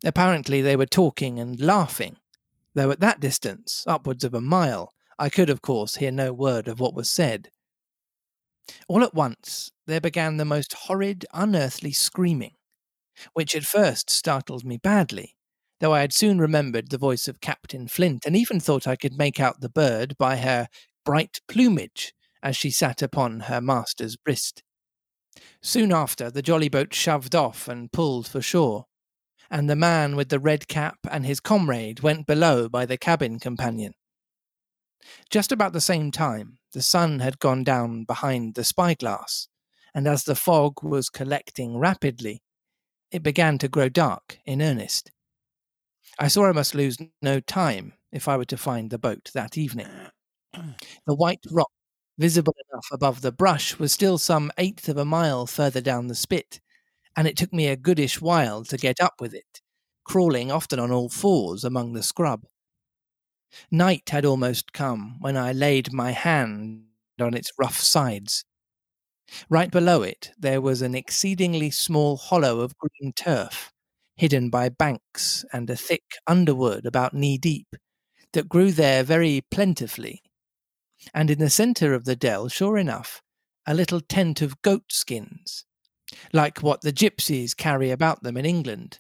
Apparently 0.04 0.62
they 0.62 0.76
were 0.76 0.86
talking 0.86 1.40
and 1.40 1.60
laughing, 1.60 2.18
though 2.74 2.92
at 2.92 3.00
that 3.00 3.20
distance, 3.20 3.84
upwards 3.88 4.24
of 4.24 4.34
a 4.34 4.42
mile, 4.42 4.94
I 5.18 5.30
could, 5.30 5.50
of 5.50 5.62
course, 5.62 5.96
hear 5.96 6.12
no 6.12 6.32
word 6.32 6.68
of 6.68 6.80
what 6.80 6.94
was 6.94 7.12
said. 7.12 7.50
All 8.88 9.04
at 9.04 9.14
once 9.14 9.72
there 9.88 10.02
began 10.02 10.38
the 10.38 10.46
most 10.46 10.74
horrid, 10.74 11.26
unearthly 11.34 11.92
screaming, 11.92 12.56
which 13.34 13.56
at 13.56 13.66
first 13.66 14.10
startled 14.10 14.64
me 14.64 14.78
badly, 14.78 15.36
though 15.80 15.94
I 15.94 16.02
had 16.02 16.14
soon 16.14 16.40
remembered 16.40 16.90
the 16.90 16.98
voice 16.98 17.28
of 17.28 17.42
Captain 17.42 17.88
Flint, 17.88 18.26
and 18.26 18.36
even 18.36 18.60
thought 18.60 18.88
I 18.88 18.96
could 18.96 19.18
make 19.18 19.40
out 19.40 19.62
the 19.62 19.70
bird 19.70 20.18
by 20.18 20.38
her 20.38 20.68
bright 21.04 21.40
plumage 21.48 22.14
as 22.44 22.56
she 22.56 22.70
sat 22.70 23.02
upon 23.02 23.42
her 23.42 23.60
master's 23.60 24.18
wrist. 24.26 24.64
Soon 25.62 25.92
after, 25.92 26.30
the 26.30 26.42
jolly 26.42 26.70
boat 26.70 26.94
shoved 26.94 27.36
off 27.36 27.68
and 27.68 27.92
pulled 27.92 28.28
for 28.28 28.42
shore, 28.42 28.86
and 29.50 29.70
the 29.70 29.76
man 29.76 30.16
with 30.16 30.30
the 30.30 30.40
red 30.40 30.68
cap 30.68 30.98
and 31.10 31.26
his 31.26 31.40
comrade 31.40 32.02
went 32.02 32.28
below 32.28 32.70
by 32.70 32.86
the 32.86 32.98
cabin 32.98 33.40
companion. 33.40 33.94
Just 35.30 35.52
about 35.52 35.74
the 35.74 35.82
same 35.82 36.12
time, 36.12 36.60
the 36.74 36.82
sun 36.82 37.20
had 37.20 37.40
gone 37.40 37.64
down 37.64 38.04
behind 38.04 38.56
the 38.56 38.64
spyglass, 38.64 39.48
and 39.94 40.08
as 40.08 40.24
the 40.24 40.36
fog 40.36 40.84
was 40.84 41.10
collecting 41.10 41.78
rapidly, 41.78 42.42
it 43.12 43.24
began 43.24 43.58
to 43.58 43.68
grow 43.68 43.90
dark 43.90 44.40
in 44.46 44.62
earnest. 44.62 45.12
I 46.20 46.28
saw 46.28 46.46
I 46.48 46.52
must 46.52 46.76
lose 46.76 46.98
no 47.22 47.40
time 47.40 47.94
if 48.12 48.28
I 48.28 48.38
were 48.38 48.46
to 48.46 48.58
find 48.58 48.90
the 48.90 49.00
boat 49.00 49.32
that 49.34 49.58
evening. 49.58 49.88
The 51.08 51.16
white 51.16 51.44
rock, 51.52 51.72
visible 52.18 52.56
enough 52.72 52.88
above 52.92 53.22
the 53.22 53.32
brush, 53.32 53.80
was 53.80 53.92
still 53.94 54.18
some 54.18 54.52
eighth 54.58 54.90
of 54.90 54.98
a 54.98 55.06
mile 55.06 55.48
further 55.48 55.82
down 55.82 56.08
the 56.08 56.16
spit, 56.16 56.60
and 57.16 57.28
it 57.28 57.38
took 57.38 57.54
me 57.54 57.68
a 57.68 57.76
goodish 57.78 58.22
while 58.22 58.64
to 58.66 58.78
get 58.78 59.00
up 59.02 59.16
with 59.22 59.34
it, 59.34 59.62
crawling 60.04 60.52
often 60.52 60.80
on 60.80 60.92
all 60.92 61.10
fours 61.10 61.64
among 61.64 61.94
the 61.94 62.04
scrub. 62.04 62.46
Night 63.72 64.10
had 64.12 64.26
almost 64.26 64.74
come 64.74 65.18
when 65.22 65.36
I 65.36 65.54
laid 65.54 65.92
my 65.92 66.12
hand 66.12 66.86
on 67.20 67.34
its 67.34 67.52
rough 67.58 67.80
sides. 67.80 68.46
Right 69.50 69.70
below 69.70 70.02
it 70.02 70.32
there 70.38 70.62
was 70.62 70.82
an 70.82 70.96
exceedingly 70.96 71.72
small 71.72 72.16
hollow 72.18 72.62
of 72.62 72.78
green 72.78 73.12
turf, 73.14 73.72
hidden 74.16 74.50
by 74.50 74.70
banks 74.70 75.44
and 75.52 75.70
a 75.70 75.76
thick 75.76 76.04
underwood 76.26 76.86
about 76.86 77.14
knee 77.14 77.38
deep, 77.38 77.76
that 78.34 78.50
grew 78.50 78.72
there 78.72 79.04
very 79.04 79.42
plentifully. 79.52 80.24
And 81.14 81.30
in 81.30 81.40
the 81.40 81.50
centre 81.50 81.94
of 81.94 82.06
the 82.06 82.16
dell, 82.16 82.50
sure 82.50 82.78
enough, 82.78 83.22
a 83.68 83.74
little 83.76 84.02
tent 84.02 84.42
of 84.42 84.62
goat 84.64 84.92
skins, 84.92 85.66
like 86.34 86.60
what 86.60 86.82
the 86.82 86.94
gypsies 86.94 87.56
carry 87.56 87.92
about 87.92 88.24
them 88.24 88.38
in 88.38 88.46
England. 88.46 89.00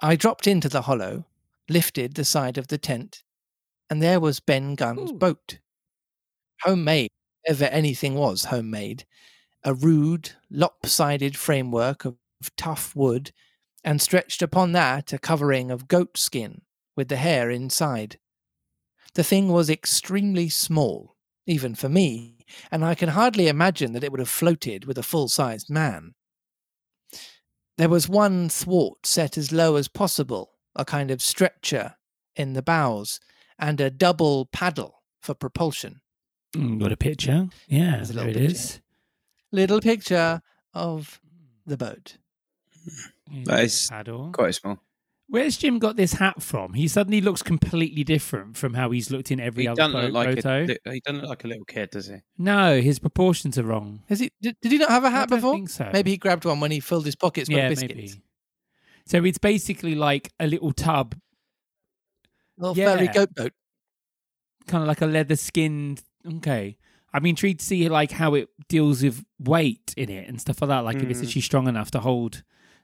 I 0.00 0.16
dropped 0.16 0.46
into 0.46 0.68
the 0.68 0.82
hollow, 0.82 1.26
lifted 1.68 2.14
the 2.14 2.24
side 2.24 2.58
of 2.58 2.68
the 2.68 2.78
tent, 2.78 3.22
and 3.88 4.02
there 4.02 4.20
was 4.20 4.40
Ben 4.40 4.74
Gunn's 4.74 5.10
Ooh. 5.10 5.14
boat. 5.14 5.58
Homemade, 6.62 7.10
ever 7.46 7.64
anything 7.64 8.14
was 8.14 8.46
homemade. 8.46 9.04
A 9.64 9.74
rude, 9.74 10.32
lopsided 10.50 11.36
framework 11.36 12.04
of 12.04 12.16
tough 12.56 12.96
wood, 12.96 13.32
and 13.84 14.00
stretched 14.00 14.42
upon 14.42 14.72
that 14.72 15.12
a 15.12 15.18
covering 15.18 15.70
of 15.70 15.88
goat 15.88 16.16
skin 16.16 16.62
with 16.96 17.08
the 17.08 17.16
hair 17.16 17.50
inside. 17.50 18.18
The 19.14 19.24
thing 19.24 19.48
was 19.48 19.68
extremely 19.70 20.48
small, 20.48 21.16
even 21.46 21.74
for 21.74 21.88
me, 21.88 22.31
and 22.70 22.84
I 22.84 22.94
can 22.94 23.10
hardly 23.10 23.48
imagine 23.48 23.92
that 23.92 24.04
it 24.04 24.10
would 24.10 24.20
have 24.20 24.28
floated 24.28 24.84
with 24.84 24.98
a 24.98 25.02
full 25.02 25.28
sized 25.28 25.68
man. 25.70 26.14
There 27.78 27.88
was 27.88 28.08
one 28.08 28.48
thwart 28.48 29.06
set 29.06 29.36
as 29.38 29.52
low 29.52 29.76
as 29.76 29.88
possible, 29.88 30.52
a 30.76 30.84
kind 30.84 31.10
of 31.10 31.22
stretcher 31.22 31.94
in 32.36 32.52
the 32.52 32.62
bows, 32.62 33.18
and 33.58 33.80
a 33.80 33.90
double 33.90 34.46
paddle 34.46 35.02
for 35.20 35.34
propulsion. 35.34 36.00
Mm, 36.54 36.80
got 36.80 36.92
a 36.92 36.96
picture. 36.96 37.48
Yeah, 37.66 37.96
There's 37.96 38.10
a 38.10 38.12
there 38.12 38.24
little 38.26 38.42
it 38.42 38.46
picture. 38.48 38.56
is. 38.56 38.80
Little 39.52 39.80
picture 39.80 40.42
of 40.74 41.20
the 41.66 41.76
boat. 41.76 42.18
That 43.44 43.64
is 43.64 43.88
paddle. 43.88 44.30
quite 44.32 44.54
small. 44.54 44.78
Where's 45.32 45.56
Jim 45.56 45.78
got 45.78 45.96
this 45.96 46.12
hat 46.12 46.42
from? 46.42 46.74
He 46.74 46.86
suddenly 46.88 47.22
looks 47.22 47.42
completely 47.42 48.04
different 48.04 48.58
from 48.58 48.74
how 48.74 48.90
he's 48.90 49.10
looked 49.10 49.30
in 49.30 49.40
every 49.40 49.62
He 49.62 49.68
other 49.68 49.76
doesn't 49.76 49.98
look 49.98 50.12
like 50.12 50.42
photo. 50.42 50.74
a, 50.86 50.92
he 50.92 51.00
doesn't 51.00 51.20
look 51.22 51.30
like 51.30 51.44
a 51.44 51.48
little 51.48 51.64
kid, 51.64 51.88
does 51.90 52.08
he? 52.08 52.16
No, 52.36 52.82
his 52.82 52.98
proportions 52.98 53.56
are 53.56 53.62
wrong. 53.62 54.02
Has 54.10 54.20
he? 54.20 54.30
Did, 54.42 54.56
did 54.60 54.72
he 54.72 54.76
not 54.76 54.90
have 54.90 55.04
a 55.04 55.10
hat 55.10 55.30
don't 55.30 55.38
before? 55.38 55.54
think 55.54 55.70
so. 55.70 55.88
Maybe 55.90 56.10
he 56.10 56.18
grabbed 56.18 56.44
one 56.44 56.60
when 56.60 56.70
he 56.70 56.80
filled 56.80 57.06
his 57.06 57.16
pockets 57.16 57.48
with 57.48 57.56
yeah, 57.56 57.70
biscuits. 57.70 57.94
maybe. 57.94 58.12
So 59.06 59.24
it's 59.24 59.38
basically 59.38 59.94
like 59.94 60.30
a 60.38 60.46
little 60.46 60.70
tub, 60.72 61.14
Little 62.58 62.76
Yeah. 62.76 62.94
furry 62.96 63.08
goat 63.08 63.34
boat. 63.34 63.52
kind 64.66 64.82
of 64.82 64.88
like 64.88 65.00
a 65.00 65.06
leather 65.06 65.36
skinned. 65.36 66.02
Okay, 66.26 66.76
I'm 67.14 67.24
intrigued 67.24 67.60
to 67.60 67.66
see 67.66 67.88
like 67.88 68.10
how 68.12 68.34
it 68.34 68.48
deals 68.68 69.02
with 69.02 69.24
weight 69.40 69.94
in 69.96 70.10
it 70.10 70.28
and 70.28 70.38
stuff 70.38 70.60
like 70.60 70.68
that. 70.68 70.80
Like 70.80 70.96
if 70.96 71.08
it's 71.08 71.20
Mm. 71.20 71.24
actually 71.24 71.40
strong 71.40 71.68
enough 71.68 71.90
to 71.92 72.00
hold. 72.00 72.42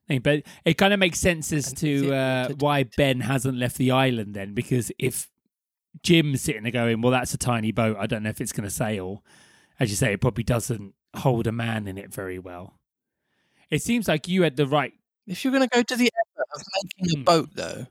Thing. 0.09 0.21
But 0.21 0.43
it 0.65 0.75
kind 0.79 0.93
of 0.93 0.99
makes 1.01 1.19
sense 1.19 1.53
as 1.53 1.73
to 1.75 2.13
uh, 2.15 2.49
why? 2.59 2.85
Ben 2.97 3.21
hasn't 3.21 3.57
left 3.59 3.77
the 3.79 3.91
island 3.93 4.35
then, 4.35 4.55
because 4.55 4.91
if 4.99 5.29
Jim's 6.03 6.43
sitting 6.43 6.63
there 6.65 6.73
going, 6.73 7.01
"Well, 7.01 7.13
that's 7.13 7.35
a 7.35 7.39
tiny 7.39 7.73
boat. 7.73 7.97
I 7.99 8.07
don't 8.07 8.23
know 8.23 8.31
if 8.31 8.41
it's 8.41 8.53
going 8.53 8.69
to 8.69 8.75
sail," 8.75 9.23
as 9.79 9.91
you 9.91 9.97
say, 9.97 10.13
it 10.13 10.21
probably 10.21 10.45
doesn't 10.45 10.95
hold 11.17 11.47
a 11.47 11.53
man 11.53 11.87
in 11.89 11.97
it 11.99 12.13
very 12.13 12.39
well. 12.39 12.75
It 13.71 13.83
seems 13.83 14.09
like 14.09 14.29
you 14.29 14.43
had 14.43 14.57
the 14.57 14.67
right 14.67 14.93
If 15.27 15.45
you're 15.45 15.53
going 15.53 15.69
to 15.69 15.75
go 15.75 15.83
to 15.83 15.97
the 15.97 16.09
effort 16.09 16.47
of 16.55 16.63
making 16.83 17.17
a 17.17 17.19
Hmm. 17.19 17.25
boat, 17.25 17.51
though, 17.55 17.87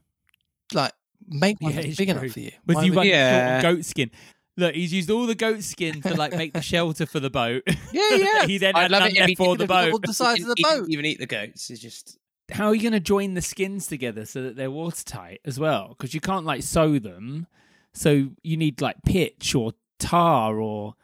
like 0.74 0.92
make 1.28 1.60
one 1.60 1.72
Yeah, 1.72 1.82
big 1.82 1.96
true. 1.96 2.06
enough 2.06 2.30
for 2.32 2.40
you. 2.40 2.50
With 2.66 2.76
Why 2.76 2.82
you 2.84 2.90
would- 2.92 2.96
like 2.96 3.08
Yeah. 3.08 3.62
goat 3.62 3.84
skin? 3.84 4.10
Look, 4.58 4.74
he's 4.74 4.92
used 4.92 5.08
all 5.10 5.26
the 5.26 5.34
goat 5.36 5.62
skin 5.62 6.02
to 6.02 6.14
like 6.14 6.32
make 6.34 6.52
the 6.52 6.60
shelter 6.60 7.06
for 7.06 7.20
the 7.20 7.30
boat. 7.30 7.62
Yeah, 7.92 8.14
yeah. 8.16 8.46
he 8.46 8.58
then 8.58 8.74
I'd 8.76 8.82
had 8.82 8.90
love 8.90 9.00
none 9.02 9.10
it 9.12 9.16
if 9.16 9.20
left 9.20 9.28
he 9.28 9.34
for 9.36 9.56
did 9.56 9.68
the 9.68 9.72
have 9.74 9.84
doubled 9.86 10.02
boat. 10.02 10.06
the 10.06 10.12
size 10.12 10.40
of 10.42 10.48
the 10.48 10.54
He 10.56 10.64
didn't 10.64 10.80
boat. 10.80 10.88
even 10.90 11.04
eat 11.06 11.18
the 11.20 11.26
goats. 11.26 11.70
It's 11.70 11.80
just 11.80 12.18
How 12.50 12.66
are 12.66 12.74
you 12.74 12.82
going 12.82 12.92
to 12.92 13.00
join 13.00 13.34
the 13.34 13.40
skins 13.42 13.86
together 13.86 14.26
so 14.26 14.42
that 14.42 14.56
they're 14.56 14.70
watertight 14.70 15.40
as 15.44 15.58
well? 15.60 15.88
Because 15.96 16.12
you 16.12 16.20
can't 16.20 16.44
like 16.44 16.62
sew 16.62 16.98
them, 16.98 17.46
so 17.94 18.28
you 18.42 18.56
need 18.56 18.80
like 18.80 18.96
pitch 19.06 19.54
or 19.54 19.72
tar 19.98 20.58
or 20.60 20.94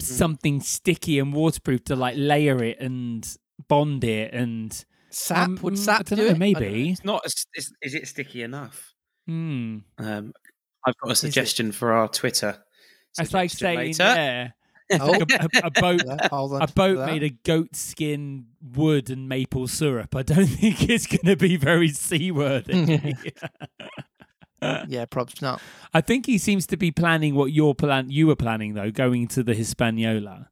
something 0.00 0.60
sticky 0.60 1.18
and 1.18 1.32
waterproof 1.34 1.84
to 1.84 1.96
like 1.96 2.14
layer 2.16 2.62
it 2.62 2.78
and 2.80 3.36
bond 3.68 4.04
it 4.04 4.32
and 4.32 4.84
Sap? 5.10 5.48
Um, 5.48 5.58
Would 5.62 5.74
mm, 5.74 5.78
sap 5.78 6.00
I 6.00 6.02
do 6.02 6.16
don't 6.16 6.24
know, 6.26 6.30
it? 6.32 6.38
Maybe. 6.38 6.90
it's 6.90 7.04
not. 7.04 7.22
As, 7.24 7.46
is, 7.54 7.72
is 7.82 7.94
it 7.94 8.06
sticky 8.08 8.42
enough? 8.42 8.94
Hmm. 9.26 9.78
Um, 9.98 10.32
I've 10.86 10.96
got 10.98 11.10
a 11.12 11.16
suggestion 11.16 11.72
for 11.72 11.92
our 11.92 12.08
Twitter. 12.08 12.58
It's 13.20 13.34
like 13.34 13.50
saying 13.50 13.78
later. 13.78 14.02
yeah, 14.02 14.48
Oh, 15.00 15.06
like 15.18 15.30
a, 15.32 15.48
a, 15.62 15.66
a 15.66 15.70
boat 15.70 16.02
that- 16.06 16.28
a 16.32 16.66
boat 16.72 17.04
made 17.06 17.22
of 17.22 17.42
goat 17.42 17.76
skin, 17.76 18.46
wood, 18.62 19.10
and 19.10 19.28
maple 19.28 19.68
syrup. 19.68 20.16
I 20.16 20.22
don't 20.22 20.46
think 20.60 20.88
it's 20.88 21.06
going 21.06 21.26
to 21.26 21.36
be 21.36 21.56
very 21.56 21.88
seaworthy. 21.88 23.14
yeah, 24.62 25.04
props 25.06 25.42
not. 25.42 25.60
I 25.92 26.00
think 26.00 26.26
he 26.26 26.38
seems 26.38 26.66
to 26.68 26.76
be 26.76 26.90
planning 26.90 27.34
what 27.34 27.52
you're 27.52 27.74
plan 27.74 28.10
you 28.10 28.26
were 28.26 28.36
planning 28.36 28.74
though, 28.74 28.90
going 28.90 29.28
to 29.28 29.42
the 29.42 29.54
Hispaniola 29.54 30.48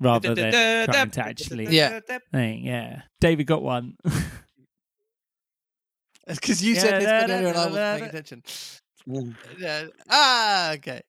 rather 0.00 0.34
than 0.34 0.52
trying 0.86 1.10
to 1.10 1.20
actually. 1.22 1.66
Yeah. 1.68 2.00
Thing, 2.32 2.64
yeah. 2.64 3.02
David 3.20 3.46
got 3.46 3.62
one. 3.62 3.96
Because 6.26 6.62
you 6.64 6.74
Yeah, 6.74 6.80
said 6.80 7.02
this 7.02 7.06
da, 7.08 7.18
one 7.20 7.28
da, 7.28 7.34
earlier 7.34 7.48
and 7.48 7.56
I 7.58 7.66
wasn't 7.66 7.98
paying 8.00 8.08
attention. 8.08 8.42
Yeah. 9.58 9.86
Ah, 10.08 10.72
okay. 10.72 11.02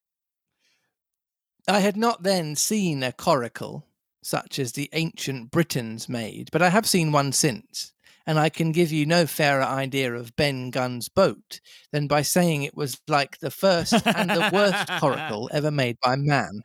I 1.67 1.79
had 1.79 1.97
not 1.97 2.23
then 2.23 2.55
seen 2.55 3.03
a 3.03 3.11
coracle 3.11 3.85
such 4.23 4.59
as 4.59 4.71
the 4.73 4.89
ancient 4.93 5.51
Britons 5.51 6.09
made, 6.09 6.49
but 6.51 6.61
I 6.61 6.69
have 6.69 6.87
seen 6.87 7.11
one 7.11 7.31
since, 7.31 7.93
and 8.25 8.39
I 8.39 8.49
can 8.49 8.71
give 8.71 8.91
you 8.91 9.05
no 9.05 9.25
fairer 9.27 9.61
idea 9.63 10.13
of 10.13 10.35
Ben 10.35 10.71
Gunn's 10.71 11.09
boat 11.09 11.59
than 11.91 12.07
by 12.07 12.21
saying 12.23 12.63
it 12.63 12.75
was 12.75 12.99
like 13.07 13.37
the 13.39 13.51
first 13.51 13.93
and 14.05 14.29
the 14.29 14.49
worst 14.51 14.87
coracle 14.99 15.49
ever 15.53 15.69
made 15.71 15.97
by 16.03 16.15
man. 16.15 16.61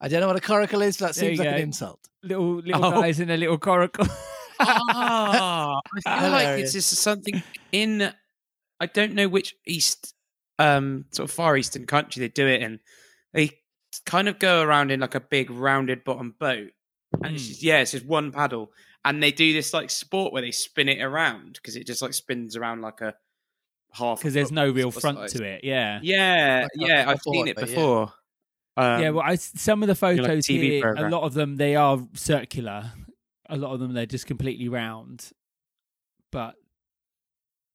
I 0.00 0.08
don't 0.08 0.20
know 0.20 0.26
what 0.28 0.36
a 0.36 0.40
coracle 0.40 0.80
is, 0.82 0.96
but 0.96 1.08
that 1.08 1.14
seems 1.16 1.38
you 1.38 1.44
like 1.44 1.54
an 1.54 1.60
insult. 1.60 2.00
little 2.22 2.56
little 2.56 2.84
Oh. 2.84 2.90
guys 3.02 3.20
in 3.20 3.30
a 3.30 3.36
little 3.36 3.58
coracle. 3.58 4.06
Ah, 4.60 5.80
I 6.04 6.20
feel 6.20 6.30
like 6.32 6.40
Hilarious. 6.42 6.74
it's 6.74 6.88
just 6.88 7.02
something 7.02 7.42
in 7.70 8.12
I 8.80 8.86
don't 8.86 9.14
know 9.14 9.28
which 9.28 9.54
east, 9.66 10.14
um, 10.58 11.04
sort 11.12 11.28
of 11.28 11.34
far 11.34 11.56
eastern 11.56 11.86
country 11.86 12.18
they 12.20 12.28
do 12.28 12.44
it 12.48 12.60
in. 12.62 12.80
They 13.32 13.58
kind 14.04 14.28
of 14.28 14.38
go 14.38 14.62
around 14.62 14.90
in 14.90 15.00
like 15.00 15.14
a 15.14 15.20
big 15.20 15.50
rounded 15.50 16.04
bottom 16.04 16.34
boat, 16.38 16.70
and 17.22 17.34
it's 17.34 17.44
Hmm. 17.44 17.48
just, 17.48 17.62
yeah, 17.62 17.80
it's 17.80 17.92
just 17.92 18.06
one 18.06 18.32
paddle, 18.32 18.72
and 19.04 19.22
they 19.22 19.32
do 19.32 19.52
this 19.52 19.72
like 19.72 19.90
sport 19.90 20.32
where 20.32 20.42
they 20.42 20.50
spin 20.50 20.88
it 20.88 21.00
around 21.02 21.54
because 21.54 21.76
it 21.76 21.86
just 21.86 22.02
like 22.02 22.14
spins 22.14 22.56
around 22.56 22.80
like 22.82 23.00
a 23.00 23.14
half. 23.92 24.18
because 24.18 24.34
there's 24.34 24.52
no 24.52 24.70
real 24.70 24.90
front 24.90 25.28
to 25.30 25.42
it. 25.44 25.64
Yeah. 25.64 25.98
Yeah, 26.02 26.62
Like 26.76 26.88
yeah, 26.88 26.98
like 26.98 27.08
I've 27.08 27.22
seen 27.22 27.48
it 27.48 27.56
but 27.56 27.68
yeah. 27.68 27.74
before. 27.74 28.12
Um, 28.76 29.02
yeah, 29.02 29.10
well, 29.10 29.24
I, 29.26 29.34
some 29.34 29.82
of 29.82 29.88
the 29.88 29.94
photos 29.94 30.46
TV 30.46 30.62
here, 30.70 30.94
a 30.94 31.08
lot 31.10 31.22
of 31.24 31.34
them 31.34 31.56
they 31.56 31.74
are 31.74 31.98
circular. 32.14 32.92
A 33.48 33.56
lot 33.56 33.72
of 33.72 33.80
them 33.80 33.92
they're 33.94 34.06
just 34.06 34.26
completely 34.26 34.68
round. 34.68 35.30
But 36.30 36.54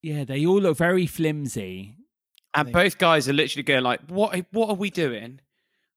yeah, 0.01 0.23
they 0.23 0.45
all 0.45 0.61
look 0.61 0.77
very 0.77 1.05
flimsy. 1.07 1.95
and 2.53 2.71
both 2.71 2.97
guys 2.99 3.27
are 3.27 3.33
literally 3.33 3.63
going 3.63 3.83
like, 3.83 3.99
"What? 4.07 4.45
What 4.51 4.69
are 4.69 4.75
we 4.75 4.89
doing? 4.91 5.41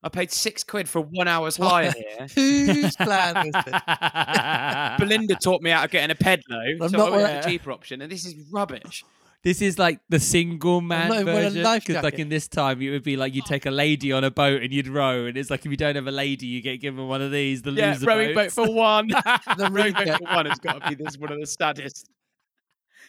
I 0.02 0.09
paid 0.09 0.30
six 0.30 0.62
quid 0.62 0.88
for 0.88 1.00
one 1.00 1.26
hour's 1.28 1.59
What? 1.59 1.70
hire 1.70 1.92
here." 1.92 2.26
Whose 2.35 2.96
plan 2.96 3.50
was 3.52 3.64
this? 3.64 3.80
Belinda 4.98 5.35
taught 5.37 5.62
me 5.62 5.70
how 5.70 5.82
to 5.82 5.88
get 5.88 6.04
in 6.04 6.11
a 6.11 6.14
pedalo, 6.14 6.80
I'm 6.82 6.88
so 6.90 6.96
not 6.98 7.09
I 7.09 7.11
went 7.11 7.12
wearing- 7.22 7.37
with 7.37 7.46
a 7.46 7.48
cheaper 7.48 7.72
option, 7.72 8.00
and 8.02 8.11
this 8.12 8.24
is 8.26 8.35
rubbish. 8.52 9.04
This 9.42 9.62
is 9.62 9.78
like 9.78 10.00
the 10.09 10.18
single 10.18 10.80
man 10.80 11.09
not 11.09 11.20
even 11.20 11.26
wearing 11.26 11.46
a 11.46 11.50
version. 11.50 11.62
life 11.62 11.85
Because 11.87 12.02
like 12.02 12.14
jacket. 12.14 12.22
in 12.22 12.28
this 12.30 12.48
time, 12.48 12.82
it 12.82 12.90
would 12.90 13.04
be 13.04 13.16
like 13.16 13.32
you 13.32 13.42
take 13.42 13.64
a 13.64 13.70
lady 13.70 14.11
on 14.11 14.24
a 14.24 14.30
boat 14.30 14.61
and 14.62 14.72
you'd 14.72 14.88
row, 14.88 15.26
and 15.26 15.37
it's 15.37 15.50
like 15.50 15.64
if 15.64 15.70
you 15.70 15.76
don't 15.76 15.94
have 15.94 16.09
a 16.09 16.11
lady, 16.12 16.46
you 16.46 16.61
get 16.61 16.78
given 16.80 17.06
one 17.06 17.22
of 17.22 17.30
these. 17.30 17.62
The 17.62 17.70
Yeah, 17.70 17.92
loser 17.92 18.06
rowing 18.06 18.28
boat 18.35 18.35
boats. 18.35 18.54
for 18.54 18.72
one. 18.72 19.06
The 19.09 19.68
rowing 19.70 19.92
boat 19.92 20.18
for 20.18 20.24
one 20.24 20.46
has 20.46 20.59
got 20.59 20.82
to 20.82 20.88
be 20.96 21.04
this 21.04 21.16
one 21.16 21.30
of 21.32 21.38
the 21.38 21.46
saddest. 21.46 22.09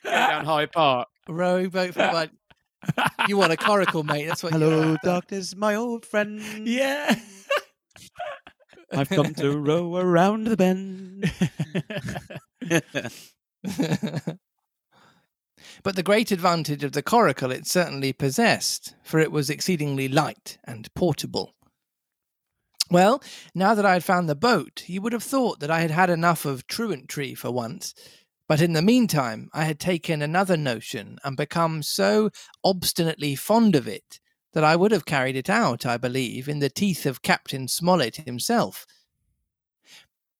Go 0.03 0.11
down 0.11 0.45
Hyde 0.45 0.71
Park. 0.71 1.07
Rowing 1.27 1.69
boat 1.69 1.93
for 1.95 2.07
one. 2.07 2.29
You 3.27 3.37
want 3.37 3.53
a 3.53 3.57
coracle, 3.57 4.03
mate? 4.03 4.27
That's 4.27 4.43
what. 4.43 4.53
Hello, 4.53 4.97
darkness, 5.03 5.55
my 5.55 5.75
old 5.75 6.05
friend. 6.05 6.67
yeah. 6.67 7.15
I've 8.91 9.09
come 9.09 9.33
to 9.35 9.57
row 9.57 9.97
around 9.97 10.45
the 10.45 10.57
bend. 10.57 11.31
but 15.83 15.95
the 15.95 16.03
great 16.03 16.31
advantage 16.31 16.83
of 16.83 16.93
the 16.93 17.03
coracle 17.03 17.51
it 17.51 17.67
certainly 17.67 18.13
possessed, 18.13 18.95
for 19.03 19.19
it 19.19 19.31
was 19.31 19.49
exceedingly 19.49 20.07
light 20.07 20.57
and 20.63 20.93
portable. 20.93 21.53
Well, 22.89 23.21
now 23.53 23.73
that 23.75 23.85
I 23.85 23.93
had 23.93 24.03
found 24.03 24.29
the 24.29 24.35
boat, 24.35 24.83
you 24.87 25.01
would 25.01 25.11
have 25.11 25.23
thought 25.23 25.59
that 25.59 25.71
I 25.71 25.81
had 25.81 25.91
had 25.91 26.09
enough 26.09 26.45
of 26.45 26.67
truantry 26.67 27.35
for 27.35 27.51
once. 27.51 27.93
But 28.47 28.61
in 28.61 28.73
the 28.73 28.81
meantime, 28.81 29.49
I 29.53 29.65
had 29.65 29.79
taken 29.79 30.21
another 30.21 30.55
notion 30.55 31.19
and 31.23 31.35
become 31.35 31.83
so 31.83 32.29
obstinately 32.63 33.35
fond 33.35 33.75
of 33.75 33.87
it 33.87 34.19
that 34.53 34.63
I 34.63 34.75
would 34.75 34.91
have 34.91 35.05
carried 35.05 35.35
it 35.35 35.49
out, 35.49 35.85
I 35.85 35.97
believe, 35.97 36.47
in 36.47 36.59
the 36.59 36.69
teeth 36.69 37.05
of 37.05 37.21
Captain 37.21 37.67
Smollett 37.67 38.15
himself. 38.17 38.85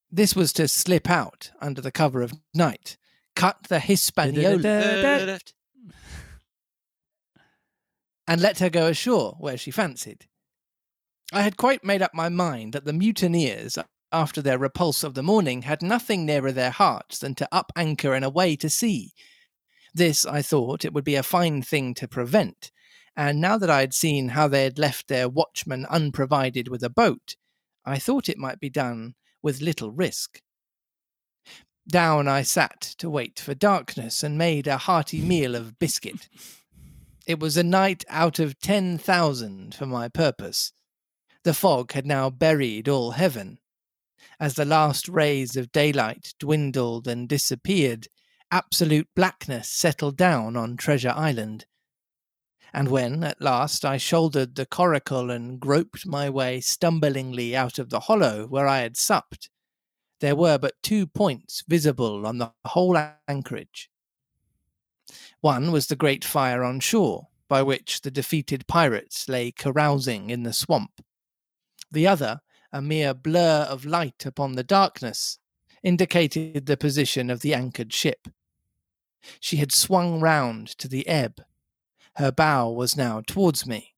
This 0.09 0.35
was 0.35 0.53
to 0.53 0.69
slip 0.69 1.09
out 1.09 1.51
under 1.61 1.81
the 1.81 1.91
cover 1.91 2.21
of 2.21 2.33
night, 2.53 2.97
cut 3.35 3.57
the 3.67 3.79
Hispaniola 3.79 5.39
and 8.27 8.41
let 8.41 8.59
her 8.59 8.69
go 8.69 8.87
ashore 8.87 9.35
where 9.39 9.57
she 9.57 9.69
fancied. 9.69 10.27
I 11.33 11.41
had 11.41 11.57
quite 11.57 11.83
made 11.83 12.01
up 12.01 12.13
my 12.13 12.29
mind 12.29 12.71
that 12.71 12.85
the 12.85 12.93
mutineers, 12.93 13.77
after 14.11 14.41
their 14.41 14.57
repulse 14.57 15.03
of 15.03 15.13
the 15.13 15.23
morning, 15.23 15.63
had 15.63 15.81
nothing 15.81 16.25
nearer 16.25 16.51
their 16.51 16.71
hearts 16.71 17.19
than 17.19 17.35
to 17.35 17.47
up 17.51 17.71
anchor 17.75 18.13
and 18.13 18.23
away 18.23 18.55
to 18.55 18.69
sea. 18.69 19.13
This, 19.93 20.25
I 20.25 20.41
thought, 20.41 20.85
it 20.85 20.93
would 20.93 21.03
be 21.03 21.15
a 21.15 21.23
fine 21.23 21.61
thing 21.61 21.93
to 21.95 22.07
prevent, 22.07 22.71
and 23.15 23.41
now 23.41 23.57
that 23.57 23.69
I 23.69 23.79
had 23.79 23.93
seen 23.93 24.29
how 24.29 24.47
they 24.47 24.63
had 24.63 24.77
left 24.77 25.07
their 25.07 25.27
watchman 25.27 25.85
unprovided 25.87 26.67
with 26.67 26.83
a 26.83 26.89
boat, 26.89 27.35
I 27.83 27.99
thought 27.99 28.29
it 28.29 28.37
might 28.37 28.59
be 28.59 28.69
done 28.69 29.15
with 29.41 29.61
little 29.61 29.91
risk. 29.91 30.41
Down 31.89 32.27
I 32.27 32.41
sat 32.43 32.81
to 32.97 33.09
wait 33.09 33.39
for 33.39 33.53
darkness 33.53 34.21
and 34.21 34.37
made 34.37 34.67
a 34.67 34.77
hearty 34.77 35.21
meal 35.21 35.55
of 35.55 35.79
biscuit. 35.79 36.27
It 37.25 37.39
was 37.39 37.57
a 37.57 37.63
night 37.63 38.03
out 38.09 38.39
of 38.39 38.59
ten 38.59 38.97
thousand 38.97 39.73
for 39.73 39.85
my 39.85 40.09
purpose. 40.09 40.73
The 41.43 41.53
fog 41.53 41.93
had 41.93 42.05
now 42.05 42.29
buried 42.29 42.89
all 42.89 43.11
heaven. 43.11 43.59
As 44.39 44.53
the 44.53 44.65
last 44.65 45.07
rays 45.07 45.55
of 45.55 45.71
daylight 45.71 46.33
dwindled 46.39 47.07
and 47.07 47.27
disappeared, 47.27 48.07
absolute 48.51 49.07
blackness 49.15 49.69
settled 49.69 50.15
down 50.15 50.55
on 50.55 50.77
Treasure 50.77 51.13
Island. 51.15 51.65
And 52.73 52.89
when, 52.89 53.23
at 53.23 53.41
last, 53.41 53.83
I 53.83 53.97
shouldered 53.97 54.55
the 54.55 54.65
coracle 54.65 55.31
and 55.31 55.59
groped 55.59 56.05
my 56.05 56.29
way 56.29 56.59
stumblingly 56.59 57.55
out 57.55 57.79
of 57.79 57.89
the 57.89 58.01
hollow 58.01 58.45
where 58.45 58.67
I 58.67 58.79
had 58.79 58.97
supped, 58.97 59.49
there 60.19 60.35
were 60.35 60.57
but 60.57 60.81
two 60.81 61.07
points 61.07 61.63
visible 61.67 62.25
on 62.25 62.37
the 62.37 62.51
whole 62.65 62.97
anchorage. 63.27 63.89
One 65.41 65.71
was 65.71 65.87
the 65.87 65.95
great 65.95 66.25
fire 66.25 66.63
on 66.63 66.79
shore, 66.79 67.27
by 67.47 67.61
which 67.61 68.01
the 68.01 68.11
defeated 68.11 68.67
pirates 68.67 69.29
lay 69.29 69.51
carousing 69.51 70.29
in 70.29 70.43
the 70.43 70.53
swamp. 70.53 71.01
The 71.91 72.07
other, 72.07 72.41
a 72.71 72.81
mere 72.81 73.13
blur 73.13 73.65
of 73.69 73.85
light 73.85 74.25
upon 74.25 74.53
the 74.53 74.63
darkness, 74.63 75.39
indicated 75.83 76.65
the 76.65 76.77
position 76.77 77.29
of 77.29 77.41
the 77.41 77.53
anchored 77.53 77.93
ship. 77.93 78.27
She 79.39 79.57
had 79.57 79.71
swung 79.71 80.19
round 80.19 80.67
to 80.79 80.87
the 80.87 81.07
ebb. 81.07 81.43
Her 82.15 82.31
bow 82.31 82.69
was 82.71 82.97
now 82.97 83.21
towards 83.25 83.65
me. 83.65 83.95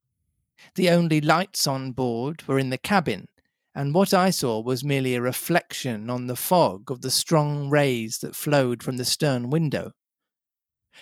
The 0.76 0.90
only 0.90 1.22
lights 1.22 1.68
on 1.68 1.94
board 1.94 2.48
were 2.48 2.60
in 2.60 2.70
the 2.70 2.78
cabin, 2.78 3.28
and 3.74 3.94
what 3.94 4.14
I 4.14 4.30
saw 4.30 4.60
was 4.60 4.84
merely 4.84 5.16
a 5.16 5.22
reflection 5.22 6.10
on 6.10 6.28
the 6.28 6.36
fog 6.36 6.92
of 6.92 7.02
the 7.02 7.12
strong 7.12 7.70
rays 7.70 8.20
that 8.20 8.36
flowed 8.36 8.84
from 8.84 8.98
the 8.98 9.06
stern 9.06 9.50
window. 9.50 9.94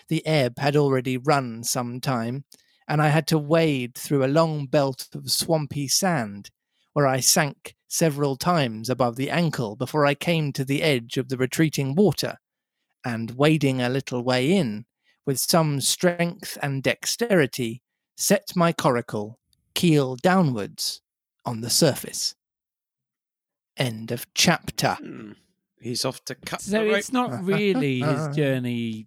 The 0.10 0.26
ebb 0.26 0.60
had 0.60 0.76
already 0.76 1.18
run 1.18 1.64
some 1.64 2.00
time, 2.00 2.46
and 2.88 3.02
I 3.02 3.08
had 3.08 3.28
to 3.28 3.38
wade 3.38 3.96
through 3.96 4.24
a 4.24 4.28
long 4.28 4.68
belt 4.68 5.08
of 5.16 5.32
swampy 5.32 5.88
sand, 5.88 6.52
where 6.98 7.06
I 7.06 7.20
sank 7.20 7.76
several 7.88 8.36
times 8.36 8.90
above 8.90 9.18
the 9.18 9.30
ankle 9.30 9.76
before 9.76 10.08
I 10.08 10.16
came 10.16 10.52
to 10.54 10.66
the 10.66 10.82
edge 10.82 11.18
of 11.18 11.30
the 11.30 11.38
retreating 11.38 11.94
water, 11.94 12.38
and 13.06 13.30
wading 13.38 13.84
a 13.84 13.88
little 13.88 14.24
way 14.24 14.52
in, 14.52 14.84
with 15.24 15.38
some 15.38 15.80
strength 15.80 16.58
and 16.60 16.82
dexterity, 16.82 17.84
set 18.16 18.48
my 18.56 18.74
coracle, 18.74 19.38
keel 19.76 20.16
downwards, 20.16 21.04
on 21.46 21.62
the 21.62 21.70
surface. 21.70 22.34
End 23.78 24.12
of 24.12 24.26
chapter. 24.34 24.98
Hmm. 25.00 25.34
He's 25.80 26.04
off 26.04 26.26
to 26.26 26.34
cut 26.34 26.62
So 26.62 26.80
the 26.80 26.88
rope. 26.88 26.98
it's 26.98 27.14
not 27.14 27.44
really 27.44 28.00
his 28.00 28.28
journey 28.36 29.06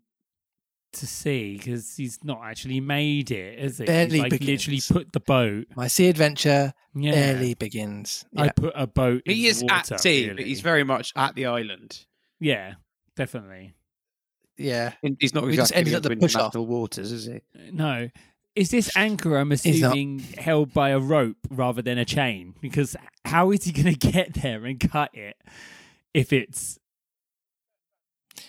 to 0.93 1.07
sea 1.07 1.57
because 1.57 1.97
he's 1.97 2.19
not 2.25 2.41
actually 2.45 2.81
made 2.81 3.31
it, 3.31 3.59
is 3.59 3.81
it? 3.81 3.87
Barely 3.87 4.21
he's 4.21 4.33
like 4.33 4.41
literally 4.41 4.81
put 4.89 5.13
the 5.13 5.21
boat. 5.21 5.67
My 5.77 5.87
sea 5.87 6.09
adventure 6.09 6.73
Yeah. 6.95 7.13
barely 7.13 7.55
begins. 7.55 8.25
I 8.37 8.49
put 8.49 8.73
a 8.75 8.87
boat. 8.87 9.23
in 9.27 9.35
He 9.37 9.43
the 9.43 9.49
is 9.49 9.63
water, 9.63 9.95
at 9.95 10.01
sea, 10.01 10.25
really. 10.25 10.37
but 10.37 10.47
he's 10.47 10.61
very 10.61 10.85
much 10.85 11.13
at 11.17 11.35
the 11.35 11.47
island. 11.47 12.05
yeah, 12.41 12.75
definitely. 13.17 13.75
yeah. 14.57 14.93
He's 15.19 15.33
not 15.35 15.45
We 15.45 15.57
just 15.57 15.71
exactly 15.73 15.95
ended 15.95 15.95
at 16.13 16.19
the 16.21 16.27
push-off. 16.27 16.55
waters, 16.57 17.13
is 17.13 17.27
he? 17.27 17.41
No. 17.73 18.09
Is 18.57 18.71
this 18.71 18.91
anchor, 18.97 19.37
I'm 19.39 19.53
assuming, 19.53 20.19
held 20.19 20.75
by 20.75 20.91
a 20.91 20.99
rope 20.99 21.37
rather 21.51 21.83
than 21.83 21.99
a 21.99 22.05
chain? 22.05 22.55
Because 22.61 22.97
how 23.25 23.53
is 23.53 23.63
he 23.65 23.71
going 23.73 23.95
to 23.97 24.11
get 24.11 24.35
there 24.35 24.65
and 24.67 24.81
cut 24.81 25.15
it 25.15 25.37
if 26.13 26.33
it's. 26.33 26.80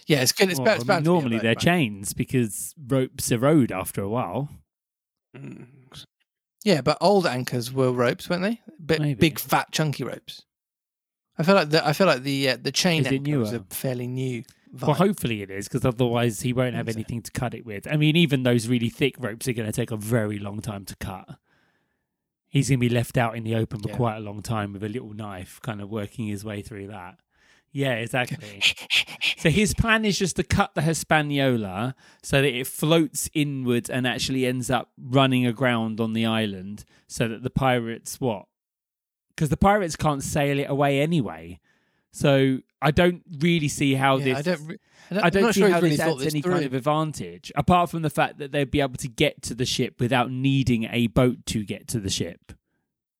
Yeah, 0.07 0.21
it's 0.21 0.31
good. 0.31 0.49
It's, 0.49 0.59
well, 0.59 0.67
about, 0.67 0.75
I 0.75 0.77
mean, 0.79 0.87
bound 0.87 1.05
to 1.05 1.09
be 1.11 1.11
a 1.11 1.13
normally 1.13 1.39
they're 1.39 1.55
chains 1.55 2.13
because 2.13 2.73
ropes 2.87 3.31
erode 3.31 3.71
after 3.71 4.01
a 4.01 4.09
while. 4.09 4.49
Mm. 5.35 5.67
Yeah, 6.63 6.81
but 6.81 6.97
old 7.01 7.25
anchors 7.25 7.71
were 7.73 7.91
ropes, 7.91 8.29
weren't 8.29 8.43
they? 8.43 8.61
But 8.79 8.99
Maybe. 8.99 9.15
big, 9.15 9.39
fat, 9.39 9.71
chunky 9.71 10.03
ropes. 10.03 10.43
I 11.37 11.43
feel 11.43 11.55
like 11.55 11.69
the 11.71 11.85
I 11.87 11.93
feel 11.93 12.05
like 12.07 12.21
the 12.23 12.49
uh, 12.49 12.57
the 12.61 12.71
chain 12.71 13.01
Is 13.01 13.07
anchor 13.07 13.39
was 13.39 13.53
a 13.53 13.63
fairly 13.69 14.07
new. 14.07 14.43
Vibe. 14.73 14.87
Well, 14.87 14.93
hopefully 14.93 15.41
it 15.41 15.49
is, 15.49 15.67
because 15.67 15.83
otherwise 15.85 16.41
he 16.41 16.53
won't 16.53 16.75
have 16.75 16.85
Think 16.85 16.93
so. 16.95 16.99
anything 16.99 17.21
to 17.23 17.31
cut 17.31 17.53
it 17.53 17.65
with. 17.65 17.87
I 17.91 17.97
mean, 17.97 18.15
even 18.15 18.43
those 18.43 18.69
really 18.69 18.87
thick 18.89 19.15
ropes 19.19 19.47
are 19.47 19.53
going 19.53 19.65
to 19.65 19.73
take 19.73 19.91
a 19.91 19.97
very 19.97 20.39
long 20.39 20.61
time 20.61 20.85
to 20.85 20.95
cut. 20.95 21.27
He's 22.47 22.69
going 22.69 22.79
to 22.79 22.87
be 22.87 22.93
left 22.93 23.17
out 23.17 23.35
in 23.35 23.43
the 23.43 23.55
open 23.55 23.79
for 23.81 23.89
Yeah. 23.89 23.95
quite 23.95 24.17
a 24.17 24.21
long 24.21 24.41
time 24.41 24.71
with 24.71 24.83
a 24.83 24.87
little 24.89 25.13
knife, 25.13 25.59
kind 25.61 25.81
of 25.81 25.89
working 25.89 26.27
his 26.27 26.45
way 26.45 26.61
through 26.61 26.87
that. 26.87 27.17
Yeah, 27.71 27.93
exactly. 27.93 28.61
so 29.37 29.49
his 29.49 29.73
plan 29.73 30.03
is 30.03 30.19
just 30.19 30.35
to 30.35 30.43
cut 30.43 30.75
the 30.75 30.81
Hispaniola 30.81 31.95
so 32.21 32.41
that 32.41 32.53
it 32.53 32.67
floats 32.67 33.29
inwards 33.33 33.89
and 33.89 34.05
actually 34.05 34.45
ends 34.45 34.69
up 34.69 34.89
running 34.97 35.45
aground 35.45 35.99
on 36.01 36.13
the 36.13 36.25
island, 36.25 36.83
so 37.07 37.27
that 37.27 37.43
the 37.43 37.49
pirates 37.49 38.19
what? 38.19 38.45
Because 39.29 39.49
the 39.49 39.57
pirates 39.57 39.95
can't 39.95 40.21
sail 40.21 40.59
it 40.59 40.69
away 40.69 40.99
anyway. 40.99 41.59
So 42.11 42.59
I 42.81 42.91
don't 42.91 43.23
really 43.39 43.69
see 43.69 43.93
how 43.93 44.17
Yeah, 44.17 44.25
this. 44.25 44.37
I 44.37 44.41
don't. 44.41 44.67
Re- 44.67 44.77
I 45.09 45.13
don't, 45.13 45.23
I 45.25 45.29
don't 45.29 45.53
see 45.53 45.59
sure 45.61 45.69
how 45.69 45.77
really 45.77 45.89
this 45.91 45.99
adds 45.99 46.17
this 46.19 46.33
any 46.33 46.41
through. 46.41 46.51
kind 46.53 46.65
of 46.65 46.73
advantage, 46.73 47.51
apart 47.55 47.89
from 47.89 48.01
the 48.01 48.09
fact 48.09 48.37
that 48.39 48.51
they'd 48.51 48.69
be 48.71 48.81
able 48.81 48.95
to 48.97 49.07
get 49.09 49.41
to 49.43 49.55
the 49.55 49.65
ship 49.65 49.99
without 49.99 50.29
needing 50.31 50.85
a 50.91 51.07
boat 51.07 51.45
to 51.47 51.63
get 51.63 51.87
to 51.89 51.99
the 51.99 52.09
ship. 52.09 52.53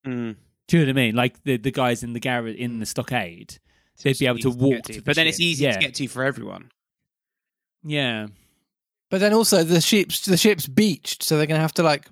Mm. 0.05 0.35
Do 0.67 0.77
you 0.77 0.85
know 0.85 0.89
what 0.89 0.99
I 0.99 1.05
mean? 1.05 1.15
Like 1.15 1.43
the, 1.43 1.57
the 1.57 1.71
guys 1.71 2.01
in 2.03 2.13
the 2.13 2.19
garage 2.19 2.55
in 2.55 2.79
the 2.79 2.85
stockade, 2.85 3.59
they'd 4.03 4.17
be 4.19 4.27
able 4.27 4.39
to 4.39 4.49
walk 4.51 4.73
get 4.73 4.83
to, 4.85 4.93
the 4.93 5.01
but 5.01 5.15
then 5.15 5.27
it's 5.27 5.37
ship. 5.37 5.45
easy 5.45 5.63
yeah. 5.65 5.73
to 5.73 5.79
get 5.79 5.95
to 5.95 6.07
for 6.07 6.23
everyone. 6.23 6.71
Yeah, 7.83 8.27
But 9.09 9.19
then 9.21 9.33
also 9.33 9.63
the 9.63 9.81
ship's 9.81 10.25
the 10.25 10.37
ship's 10.37 10.67
beached, 10.67 11.23
so 11.23 11.37
they're 11.37 11.47
going 11.47 11.57
to 11.57 11.61
have 11.61 11.73
to 11.73 11.83
like 11.83 12.07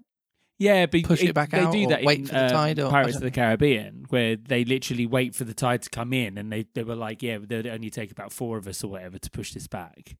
yeah, 0.58 0.88
but 0.88 1.04
Push 1.04 1.24
it 1.24 1.34
back 1.34 1.52
they 1.52 1.60
out 1.62 1.72
do 1.72 1.86
or 1.86 1.90
that 1.90 2.04
wait 2.04 2.20
in, 2.20 2.26
for 2.26 2.34
the 2.34 2.44
um, 2.46 2.50
tide 2.52 2.80
or- 2.80 2.90
Pirates 2.90 3.16
of 3.16 3.22
the 3.22 3.32
Caribbean, 3.32 4.06
where 4.10 4.36
they 4.36 4.66
literally 4.66 5.06
wait 5.06 5.34
for 5.34 5.46
the 5.46 5.54
tide 5.54 5.84
to 5.84 5.90
come 5.90 6.12
in, 6.12 6.38
and 6.38 6.52
they 6.52 6.66
they 6.74 6.84
were 6.84 6.96
like, 6.98 7.24
yeah, 7.24 7.38
they'd 7.42 7.66
only 7.68 7.90
take 7.90 8.12
about 8.12 8.34
four 8.34 8.58
of 8.58 8.68
us 8.68 8.84
or 8.84 8.90
whatever 8.92 9.18
to 9.20 9.32
push 9.32 9.54
this 9.54 9.68
back. 9.68 10.18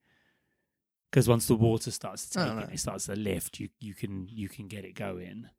Because 1.12 1.28
once 1.28 1.48
the 1.48 1.56
water 1.56 1.92
starts 1.92 2.30
to 2.30 2.40
take 2.40 2.56
no. 2.56 2.60
it, 2.62 2.70
it 2.76 2.80
starts 2.80 3.08
to 3.08 3.16
lift. 3.18 3.60
You 3.60 3.68
you 3.82 3.94
can 3.96 4.28
you 4.30 4.48
can 4.48 4.68
get 4.68 4.86
it 4.86 4.94
going. 4.94 5.50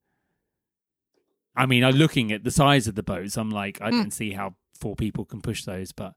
I 1.56 1.66
mean, 1.66 1.84
I'm 1.84 1.96
looking 1.96 2.32
at 2.32 2.44
the 2.44 2.50
size 2.52 2.86
of 2.86 2.94
the 2.94 3.02
boats. 3.02 3.36
I'm 3.36 3.50
like, 3.50 3.82
I 3.82 3.90
Hmm. 3.90 3.96
don't 3.98 4.10
see 4.12 4.30
how 4.32 4.54
four 4.80 4.96
people 4.96 5.24
can 5.24 5.40
push 5.40 5.64
those. 5.64 5.92
But 5.92 6.14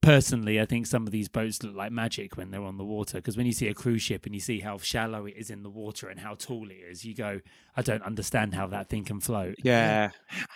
personally, 0.00 0.60
I 0.60 0.66
think 0.66 0.86
some 0.86 1.06
of 1.06 1.12
these 1.12 1.28
boats 1.28 1.62
look 1.62 1.74
like 1.74 1.90
magic 1.92 2.36
when 2.36 2.50
they're 2.50 2.62
on 2.62 2.76
the 2.78 2.84
water. 2.84 3.18
Because 3.18 3.36
when 3.36 3.46
you 3.46 3.52
see 3.52 3.68
a 3.68 3.74
cruise 3.74 4.02
ship 4.02 4.26
and 4.26 4.34
you 4.34 4.40
see 4.40 4.60
how 4.60 4.78
shallow 4.78 5.26
it 5.26 5.34
is 5.36 5.50
in 5.50 5.62
the 5.62 5.70
water 5.70 6.08
and 6.08 6.20
how 6.20 6.34
tall 6.34 6.70
it 6.70 6.74
is, 6.90 7.04
you 7.04 7.14
go, 7.14 7.40
I 7.76 7.82
don't 7.82 8.02
understand 8.02 8.54
how 8.54 8.66
that 8.68 8.88
thing 8.88 9.04
can 9.04 9.20
float. 9.20 9.56
Yeah. 9.62 10.10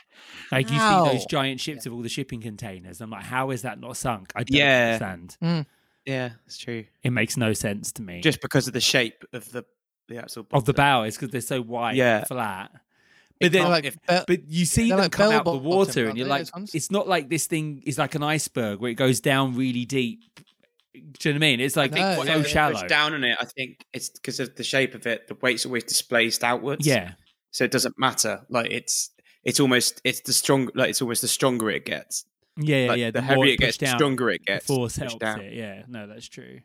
Like 0.50 0.68
you 0.70 0.78
see 0.78 1.12
those 1.12 1.26
giant 1.26 1.60
ships 1.60 1.86
of 1.86 1.92
all 1.92 2.02
the 2.02 2.08
shipping 2.08 2.40
containers. 2.40 3.00
I'm 3.00 3.10
like, 3.10 3.22
how 3.24 3.50
is 3.50 3.62
that 3.62 3.78
not 3.80 3.96
sunk? 3.96 4.32
I 4.34 4.42
don't 4.42 4.56
Yeah. 4.58 4.86
understand. 5.00 5.36
Mm. 5.42 5.66
Yeah, 6.06 6.30
it's 6.46 6.58
true. 6.58 6.84
It 7.04 7.10
makes 7.10 7.36
no 7.36 7.52
sense 7.52 7.92
to 7.92 8.02
me. 8.02 8.20
Just 8.20 8.40
because 8.40 8.66
of 8.66 8.72
the 8.72 8.80
shape 8.80 9.24
of 9.32 9.50
the 9.52 9.64
the 10.08 10.16
actual 10.18 10.46
of 10.52 10.64
the 10.64 10.72
bow 10.72 11.04
is 11.04 11.16
because 11.16 11.30
they're 11.30 11.40
so 11.40 11.60
wide 11.62 11.96
Yeah. 11.96 12.18
and 12.18 12.26
flat. 12.26 12.70
But 13.40 13.53
then, 13.53 13.68
like 13.68 13.85
if- 13.85 13.96
but 14.07 14.48
you 14.48 14.64
see 14.64 14.88
them 14.88 14.98
like 14.98 15.12
come 15.12 15.33
out 15.33 15.44
the 15.44 15.57
water, 15.57 16.09
and 16.09 16.18
you're 16.18 16.27
like, 16.27 16.48
it's 16.74 16.90
not 16.90 17.07
like 17.07 17.29
this 17.29 17.46
thing 17.46 17.83
is 17.87 17.98
like 17.98 18.14
an 18.14 18.22
iceberg 18.22 18.81
where 18.81 18.90
it 18.90 18.94
goes 18.94 19.20
down 19.20 19.57
really 19.57 19.85
deep. 19.85 20.20
Do 20.92 21.01
you 21.01 21.33
know 21.33 21.37
what 21.37 21.37
I 21.37 21.38
mean? 21.38 21.61
It's 21.61 21.77
like 21.77 21.92
I 21.94 22.16
yeah, 22.16 22.24
so 22.24 22.42
shallow. 22.42 22.81
push 22.81 22.88
down 22.88 23.14
on 23.14 23.22
it, 23.22 23.37
I 23.40 23.44
think 23.44 23.85
it's 23.92 24.09
because 24.09 24.40
of 24.40 24.57
the 24.57 24.64
shape 24.64 24.94
of 24.94 25.07
it. 25.07 25.29
The 25.29 25.37
weight's 25.40 25.64
always 25.64 25.85
displaced 25.85 26.42
outwards. 26.42 26.85
Yeah, 26.85 27.12
so 27.53 27.64
it 27.64 27.70
doesn't 27.70 27.96
matter. 27.98 28.40
Like 28.48 28.72
it's 28.72 29.11
it's 29.44 29.61
almost 29.61 30.01
it's 30.03 30.20
the 30.22 30.33
strong 30.33 30.68
like 30.74 30.90
it's 30.90 31.01
almost 31.01 31.22
the 31.22 31.29
stronger 31.29 31.70
it 31.70 31.85
gets. 31.85 32.24
yeah, 32.57 32.77
yeah. 32.77 32.88
Like, 32.88 32.98
yeah. 32.98 33.11
the, 33.12 33.22
more 33.22 33.37
heavier 33.37 33.53
it 33.53 33.59
gets, 33.59 33.68
pushed 33.68 33.81
the 33.81 33.87
down, 33.87 33.98
stronger 33.98 34.31
it 34.31 34.40
the 34.46 34.53
gets. 34.55 34.66
force 34.66 34.96
helps 34.96 35.14
down. 35.14 35.40
it. 35.40 35.53
Yeah, 35.53 35.83
no, 35.87 36.07
that's 36.09 36.29
true. 36.29 36.61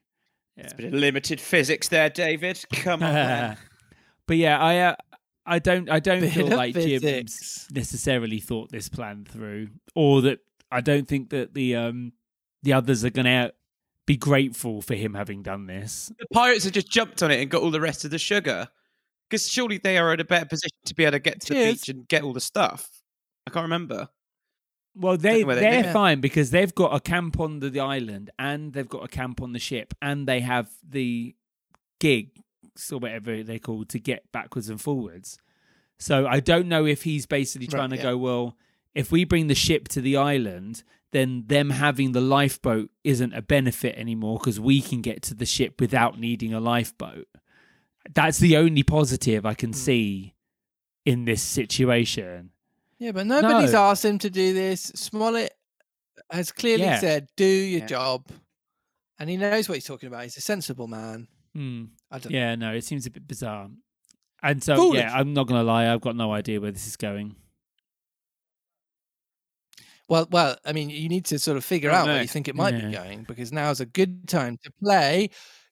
Yeah. 0.57 0.63
It's 0.63 0.73
a 0.73 0.75
bit 0.75 0.85
of 0.87 0.93
limited 0.93 1.39
physics 1.39 1.87
there, 1.89 2.09
David. 2.09 2.63
Come 2.73 3.03
on. 3.03 3.57
but 4.27 4.37
yeah, 4.37 4.59
I 4.59 4.79
uh, 4.79 4.95
I 5.45 5.59
don't 5.59 5.89
I 5.89 5.99
don't 5.99 6.21
Bit 6.21 6.33
feel 6.33 6.47
of 6.47 6.53
like 6.53 6.73
Jim's 6.73 7.01
physics. 7.01 7.67
necessarily 7.71 8.39
thought 8.39 8.71
this 8.71 8.89
plan 8.89 9.25
through, 9.29 9.69
or 9.95 10.21
that 10.21 10.39
I 10.71 10.81
don't 10.81 11.07
think 11.07 11.29
that 11.31 11.53
the 11.53 11.75
um 11.75 12.13
the 12.63 12.73
others 12.73 13.03
are 13.03 13.09
gonna 13.09 13.51
be 14.05 14.17
grateful 14.17 14.81
for 14.81 14.95
him 14.95 15.13
having 15.13 15.43
done 15.43 15.65
this. 15.67 16.11
the 16.19 16.25
pirates 16.33 16.63
have 16.65 16.73
just 16.73 16.89
jumped 16.89 17.23
on 17.23 17.31
it 17.31 17.41
and 17.41 17.49
got 17.49 17.61
all 17.61 17.71
the 17.71 17.81
rest 17.81 18.05
of 18.05 18.11
the 18.11 18.19
sugar. 18.19 18.67
Because 19.29 19.49
surely 19.49 19.77
they 19.79 19.97
are 19.97 20.13
in 20.13 20.19
a 20.19 20.25
better 20.25 20.45
position 20.45 20.77
to 20.85 20.93
be 20.93 21.03
able 21.03 21.13
to 21.13 21.19
get 21.19 21.41
to 21.41 21.53
the 21.53 21.71
beach 21.71 21.89
and 21.89 22.07
get 22.07 22.23
all 22.23 22.33
the 22.33 22.41
stuff. 22.41 22.89
I 23.47 23.51
can't 23.51 23.63
remember. 23.63 24.09
Well, 24.95 25.17
they, 25.17 25.43
they 25.43 25.55
they're 25.55 25.83
live. 25.83 25.93
fine 25.93 26.21
because 26.21 26.51
they've 26.51 26.73
got 26.75 26.93
a 26.95 26.99
camp 26.99 27.39
on 27.39 27.59
the, 27.59 27.69
the 27.71 27.79
island 27.79 28.29
and 28.37 28.73
they've 28.73 28.87
got 28.87 29.03
a 29.03 29.07
camp 29.07 29.41
on 29.41 29.51
the 29.53 29.59
ship 29.59 29.93
and 30.01 30.27
they 30.27 30.41
have 30.41 30.69
the 30.87 31.35
gigs 31.99 32.39
or 32.91 32.99
whatever 32.99 33.43
they're 33.43 33.59
called 33.59 33.89
to 33.89 33.99
get 33.99 34.31
backwards 34.31 34.69
and 34.69 34.79
forwards. 34.81 35.37
So 35.99 36.27
I 36.27 36.39
don't 36.39 36.67
know 36.67 36.85
if 36.85 37.03
he's 37.03 37.25
basically 37.25 37.67
Right, 37.67 37.77
trying 37.77 37.89
to 37.91 37.95
yeah. 37.97 38.01
go, 38.03 38.17
well, 38.17 38.57
if 38.93 39.11
we 39.11 39.23
bring 39.23 39.47
the 39.47 39.55
ship 39.55 39.87
to 39.89 40.01
the 40.01 40.17
island, 40.17 40.83
then 41.11 41.43
them 41.47 41.69
having 41.69 42.11
the 42.11 42.21
lifeboat 42.21 42.89
isn't 43.03 43.33
a 43.33 43.41
benefit 43.41 43.95
anymore 43.97 44.39
because 44.39 44.59
we 44.59 44.81
can 44.81 45.01
get 45.01 45.21
to 45.23 45.33
the 45.35 45.45
ship 45.45 45.79
without 45.79 46.19
needing 46.19 46.53
a 46.53 46.59
lifeboat. 46.59 47.27
That's 48.13 48.39
the 48.39 48.57
only 48.57 48.83
positive 48.83 49.45
I 49.45 49.53
can 49.53 49.69
Hmm. 49.69 49.75
see 49.77 50.33
in 51.05 51.25
this 51.25 51.41
situation. 51.41 52.49
Yeah, 52.99 53.11
but 53.11 53.27
nobody's 53.27 53.73
No. 53.73 53.79
asked 53.83 54.05
him 54.05 54.17
to 54.19 54.29
do 54.29 54.53
this. 54.53 54.81
Smollett 54.95 55.53
has 56.29 56.51
clearly 56.51 56.83
Yeah. 56.83 56.99
said, 56.99 57.27
"Do 57.35 57.45
your 57.45 57.81
Yeah. 57.81 57.85
job," 57.87 58.27
and 59.19 59.29
he 59.29 59.37
knows 59.37 59.67
what 59.69 59.75
he's 59.75 59.85
talking 59.85 60.07
about. 60.07 60.23
He's 60.23 60.37
a 60.37 60.41
sensible 60.41 60.87
man. 60.87 61.27
Hmm. 61.53 61.85
I 62.13 62.19
don't. 62.19 62.31
Yeah, 62.31 62.55
no, 62.55 62.73
it 62.73 62.83
seems 62.85 63.05
a 63.05 63.09
bit 63.11 63.27
bizarre. 63.27 63.69
And 64.41 64.63
so, 64.63 64.75
Foolish. 64.75 64.99
yeah, 65.01 65.13
I'm 65.13 65.33
not 65.33 65.47
going 65.47 65.59
to 65.59 65.65
lie, 65.65 65.91
I've 65.91 66.01
got 66.01 66.15
no 66.15 66.31
idea 66.31 66.61
where 66.61 66.71
this 66.71 66.85
is 66.87 66.95
going. 66.95 67.35
Well, 70.09 70.27
well, 70.31 70.57
I 70.65 70.73
mean, 70.73 70.89
you 70.89 71.07
need 71.09 71.25
to 71.25 71.39
sort 71.39 71.57
of 71.57 71.63
figure 71.65 71.89
out 71.89 72.05
know. 72.05 72.13
where 72.13 72.21
you 72.21 72.27
think 72.27 72.47
it 72.47 72.55
might 72.55 72.73
Yeah. 72.75 72.87
be 72.87 72.91
going 72.93 73.23
because 73.23 73.51
now's 73.51 73.79
a 73.79 73.85
good 73.85 74.27
time 74.27 74.57
to 74.63 74.71
play. 74.83 75.29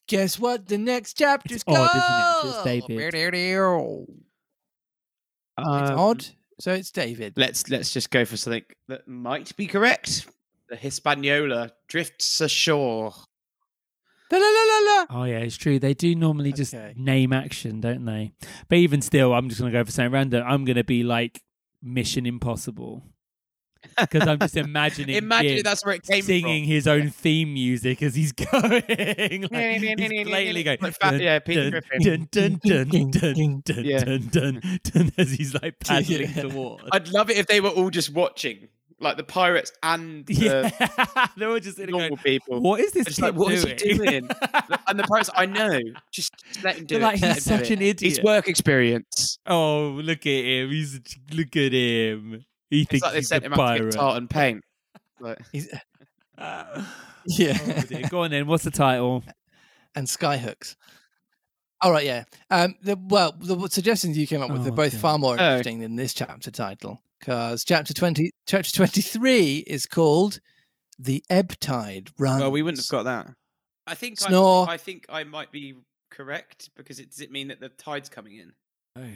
Guess 0.08 0.40
what? 0.40 0.68
The 0.68 0.78
next 0.78 1.14
chapter's 1.18 1.58
It's 1.58 1.64
odd, 1.68 1.74
isn't 1.74 2.02
it? 2.02 2.48
It's 2.48 2.54
called? 2.56 2.66
David. 2.88 3.14
It's 5.58 5.90
Um, 5.92 6.00
odd. 6.00 6.26
So 6.60 6.74
it's 6.74 6.92
David. 6.92 7.34
Let's 7.36 7.70
let's 7.70 7.92
just 7.92 8.10
go 8.10 8.24
for 8.26 8.38
something 8.38 8.64
that 8.88 9.08
might 9.08 9.56
be 9.58 9.68
correct. 9.68 10.28
The 10.70 10.76
Hispaniola 10.76 11.72
drifts 11.88 12.40
ashore. 12.40 13.14
La, 14.32 14.38
la, 14.38 14.46
la, 14.46 14.64
la, 14.80 14.96
la. 15.00 15.06
Oh, 15.10 15.24
yeah, 15.26 15.40
it's 15.40 15.58
true. 15.58 15.78
They 15.80 15.94
do 15.94 16.16
normally 16.16 16.54
just 16.54 16.74
Okay. 16.74 16.94
name 16.96 17.34
action, 17.34 17.82
don't 17.82 18.06
they? 18.06 18.32
But 18.70 18.78
even 18.78 19.02
still, 19.02 19.34
I'm 19.34 19.50
just 19.50 19.60
going 19.62 19.72
to 19.74 19.78
go 19.80 19.84
for 19.84 19.92
something 19.92 20.12
random. 20.12 20.44
I'm 20.48 20.64
going 20.66 20.78
to 20.78 20.84
be 20.84 21.04
like 21.04 21.42
Mission 21.82 22.26
Impossible. 22.26 23.04
Because 24.00 24.28
I'm 24.28 24.38
just 24.38 24.56
imagining 24.58 25.16
Imagine 25.16 25.64
that's 25.64 25.84
where 25.84 25.96
it 25.96 26.04
came 26.04 26.22
singing 26.22 26.66
his 26.66 26.88
own 26.88 27.10
theme 27.10 27.52
music 27.56 28.04
as 28.04 28.14
he's 28.14 28.32
going. 28.52 28.52
like, 28.62 28.86
he's 29.82 30.28
blatantly 30.28 30.62
going. 30.64 30.78
Like 30.80 30.94
fat- 31.00 31.12
dun, 31.14 31.20
yeah, 31.20 31.40
Peter 31.40 31.72
Griffin. 31.72 32.02
dun, 32.04 32.28
dun, 32.32 32.60
dun, 32.64 32.88
dun, 33.10 33.10
dun, 33.12 33.62
dun, 33.66 34.30
dun, 34.30 34.80
dun, 34.84 35.12
as 35.18 35.32
he's 35.32 35.56
like 35.56 35.80
paddling 35.84 36.22
Yeah. 36.32 36.42
towards. 36.44 36.84
I'd 36.92 37.08
love 37.10 37.32
it 37.32 37.38
if 37.38 37.48
they 37.48 37.60
were 37.60 37.70
all 37.70 37.90
just 37.90 38.14
watching, 38.14 38.68
like 39.02 39.18
the 39.18 39.24
pirates 39.24 39.72
and 39.84 40.26
the 40.28 40.34
Yeah, 40.34 41.28
they 41.38 41.48
were 41.48 41.60
just 41.60 41.78
normal 41.80 42.00
going, 42.10 42.18
people. 42.18 42.62
"What 42.62 42.80
is 42.80 42.92
this 42.92 43.06
Just 43.06 43.18
kid 43.20 43.24
like, 43.26 43.36
what 43.36 43.52
is 43.54 43.64
he 43.64 43.74
doing?" 43.74 43.98
doing? 43.98 44.30
and 44.88 45.00
the 45.00 45.04
pirates, 45.04 45.30
I 45.36 45.46
know, 45.46 45.80
just, 46.12 46.32
just 46.48 46.64
let 46.64 46.78
him 46.78 46.86
do 46.86 46.96
They're 47.00 47.02
it. 47.02 47.04
like, 47.06 47.16
he's 47.20 47.24
him 47.24 47.34
do 47.34 47.40
such 47.42 47.72
it. 47.72 47.74
an 47.74 47.82
idiot. 47.82 48.00
He's 48.02 48.22
work 48.24 48.48
experience. 48.48 49.38
Oh, 49.48 50.00
look 50.04 50.20
at 50.26 50.46
him! 50.46 50.70
He's 50.70 51.00
look 51.34 51.56
at 51.56 51.74
him. 51.74 52.46
He 52.70 52.82
It's 52.82 52.90
thinks 52.92 53.04
like 53.04 53.12
they 53.14 53.18
he's 53.20 53.28
sent 53.28 53.44
a 53.44 53.48
him 53.48 53.54
out 53.54 53.58
to 53.58 53.62
pirate. 53.62 53.92
get 53.92 54.00
tartan 54.00 54.28
paint. 54.30 54.64
Like, 55.20 55.40
He's, 55.52 55.68
Oh, 56.38 56.88
yeah, 57.28 57.82
dear. 57.84 58.08
Go 58.10 58.22
on 58.24 58.32
then. 58.32 58.48
What's 58.48 58.64
the 58.64 58.72
title? 58.72 59.24
and 59.96 60.08
skyhooks. 60.08 60.76
All 61.82 61.92
right, 61.92 62.06
yeah. 62.06 62.24
Um, 62.50 62.76
the, 62.82 62.96
well, 63.10 63.34
the 63.40 63.68
suggestions 63.68 64.18
you 64.18 64.26
came 64.26 64.42
up 64.42 64.50
with 64.52 64.66
are 64.66 64.72
Oh, 64.72 64.76
both 64.76 64.94
okay. 64.94 64.98
far 64.98 65.18
more 65.20 65.36
Oh. 65.38 65.44
interesting 65.58 65.80
than 65.80 65.96
this 65.98 66.14
chapter 66.14 66.50
title 66.50 67.02
because 67.22 67.64
chapter 67.64 67.94
twenty, 67.94 68.32
chapter 68.48 68.72
twenty-three 68.72 69.60
is 69.60 69.86
called 69.86 70.40
"The 71.00 71.24
Ebb 71.30 71.58
Tide 71.60 72.10
Runs." 72.20 72.42
well, 72.42 72.52
we 72.52 72.62
wouldn't 72.62 72.80
have 72.80 72.90
got 72.90 73.04
that. 73.04 73.34
I 73.88 73.96
think 73.96 74.20
Snore. 74.20 74.68
I, 74.68 74.74
I 74.74 74.78
think 74.78 75.06
I 75.08 75.24
might 75.24 75.52
be 75.52 75.76
correct 76.10 76.70
because 76.76 77.00
it, 77.00 77.12
does 77.12 77.22
it 77.22 77.32
mean 77.32 77.48
that 77.48 77.60
the 77.60 77.70
tide's 77.70 78.10
coming 78.10 78.38
in? 78.38 78.54
Oh. 78.98 79.08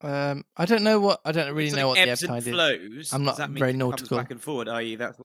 Um, 0.00 0.44
I 0.56 0.64
don't 0.64 0.84
know 0.84 1.00
what 1.00 1.20
I 1.24 1.32
don't 1.32 1.48
really 1.54 1.66
It's 1.66 1.76
know 1.76 1.88
like 1.88 1.96
what 1.96 1.96
the 1.96 2.00
ebb 2.02 2.08
ebbs 2.10 2.22
and 2.22 2.30
tide 2.30 2.92
is. 2.98 3.12
I'm 3.12 3.24
Does 3.24 3.26
not 3.26 3.36
that 3.38 3.50
very 3.50 3.70
it 3.70 3.72
comes 3.74 3.78
nautical. 3.78 4.18
Back 4.18 4.30
and 4.30 4.40
forward, 4.40 4.68
are 4.68 4.82
you? 4.82 4.96
That's 4.96 5.18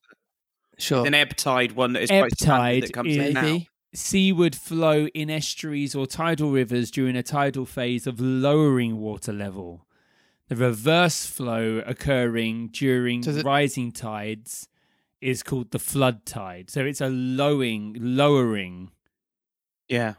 Sure, 0.80 1.06
an 1.06 1.14
ebb 1.14 1.36
tide 1.36 1.74
one 1.74 1.94
that 1.94 2.02
is 2.02 2.10
Ebb 2.10 2.22
quite 2.22 2.40
standard 2.40 2.58
tide 2.58 2.84
that 2.84 2.94
comes 2.94 3.16
in 3.16 3.34
now. 3.34 3.60
Seaward 3.94 4.56
flow 4.56 5.06
in 5.14 5.30
estuaries 5.30 5.94
or 5.94 6.08
tidal 6.08 6.50
rivers 6.50 6.90
during 6.90 7.16
a 7.16 7.22
tidal 7.22 7.68
phase 7.68 8.08
of 8.08 8.20
lowering 8.20 8.98
water 8.98 9.32
level. 9.32 9.86
The 10.54 10.66
reverse 10.68 11.26
flow 11.26 11.82
occurring 11.84 12.68
during 12.74 13.24
So 13.24 13.32
the- 13.32 13.42
rising 13.44 13.92
tides 13.92 14.68
is 15.20 15.42
called 15.42 15.72
the 15.72 15.80
flood 15.80 16.28
tide. 16.28 16.70
So 16.70 16.86
it's 16.86 17.02
a 17.02 17.10
lowering, 17.10 17.96
lowering. 18.00 18.92
Yeah. 19.88 20.14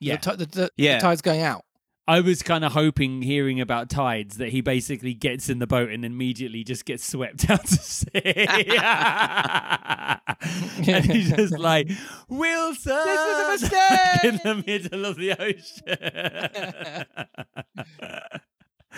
Yeah. 0.00 0.16
the, 0.16 0.30
ti- 0.30 0.36
the, 0.36 0.46
the, 0.46 0.70
Yeah. 0.76 0.96
the 0.96 1.02
tide's 1.02 1.22
going 1.22 1.42
out. 1.42 1.64
I 2.08 2.20
was 2.20 2.42
kind 2.42 2.64
of 2.64 2.72
hoping, 2.72 3.20
hearing 3.20 3.60
about 3.60 3.90
tides, 3.90 4.38
that 4.38 4.48
he 4.48 4.62
basically 4.62 5.12
gets 5.12 5.50
in 5.50 5.58
the 5.58 5.66
boat 5.66 5.90
and 5.90 6.06
immediately 6.06 6.64
just 6.64 6.86
gets 6.86 7.06
swept 7.06 7.50
out 7.50 7.66
to 7.66 7.76
sea. 7.76 8.08
and 10.90 11.04
he's 11.04 11.28
just 11.30 11.58
like, 11.58 11.90
Wilson! 12.30 12.96
This 13.04 13.60
was 13.60 13.62
a 13.64 13.74
Like, 13.76 14.24
in 14.24 14.40
the 14.42 14.64
middle 14.66 15.04
of 15.04 15.16
the 15.16 15.32
ocean. 15.38 15.98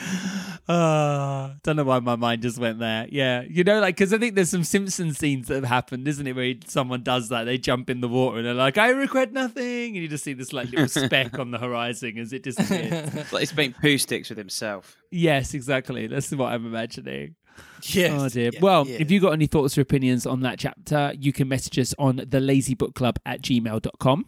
Uh, 0.68 1.54
don't 1.64 1.74
know 1.74 1.82
why 1.82 1.98
my 1.98 2.14
mind 2.14 2.42
just 2.42 2.56
went 2.56 2.78
there. 2.78 3.04
Yeah, 3.10 3.42
you 3.42 3.64
know, 3.64 3.80
like 3.80 3.96
because 3.96 4.14
I 4.14 4.18
think 4.18 4.36
there's 4.36 4.50
some 4.50 4.62
Simpson 4.62 5.12
scenes 5.12 5.48
that 5.48 5.56
have 5.56 5.64
happened, 5.64 6.06
isn't 6.06 6.24
it? 6.24 6.36
Where 6.36 6.54
someone 6.68 7.02
does 7.02 7.28
that, 7.30 7.42
they 7.42 7.58
jump 7.58 7.90
in 7.90 8.00
the 8.00 8.06
water 8.06 8.36
and 8.36 8.46
they're 8.46 8.54
like, 8.54 8.78
"I 8.78 8.90
regret 8.90 9.32
nothing," 9.32 9.96
and 9.96 9.96
you 9.96 10.06
just 10.06 10.22
see 10.22 10.32
this 10.32 10.52
like 10.52 10.70
little 10.70 10.86
speck 10.86 11.40
on 11.40 11.50
the 11.50 11.58
horizon 11.58 12.18
as 12.18 12.32
it 12.32 12.44
disappears. 12.44 12.92
It's 13.14 13.32
like 13.32 13.40
he's 13.40 13.56
making 13.56 13.80
poo 13.80 13.98
sticks 13.98 14.28
with 14.28 14.38
himself. 14.38 14.96
yes, 15.10 15.54
exactly. 15.54 16.06
That's 16.06 16.30
what 16.30 16.52
I'm 16.52 16.64
imagining. 16.66 17.34
Yes. 17.82 18.12
Oh 18.14 18.28
dear. 18.28 18.50
yeah, 18.52 18.60
well, 18.60 18.86
yeah. 18.86 18.98
if 19.00 19.10
you've 19.10 19.22
got 19.22 19.32
any 19.32 19.46
thoughts 19.48 19.76
or 19.76 19.80
opinions 19.80 20.24
on 20.24 20.40
that 20.42 20.60
chapter, 20.60 21.12
you 21.18 21.32
can 21.32 21.48
message 21.48 21.80
us 21.80 21.94
on 21.98 22.16
the 22.16 22.38
lazybookclub 22.38 23.16
at 23.26 23.42
gmail.com. 23.42 24.24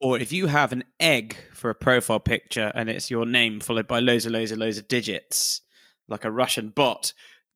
Or 0.00 0.18
if 0.18 0.32
you 0.32 0.46
have 0.46 0.72
an 0.72 0.84
egg 1.00 1.36
for 1.52 1.70
a 1.70 1.74
profile 1.74 2.20
picture 2.20 2.70
and 2.74 2.88
it's 2.88 3.10
your 3.10 3.26
name 3.26 3.60
followed 3.60 3.88
by 3.88 3.98
loads 3.98 4.26
and 4.26 4.32
loads 4.32 4.52
and 4.52 4.60
loads 4.60 4.78
of 4.78 4.86
digits, 4.86 5.62
like 6.08 6.24
a 6.24 6.30
Russian 6.30 6.70
bot, 6.70 7.12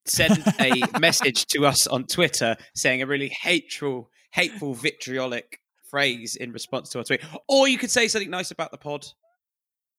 send 0.06 0.42
a 0.60 0.82
message 1.00 1.46
to 1.46 1.66
us 1.66 1.86
on 1.86 2.04
Twitter 2.04 2.56
saying 2.74 3.00
a 3.00 3.06
really 3.06 3.28
hateful, 3.28 4.10
hateful, 4.32 4.74
vitriolic 4.74 5.60
phrase 5.84 6.36
in 6.36 6.52
response 6.52 6.88
to 6.90 6.98
our 6.98 7.04
tweet. 7.04 7.22
Or 7.48 7.68
you 7.68 7.78
could 7.78 7.90
say 7.90 8.08
something 8.08 8.30
nice 8.30 8.50
about 8.50 8.72
the 8.72 8.78
pod 8.78 9.06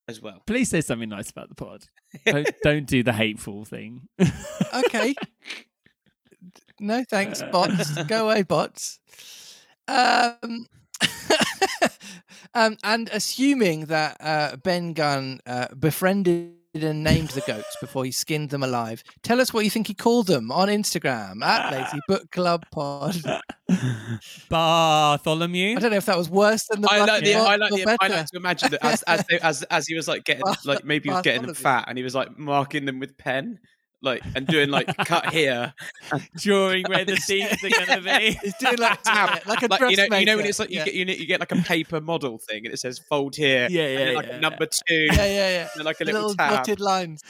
as 0.08 0.22
well. 0.22 0.42
Please 0.46 0.70
say 0.70 0.82
something 0.82 1.10
nice 1.10 1.30
about 1.30 1.50
the 1.50 1.56
pod. 1.56 1.86
don't, 2.26 2.50
don't 2.64 2.88
do 2.88 3.04
the 3.04 3.14
hateful 3.14 3.64
thing. 3.64 4.08
okay. 4.74 5.16
No 6.80 7.04
thanks, 7.10 7.42
bots. 7.52 8.04
Go 8.04 8.26
away, 8.26 8.44
bots. 8.44 9.00
Um, 9.88 10.68
um, 12.54 12.78
and 12.84 13.10
assuming 13.12 13.86
that 13.86 14.18
uh, 14.20 14.56
Ben 14.58 14.94
Gunn 14.94 15.40
uh, 15.46 15.68
befriended 15.80 16.54
and 16.74 17.04
named 17.04 17.30
the 17.30 17.42
goats 17.42 17.76
before 17.82 18.04
he 18.04 18.12
skinned 18.12 18.50
them 18.50 18.64
alive, 18.64 19.04
tell 19.22 19.40
us 19.40 19.54
what 19.54 19.64
you 19.64 19.70
think 19.70 19.88
he 19.88 19.94
called 19.94 20.28
them 20.28 20.52
on 20.52 20.70
Instagram 20.70 21.44
at 21.44 21.72
Lazy 21.72 22.00
Book 22.08 22.32
Club 22.32 22.66
Pod. 22.72 23.16
Bartholomew. 24.50 25.78
I 25.78 25.80
don't 25.80 25.92
know 25.92 25.98
if 25.98 26.06
that 26.08 26.18
was 26.18 26.30
worse 26.30 26.66
than 26.66 26.82
the 26.82 26.90
I 26.92 27.06
like, 27.06 27.24
the, 27.24 27.36
I, 27.36 27.56
like 27.56 27.72
the, 27.72 27.98
I 28.02 28.08
like 28.08 28.26
to 28.28 28.38
imagine 28.38 28.72
that 28.72 28.84
as 28.84 29.04
as, 29.04 29.26
they, 29.30 29.40
as 29.40 29.64
as 29.64 29.88
he 29.88 29.96
was 29.96 30.08
like 30.08 30.24
getting 30.24 30.44
like 30.66 30.84
maybe 30.84 31.10
he 31.10 31.14
was 31.14 31.22
getting 31.22 31.44
them 31.44 31.56
fat 31.56 31.86
and 31.88 31.98
he 31.98 32.04
was 32.04 32.16
like 32.16 32.38
marking 32.38 32.86
them 32.86 33.00
with 33.00 33.18
pen 33.18 33.60
like 34.04 34.22
and 34.36 34.46
doing 34.46 34.70
like 34.70 34.96
cut 34.98 35.32
here 35.32 35.74
Drawing 36.38 36.86
where 36.88 37.06
the 37.06 37.18
seams 37.18 37.52
are 37.64 37.70
going 37.70 38.04
to 38.04 38.20
be. 38.20 38.38
He's 38.44 38.54
doing 38.56 38.78
like 38.78 39.02
tab, 39.04 39.46
like 39.48 39.64
a 39.64 39.68
like 39.68 39.82
you 39.82 39.98
know 39.98 40.18
you 40.18 40.26
know 40.26 40.38
when 40.38 40.46
it's 40.46 40.60
like 40.60 40.70
you 40.70 40.78
yeah. 40.78 40.86
get 40.86 40.94
you, 40.94 41.06
know, 41.06 41.14
you 41.14 41.26
get 41.26 41.40
like 41.40 41.52
a 41.52 41.56
paper 41.56 42.02
model 42.02 42.38
thing 42.38 42.66
and 42.66 42.74
it 42.74 42.78
says 42.78 43.00
fold 43.10 43.36
here 43.36 43.68
Yeah, 43.70 43.84
and 43.84 44.00
yeah, 44.00 44.06
then, 44.06 44.16
like 44.16 44.28
yeah. 44.28 44.36
a 44.36 44.40
number 44.40 44.66
two 44.66 44.96
yeah, 45.12 45.16
yeah, 45.16 45.50
yeah. 45.50 45.68
and 45.76 45.86
like 45.86 46.02
a 46.02 46.04
little, 46.04 46.22
little 46.22 46.36
tab 46.36 46.52
dotted 46.58 46.80
lines. 46.80 47.24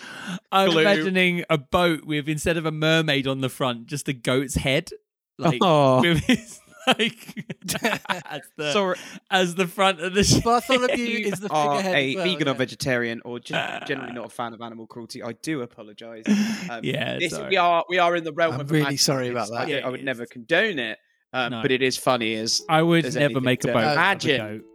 I'm 0.51 0.71
Glue. 0.71 0.81
imagining 0.81 1.43
a 1.49 1.57
boat 1.57 2.05
with 2.05 2.27
instead 2.27 2.57
of 2.57 2.65
a 2.65 2.71
mermaid 2.71 3.27
on 3.27 3.41
the 3.41 3.49
front, 3.49 3.87
just 3.87 4.07
a 4.07 4.13
goat's 4.13 4.55
head, 4.55 4.89
like 5.37 5.59
Oh. 5.61 6.01
with 6.01 6.23
his 6.25 6.59
like 6.99 7.45
as 8.25 8.41
the 8.57 8.71
sorry 8.73 8.97
as 9.31 9.55
the 9.55 9.67
front 9.67 9.99
of 10.01 10.13
the 10.13 10.23
ship. 10.23 10.43
Bartholomew 10.43 10.95
you 10.95 11.25
is 11.27 11.39
the 11.39 11.49
are 11.51 11.77
figurehead. 11.77 11.95
a 11.95 12.09
as 12.09 12.15
well, 12.15 12.25
vegan 12.25 12.47
or 12.47 12.51
yeah. 12.51 12.57
vegetarian 12.57 13.21
or 13.25 13.39
just 13.39 13.87
generally 13.87 14.13
not 14.13 14.25
a 14.25 14.29
fan 14.29 14.53
of 14.53 14.61
animal 14.61 14.87
cruelty 14.87 15.23
I 15.23 15.33
do 15.33 15.61
apologize 15.61 16.23
um, 16.69 16.81
Yeah, 16.83 17.17
this- 17.19 17.31
sorry. 17.31 17.49
we 17.49 17.57
are 17.57 17.85
we 17.89 17.99
are 17.99 18.15
in 18.15 18.23
the 18.23 18.33
realm 18.33 18.55
I'm 18.55 18.61
of 18.61 18.71
really 18.71 18.81
imagining 18.81 18.97
sorry 18.97 19.27
about 19.29 19.49
that. 19.51 19.67
don't- 19.67 19.83
I 19.85 19.89
would 19.89 20.03
never 20.03 20.25
condone 20.25 20.79
it 20.79 20.97
um, 21.33 21.51
No. 21.51 21.61
but 21.61 21.71
it 21.71 21.81
is 21.81 21.97
funny 21.97 22.35
as 22.35 22.61
I 22.69 22.81
would 22.81 23.03
There's 23.05 23.15
never 23.15 23.25
anything 23.25 23.43
make 23.43 23.63
a 23.63 23.67
to 23.67 23.73
boat. 23.73 23.83
out 23.83 23.91
of 23.91 23.97
a 23.97 24.01
imagine. 24.01 24.37
goat. 24.57 24.65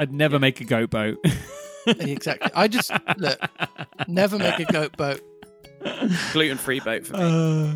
I'd 0.00 0.12
never 0.12 0.38
make 0.38 0.60
a 0.60 0.64
goat 0.64 0.90
boat. 0.90 1.18
exactly. 1.86 2.50
I 2.54 2.68
just 2.68 2.90
look. 3.16 3.38
Never 4.06 4.38
make 4.38 4.58
a 4.60 4.64
goat 4.70 4.96
boat. 4.96 5.20
gluten-free 6.32 6.80
boat 6.80 7.06
for 7.06 7.16
me 7.16 7.22
Uh, 7.22 7.74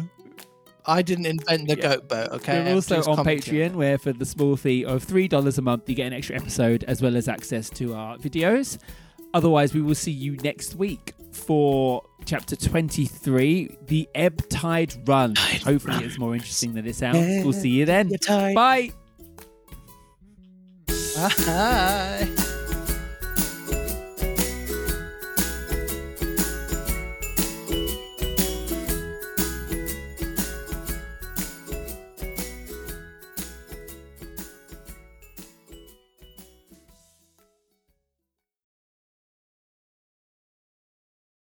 I 0.86 1.02
didn't 1.02 1.26
invent 1.26 1.68
the 1.68 1.76
Yeah. 1.76 1.82
goat 1.94 2.08
boat. 2.08 2.28
Okay. 2.32 2.64
We're 2.64 2.74
also 2.74 2.96
Please 2.96 3.06
on. 3.08 3.24
Patreon, 3.24 3.72
where 3.74 3.98
for 3.98 4.12
the 4.12 4.24
small 4.26 4.56
fee 4.56 4.84
of 4.84 5.02
three 5.04 5.28
dollars 5.28 5.58
a 5.58 5.62
month, 5.62 5.88
you 5.88 5.94
get 5.94 6.06
an 6.08 6.12
extra 6.12 6.36
episode 6.36 6.84
as 6.84 7.00
well 7.00 7.16
as 7.16 7.28
access 7.28 7.70
to 7.70 7.94
our 7.94 8.16
videos. 8.18 8.78
Otherwise, 9.34 9.72
we 9.74 9.80
will 9.80 9.94
see 9.94 10.10
you 10.12 10.36
next 10.38 10.74
week 10.74 11.14
for 11.32 12.02
chapter 12.26 12.54
twenty-three, 12.56 13.76
the 13.86 14.08
ebb 14.14 14.46
tide 14.50 14.94
run. 15.08 15.34
Hopefully, 15.64 16.04
it's 16.04 16.18
more 16.18 16.34
interesting 16.34 16.74
than 16.74 16.86
it 16.86 16.96
sounds. 16.96 17.44
We'll 17.44 17.52
see 17.52 17.70
you 17.70 17.84
then. 17.86 18.10
Bye. 18.28 18.90
Bye. 21.16 22.48